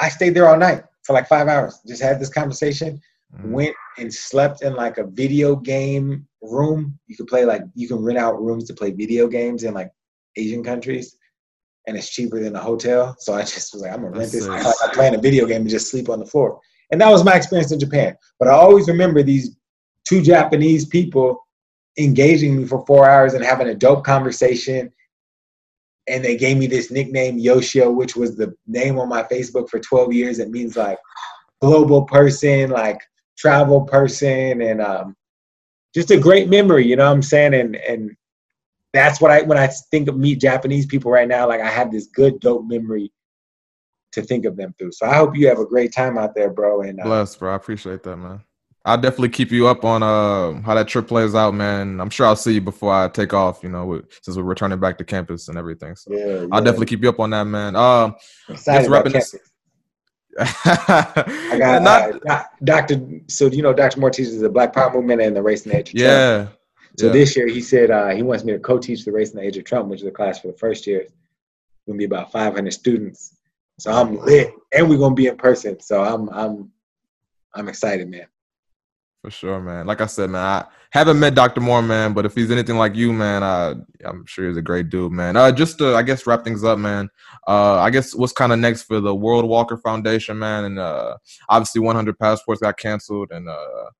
I 0.00 0.08
stayed 0.08 0.34
there 0.34 0.48
all 0.48 0.58
night 0.58 0.82
for 1.04 1.12
like 1.12 1.28
five 1.28 1.46
hours. 1.46 1.78
Just 1.86 2.02
had 2.02 2.18
this 2.18 2.28
conversation. 2.28 3.00
mm, 3.36 3.50
Went 3.52 3.76
and 3.98 4.12
slept 4.12 4.62
in 4.62 4.74
like 4.74 4.98
a 4.98 5.06
video 5.06 5.54
game 5.54 6.26
room. 6.42 6.98
You 7.06 7.16
could 7.16 7.28
play 7.28 7.44
like 7.44 7.62
you 7.76 7.86
can 7.86 7.98
rent 7.98 8.18
out 8.18 8.42
rooms 8.42 8.64
to 8.64 8.74
play 8.74 8.90
video 8.90 9.28
games 9.28 9.62
in 9.62 9.74
like 9.74 9.92
Asian 10.36 10.64
countries, 10.64 11.17
and 11.88 11.96
it's 11.96 12.10
cheaper 12.10 12.38
than 12.38 12.54
a 12.54 12.60
hotel. 12.60 13.16
So 13.18 13.32
I 13.32 13.40
just 13.40 13.72
was 13.72 13.80
like, 13.80 13.90
I'm 13.90 14.02
gonna 14.02 14.10
rent 14.10 14.30
That's 14.30 14.46
this. 14.46 14.78
I'm 14.82 14.90
playing 14.90 15.14
a 15.14 15.18
video 15.18 15.46
game 15.46 15.62
and 15.62 15.70
just 15.70 15.90
sleep 15.90 16.10
on 16.10 16.20
the 16.20 16.26
floor. 16.26 16.60
And 16.92 17.00
that 17.00 17.10
was 17.10 17.24
my 17.24 17.34
experience 17.34 17.72
in 17.72 17.80
Japan. 17.80 18.14
But 18.38 18.48
I 18.48 18.52
always 18.52 18.88
remember 18.88 19.22
these 19.22 19.56
two 20.04 20.22
Japanese 20.22 20.84
people 20.84 21.46
engaging 21.98 22.58
me 22.58 22.66
for 22.66 22.84
four 22.86 23.08
hours 23.08 23.32
and 23.32 23.42
having 23.42 23.68
a 23.68 23.74
dope 23.74 24.04
conversation. 24.04 24.92
And 26.08 26.22
they 26.22 26.36
gave 26.36 26.58
me 26.58 26.66
this 26.66 26.90
nickname 26.90 27.38
Yoshio, 27.38 27.90
which 27.90 28.16
was 28.16 28.36
the 28.36 28.54
name 28.66 28.98
on 28.98 29.08
my 29.08 29.22
Facebook 29.22 29.70
for 29.70 29.80
12 29.80 30.12
years. 30.12 30.38
It 30.38 30.50
means 30.50 30.76
like 30.76 30.98
global 31.62 32.02
person, 32.04 32.68
like 32.68 33.00
travel 33.38 33.82
person, 33.82 34.60
and 34.60 34.82
um, 34.82 35.16
just 35.94 36.10
a 36.10 36.18
great 36.18 36.50
memory. 36.50 36.86
You 36.86 36.96
know 36.96 37.06
what 37.06 37.12
I'm 37.12 37.22
saying? 37.22 37.54
And 37.54 37.76
and 37.76 38.10
that's 38.92 39.20
what 39.20 39.30
I 39.30 39.42
when 39.42 39.58
I 39.58 39.68
think 39.90 40.08
of 40.08 40.16
meet 40.16 40.40
Japanese 40.40 40.86
people 40.86 41.10
right 41.10 41.28
now, 41.28 41.46
like 41.48 41.60
I 41.60 41.68
have 41.68 41.92
this 41.92 42.06
good 42.06 42.40
dope 42.40 42.64
memory 42.66 43.12
to 44.12 44.22
think 44.22 44.44
of 44.44 44.56
them 44.56 44.74
through. 44.78 44.92
So 44.92 45.06
I 45.06 45.14
hope 45.14 45.36
you 45.36 45.48
have 45.48 45.58
a 45.58 45.66
great 45.66 45.92
time 45.92 46.16
out 46.16 46.34
there, 46.34 46.50
bro. 46.50 46.82
And 46.82 47.00
uh, 47.00 47.04
blessed, 47.04 47.38
bro. 47.38 47.52
I 47.52 47.56
appreciate 47.56 48.02
that, 48.04 48.16
man. 48.16 48.40
I'll 48.84 48.96
definitely 48.96 49.28
keep 49.28 49.50
you 49.50 49.66
up 49.66 49.84
on 49.84 50.02
uh, 50.02 50.62
how 50.62 50.74
that 50.74 50.88
trip 50.88 51.06
plays 51.08 51.34
out, 51.34 51.52
man. 51.52 52.00
I'm 52.00 52.08
sure 52.08 52.26
I'll 52.26 52.36
see 52.36 52.54
you 52.54 52.60
before 52.62 52.94
I 52.94 53.08
take 53.08 53.34
off. 53.34 53.62
You 53.62 53.68
know, 53.68 53.84
with, 53.84 54.18
since 54.22 54.36
we're 54.36 54.44
returning 54.44 54.80
back 54.80 54.96
to 54.98 55.04
campus 55.04 55.48
and 55.48 55.58
everything. 55.58 55.94
So 55.94 56.10
yeah, 56.14 56.46
I'll 56.50 56.62
definitely 56.62 56.86
keep 56.86 57.02
you 57.02 57.10
up 57.10 57.20
on 57.20 57.30
that, 57.30 57.44
man. 57.44 57.76
Um, 57.76 58.16
excited 58.48 58.86
about 58.86 59.04
wrapping 59.04 59.12
this- 59.12 59.36
I 60.40 61.56
got 61.58 61.82
not, 61.82 62.30
uh, 62.30 62.44
Dr. 62.62 63.20
So 63.26 63.46
you 63.46 63.60
know, 63.60 63.74
Dr. 63.74 63.98
Moore 64.00 64.12
is 64.16 64.40
the 64.40 64.48
Black 64.48 64.72
Power 64.72 64.94
movement 64.94 65.20
and 65.20 65.34
the 65.36 65.42
Race 65.42 65.64
and 65.64 65.72
the 65.72 65.78
Age 65.78 65.92
of 65.92 65.98
Trump. 66.00 66.10
yeah. 66.10 66.46
So 66.98 67.06
yeah. 67.06 67.12
this 67.12 67.36
year 67.36 67.46
he 67.46 67.60
said 67.60 67.90
uh, 67.90 68.08
he 68.08 68.22
wants 68.22 68.44
me 68.44 68.52
to 68.52 68.58
co-teach 68.58 69.04
the 69.04 69.12
Race 69.12 69.30
and 69.30 69.38
the 69.38 69.46
Age 69.46 69.56
of 69.56 69.64
Trump, 69.64 69.88
which 69.88 70.00
is 70.00 70.06
a 70.06 70.10
class 70.10 70.40
for 70.40 70.48
the 70.48 70.58
first 70.58 70.86
year. 70.86 71.02
It's 71.02 71.12
gonna 71.86 71.96
be 71.96 72.04
about 72.04 72.32
500 72.32 72.72
students. 72.72 73.36
So 73.78 73.92
I'm 73.92 74.18
lit, 74.18 74.52
and 74.72 74.90
we're 74.90 74.98
gonna 74.98 75.14
be 75.14 75.28
in 75.28 75.36
person. 75.36 75.78
So 75.80 76.02
I'm 76.02 76.28
I'm 76.30 76.72
I'm 77.54 77.68
excited, 77.68 78.08
man. 78.08 78.26
For 79.22 79.30
sure, 79.30 79.60
man. 79.60 79.86
Like 79.86 80.00
I 80.00 80.06
said, 80.06 80.30
man, 80.30 80.44
I 80.44 80.66
haven't 80.90 81.18
met 81.18 81.34
Dr. 81.34 81.60
Moore, 81.60 81.82
man, 81.82 82.12
but 82.14 82.24
if 82.24 82.34
he's 82.34 82.50
anything 82.52 82.76
like 82.76 82.94
you, 82.94 83.12
man, 83.12 83.42
I, 83.42 83.74
I'm 84.04 84.24
sure 84.26 84.46
he's 84.46 84.56
a 84.56 84.62
great 84.62 84.90
dude, 84.90 85.10
man. 85.10 85.36
Uh, 85.36 85.50
just 85.50 85.78
to, 85.78 85.96
I 85.96 86.02
guess, 86.02 86.24
wrap 86.24 86.44
things 86.44 86.62
up, 86.62 86.78
man. 86.78 87.08
Uh, 87.46 87.78
I 87.78 87.90
guess 87.90 88.14
what's 88.14 88.32
kind 88.32 88.52
of 88.52 88.60
next 88.60 88.82
for 88.82 89.00
the 89.00 89.14
World 89.14 89.44
Walker 89.44 89.76
Foundation, 89.76 90.38
man, 90.38 90.64
and 90.64 90.78
uh, 90.78 91.16
obviously 91.48 91.80
100 91.80 92.16
passports 92.18 92.60
got 92.60 92.76
canceled, 92.78 93.32
and 93.32 93.48
uh, 93.48 93.90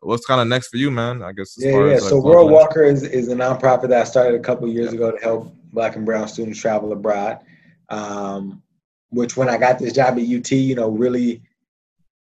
what's 0.00 0.26
kind 0.26 0.40
of 0.40 0.48
next 0.48 0.68
for 0.68 0.76
you, 0.76 0.90
man? 0.90 1.22
I 1.22 1.32
guess. 1.32 1.56
As 1.58 1.64
Yeah, 1.64 1.72
far 1.72 1.88
yeah. 1.88 1.94
as, 1.94 2.04
uh, 2.04 2.08
So 2.10 2.20
World 2.20 2.50
Walker 2.50 2.82
is, 2.82 3.02
is 3.02 3.28
a 3.28 3.34
nonprofit 3.34 3.88
that 3.88 4.00
I 4.00 4.04
started 4.04 4.38
a 4.38 4.42
couple 4.42 4.68
years 4.68 4.92
ago 4.92 5.10
to 5.10 5.18
help 5.18 5.54
Black 5.72 5.96
and 5.96 6.04
Brown 6.04 6.28
students 6.28 6.60
travel 6.60 6.92
abroad. 6.92 7.40
Um, 7.88 8.62
which 9.10 9.36
when 9.36 9.48
I 9.48 9.56
got 9.56 9.78
this 9.78 9.92
job 9.92 10.18
at 10.18 10.28
UT, 10.28 10.50
you 10.50 10.74
know, 10.74 10.90
really, 10.90 11.42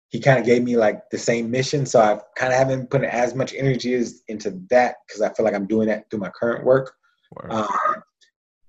he 0.09 0.19
kind 0.19 0.39
of 0.39 0.45
gave 0.45 0.63
me 0.63 0.77
like 0.77 1.09
the 1.09 1.17
same 1.17 1.49
mission. 1.49 1.85
So 1.85 1.99
I 1.99 2.19
kind 2.35 2.53
of 2.53 2.59
haven't 2.59 2.89
put 2.89 3.03
as 3.03 3.33
much 3.33 3.53
energy 3.53 3.93
as 3.93 4.21
into 4.27 4.61
that 4.69 4.97
because 5.07 5.21
I 5.21 5.33
feel 5.33 5.45
like 5.45 5.55
I'm 5.55 5.67
doing 5.67 5.87
that 5.87 6.09
through 6.09 6.19
my 6.19 6.29
current 6.29 6.65
work. 6.65 6.93
Um, 7.49 7.67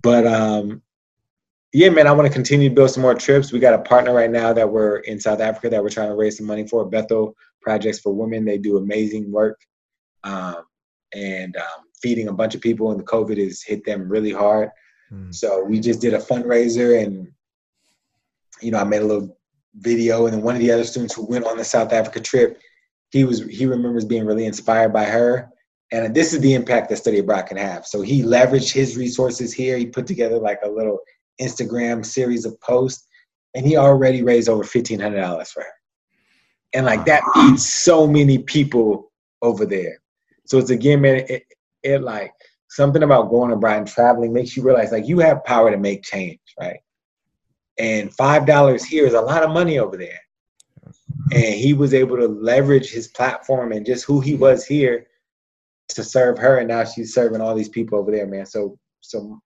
but 0.03 0.27
um, 0.27 0.83
yeah, 1.73 1.91
man, 1.91 2.07
I 2.07 2.13
want 2.13 2.27
to 2.27 2.33
continue 2.33 2.69
to 2.69 2.75
build 2.75 2.91
some 2.91 3.03
more 3.03 3.15
trips. 3.15 3.53
We 3.53 3.59
got 3.59 3.75
a 3.75 3.79
partner 3.79 4.15
right 4.15 4.31
now 4.31 4.53
that 4.53 4.69
we're 4.69 4.99
in 4.99 5.21
South 5.21 5.41
Africa 5.41 5.69
that 5.69 5.83
we're 5.83 5.91
trying 5.91 6.09
to 6.09 6.15
raise 6.15 6.39
some 6.39 6.47
money 6.47 6.67
for. 6.67 6.85
Bethel 6.85 7.37
Projects 7.67 8.01
for 8.01 8.13
Women. 8.15 8.45
They 8.45 8.59
do 8.59 8.77
amazing 8.77 9.25
work 9.39 9.59
um, 10.23 10.63
and 11.15 11.53
um, 11.57 11.81
feeding 12.03 12.29
a 12.29 12.39
bunch 12.41 12.55
of 12.55 12.61
people, 12.61 12.87
and 12.91 13.01
the 13.01 13.11
COVID 13.15 13.39
has 13.45 13.63
hit 13.71 13.85
them 13.85 14.09
really 14.15 14.35
hard. 14.45 14.69
Mm. 15.13 15.35
So 15.35 15.49
we 15.71 15.77
just 15.89 16.01
did 16.01 16.15
a 16.15 16.27
fundraiser, 16.31 16.89
and 17.03 17.15
you 18.63 18.71
know, 18.71 18.79
I 18.79 18.85
made 18.85 19.03
a 19.03 19.11
little 19.13 19.29
video, 19.75 20.27
and 20.27 20.33
then 20.35 20.43
one 20.43 20.57
of 20.57 20.63
the 20.63 20.73
other 20.75 20.85
students 20.85 21.15
who 21.15 21.27
went 21.27 21.47
on 21.47 21.57
the 21.59 21.65
South 21.65 21.93
Africa 21.93 22.21
trip, 22.21 22.51
he 23.11 23.25
was 23.25 23.39
he 23.59 23.67
remembers 23.67 24.05
being 24.05 24.27
really 24.27 24.47
inspired 24.47 24.93
by 24.93 25.07
her, 25.17 25.31
and 25.93 26.15
this 26.15 26.33
is 26.33 26.41
the 26.41 26.55
impact 26.55 26.89
that 26.89 26.99
study 27.05 27.19
abroad 27.19 27.47
can 27.51 27.57
have. 27.57 27.83
So 27.87 28.01
he 28.11 28.23
leveraged 28.23 28.73
his 28.73 28.97
resources 28.97 29.53
here. 29.53 29.77
He 29.77 29.87
put 29.87 30.07
together 30.07 30.39
like 30.39 30.61
a 30.65 30.71
little 30.79 30.99
Instagram 31.47 32.05
series 32.05 32.45
of 32.47 32.61
posts, 32.61 33.07
and 33.55 33.67
he 33.67 33.77
already 33.77 34.23
raised 34.31 34.49
over 34.49 34.65
fifteen 34.65 35.01
hundred 35.05 35.21
dollars 35.21 35.51
for 35.55 35.63
her, 35.63 35.76
and 36.75 36.87
like 36.87 37.05
that 37.07 37.23
feeds 37.35 37.71
so 37.71 38.07
many 38.07 38.39
people 38.39 39.11
over 39.43 39.67
there. 39.67 39.99
So 40.47 40.59
it's 40.59 40.71
again, 40.71 41.01
man, 41.01 41.25
it, 41.29 41.45
it 41.83 42.03
like 42.03 42.33
something 42.69 43.03
about 43.03 43.31
going 43.31 43.53
abroad 43.53 43.79
and 43.79 43.89
traveling 43.89 44.33
makes 44.33 44.57
you 44.57 44.63
realize 44.63 44.93
like 44.93 45.09
you 45.09 45.19
have 45.21 45.45
power 45.45 45.71
to 45.71 45.77
make 45.77 46.03
change, 46.03 46.41
right? 46.61 46.79
And 47.79 48.13
five 48.15 48.47
dollars 48.47 48.85
here 48.85 49.07
is 49.07 49.15
a 49.15 49.21
lot 49.21 49.43
of 49.43 49.51
money 49.51 49.79
over 49.79 49.97
there. 49.97 50.21
And 51.33 51.55
he 51.55 51.73
was 51.73 51.95
able 51.95 52.17
to 52.17 52.29
leverage 52.29 52.91
his 52.91 53.09
platform 53.09 53.73
and 53.73 53.85
just 53.85 54.05
who 54.05 54.21
he 54.21 54.35
was 54.35 54.65
here 54.65 55.07
to 55.89 56.05
serve 56.05 56.39
her, 56.39 56.59
and 56.59 56.69
now 56.69 56.85
she's 56.85 57.15
serving 57.15 57.41
all 57.41 57.55
these 57.55 57.69
people 57.69 57.99
over 57.99 58.11
there, 58.11 58.27
man. 58.27 58.47
So, 58.47 58.79
so 59.01 59.41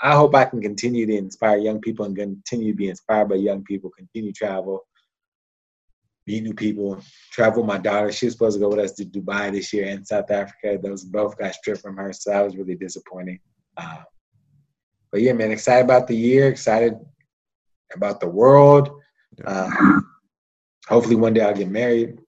I 0.00 0.14
hope 0.14 0.34
I 0.34 0.44
can 0.44 0.60
continue 0.60 1.06
to 1.06 1.16
inspire 1.16 1.58
young 1.58 1.80
people 1.80 2.04
and 2.04 2.16
continue 2.16 2.72
to 2.72 2.76
be 2.76 2.88
inspired 2.88 3.28
by 3.28 3.36
young 3.36 3.64
people. 3.64 3.90
Continue 3.90 4.32
travel, 4.32 4.86
meet 6.26 6.42
new 6.42 6.54
people, 6.54 7.00
travel. 7.30 7.62
with 7.62 7.68
My 7.68 7.78
daughter, 7.78 8.10
she 8.12 8.26
was 8.26 8.34
supposed 8.34 8.56
to 8.56 8.60
go 8.60 8.68
with 8.68 8.78
us 8.78 8.92
to 8.92 9.04
Dubai 9.04 9.52
this 9.52 9.72
year 9.72 9.86
and 9.88 10.06
South 10.06 10.30
Africa. 10.30 10.78
Those 10.82 11.04
both 11.04 11.38
got 11.38 11.54
stripped 11.54 11.82
from 11.82 11.96
her, 11.96 12.12
so 12.12 12.30
that 12.30 12.44
was 12.44 12.56
really 12.56 12.74
disappointing. 12.74 13.40
Uh, 13.76 14.02
but 15.12 15.20
yeah, 15.20 15.32
man, 15.32 15.52
excited 15.52 15.84
about 15.84 16.08
the 16.08 16.16
year, 16.16 16.48
excited 16.48 16.94
about 17.94 18.20
the 18.20 18.28
world. 18.28 18.90
Uh, 19.44 20.00
hopefully, 20.88 21.16
one 21.16 21.34
day 21.34 21.42
I'll 21.42 21.54
get 21.54 21.70
married. 21.70 22.18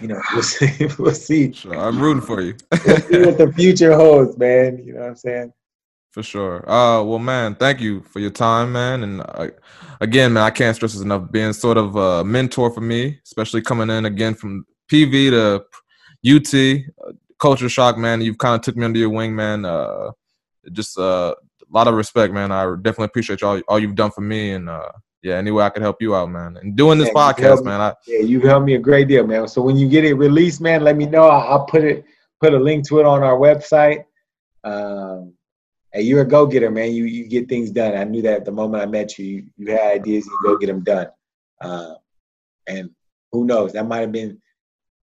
You 0.00 0.08
know, 0.08 0.20
we'll 0.32 0.42
see. 0.42 0.88
we'll 0.98 1.14
see. 1.14 1.52
Sure. 1.52 1.76
I'm 1.76 2.00
rooting 2.00 2.22
for 2.22 2.40
you. 2.40 2.54
We'll 2.86 2.96
see 2.98 3.24
what 3.24 3.38
the 3.38 3.52
future 3.54 3.94
holds, 3.94 4.36
man. 4.36 4.82
You 4.84 4.94
know 4.94 5.00
what 5.00 5.08
I'm 5.08 5.16
saying? 5.16 5.52
For 6.14 6.22
sure. 6.22 6.58
Uh, 6.70 7.02
well, 7.02 7.18
man, 7.18 7.56
thank 7.56 7.80
you 7.80 8.00
for 8.02 8.20
your 8.20 8.30
time, 8.30 8.70
man. 8.70 9.02
And 9.02 9.20
uh, 9.20 9.48
again, 10.00 10.32
man, 10.32 10.44
I 10.44 10.50
can't 10.50 10.76
stress 10.76 10.92
this 10.92 11.02
enough. 11.02 11.28
Being 11.32 11.52
sort 11.52 11.76
of 11.76 11.96
a 11.96 12.22
mentor 12.22 12.70
for 12.70 12.80
me, 12.80 13.18
especially 13.24 13.62
coming 13.62 13.90
in 13.90 14.04
again 14.04 14.34
from 14.34 14.64
PV 14.88 15.30
to 15.30 15.64
UT, 16.36 16.84
uh, 17.04 17.12
culture 17.40 17.68
shock, 17.68 17.98
man. 17.98 18.20
You've 18.20 18.38
kind 18.38 18.54
of 18.54 18.60
took 18.60 18.76
me 18.76 18.84
under 18.84 19.00
your 19.00 19.08
wing, 19.08 19.34
man. 19.34 19.64
Uh, 19.64 20.12
just 20.70 20.96
uh, 20.96 21.34
a 21.34 21.72
lot 21.76 21.88
of 21.88 21.94
respect, 21.94 22.32
man. 22.32 22.52
I 22.52 22.62
definitely 22.76 23.06
appreciate 23.06 23.42
all 23.42 23.60
all 23.66 23.80
you've 23.80 23.96
done 23.96 24.12
for 24.12 24.20
me, 24.20 24.52
and 24.52 24.68
uh, 24.68 24.92
yeah, 25.24 25.34
any 25.34 25.50
way 25.50 25.64
I 25.64 25.70
could 25.70 25.82
help 25.82 26.00
you 26.00 26.14
out, 26.14 26.30
man. 26.30 26.56
And 26.58 26.76
doing 26.76 26.98
this 26.98 27.08
yeah, 27.08 27.14
podcast, 27.14 27.64
man. 27.64 27.80
I, 27.80 27.92
yeah, 28.06 28.20
you've 28.20 28.44
helped 28.44 28.66
me 28.66 28.74
a 28.74 28.78
great 28.78 29.08
deal, 29.08 29.26
man. 29.26 29.48
So 29.48 29.62
when 29.62 29.76
you 29.76 29.88
get 29.88 30.04
it 30.04 30.14
released, 30.14 30.60
man, 30.60 30.84
let 30.84 30.96
me 30.96 31.06
know. 31.06 31.24
I'll, 31.24 31.54
I'll 31.54 31.64
put 31.64 31.82
it 31.82 32.04
put 32.40 32.54
a 32.54 32.58
link 32.58 32.86
to 32.86 33.00
it 33.00 33.04
on 33.04 33.24
our 33.24 33.36
website. 33.36 34.04
Um, 34.62 35.34
hey, 35.94 36.02
you're 36.02 36.22
a 36.22 36.26
go 36.26 36.46
getter, 36.46 36.70
man. 36.70 36.92
You 36.92 37.04
you 37.04 37.26
get 37.26 37.48
things 37.48 37.70
done. 37.70 37.96
I 37.96 38.04
knew 38.04 38.20
that 38.22 38.44
the 38.44 38.52
moment 38.52 38.82
I 38.82 38.86
met 38.86 39.18
you. 39.18 39.24
You, 39.24 39.46
you 39.56 39.70
had 39.70 40.00
ideas, 40.00 40.26
you 40.26 40.38
go 40.42 40.58
get 40.58 40.66
them 40.66 40.82
done. 40.82 41.06
Uh, 41.60 41.94
and 42.66 42.90
who 43.32 43.46
knows? 43.46 43.72
That 43.72 43.86
might 43.86 44.00
have 44.00 44.12
been 44.12 44.40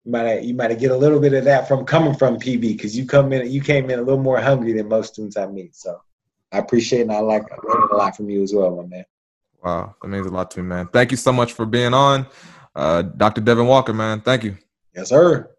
you 0.05 0.12
might 0.12 0.26
have, 0.26 0.45
you 0.45 0.55
might 0.55 0.70
have 0.70 0.78
get 0.78 0.91
a 0.91 0.97
little 0.97 1.18
bit 1.18 1.32
of 1.32 1.45
that 1.45 1.66
from 1.66 1.87
coming 1.87 2.14
from 2.14 2.37
PV 2.37 2.61
because 2.61 2.97
you 2.97 3.07
come 3.07 3.32
in 3.32 3.51
you 3.51 3.62
came 3.62 3.91
in 3.91 3.99
a 3.99 4.03
little 4.03 4.22
more 4.22 4.41
hungry 4.41 4.72
than 4.74 4.89
most 4.89 5.14
students 5.14 5.37
I 5.37 5.47
meet. 5.47 5.74
So 5.74 6.01
I 6.53 6.59
appreciate 6.59 7.03
and 7.03 7.12
I 7.12 7.20
like 7.20 7.45
learning 7.64 7.89
a 7.91 7.97
lot 7.97 8.16
from 8.16 8.28
you 8.28 8.43
as 8.43 8.53
well, 8.55 8.76
my 8.76 8.87
man. 8.87 9.05
Wow, 9.62 9.95
that 10.01 10.09
means 10.09 10.26
a 10.26 10.30
lot 10.30 10.51
to 10.53 10.62
me, 10.62 10.68
man. 10.68 10.89
Thank 10.89 11.11
you 11.11 11.16
so 11.16 11.32
much 11.32 11.55
for 11.55 11.64
being 11.64 11.95
on, 11.95 12.26
uh, 12.76 13.01
Dr. 13.01 13.41
Devin 13.41 13.66
Walker, 13.66 13.95
man. 13.95 14.20
Thank 14.20 14.45
you. 14.45 14.59
Yes, 14.95 15.09
sir. 15.09 15.53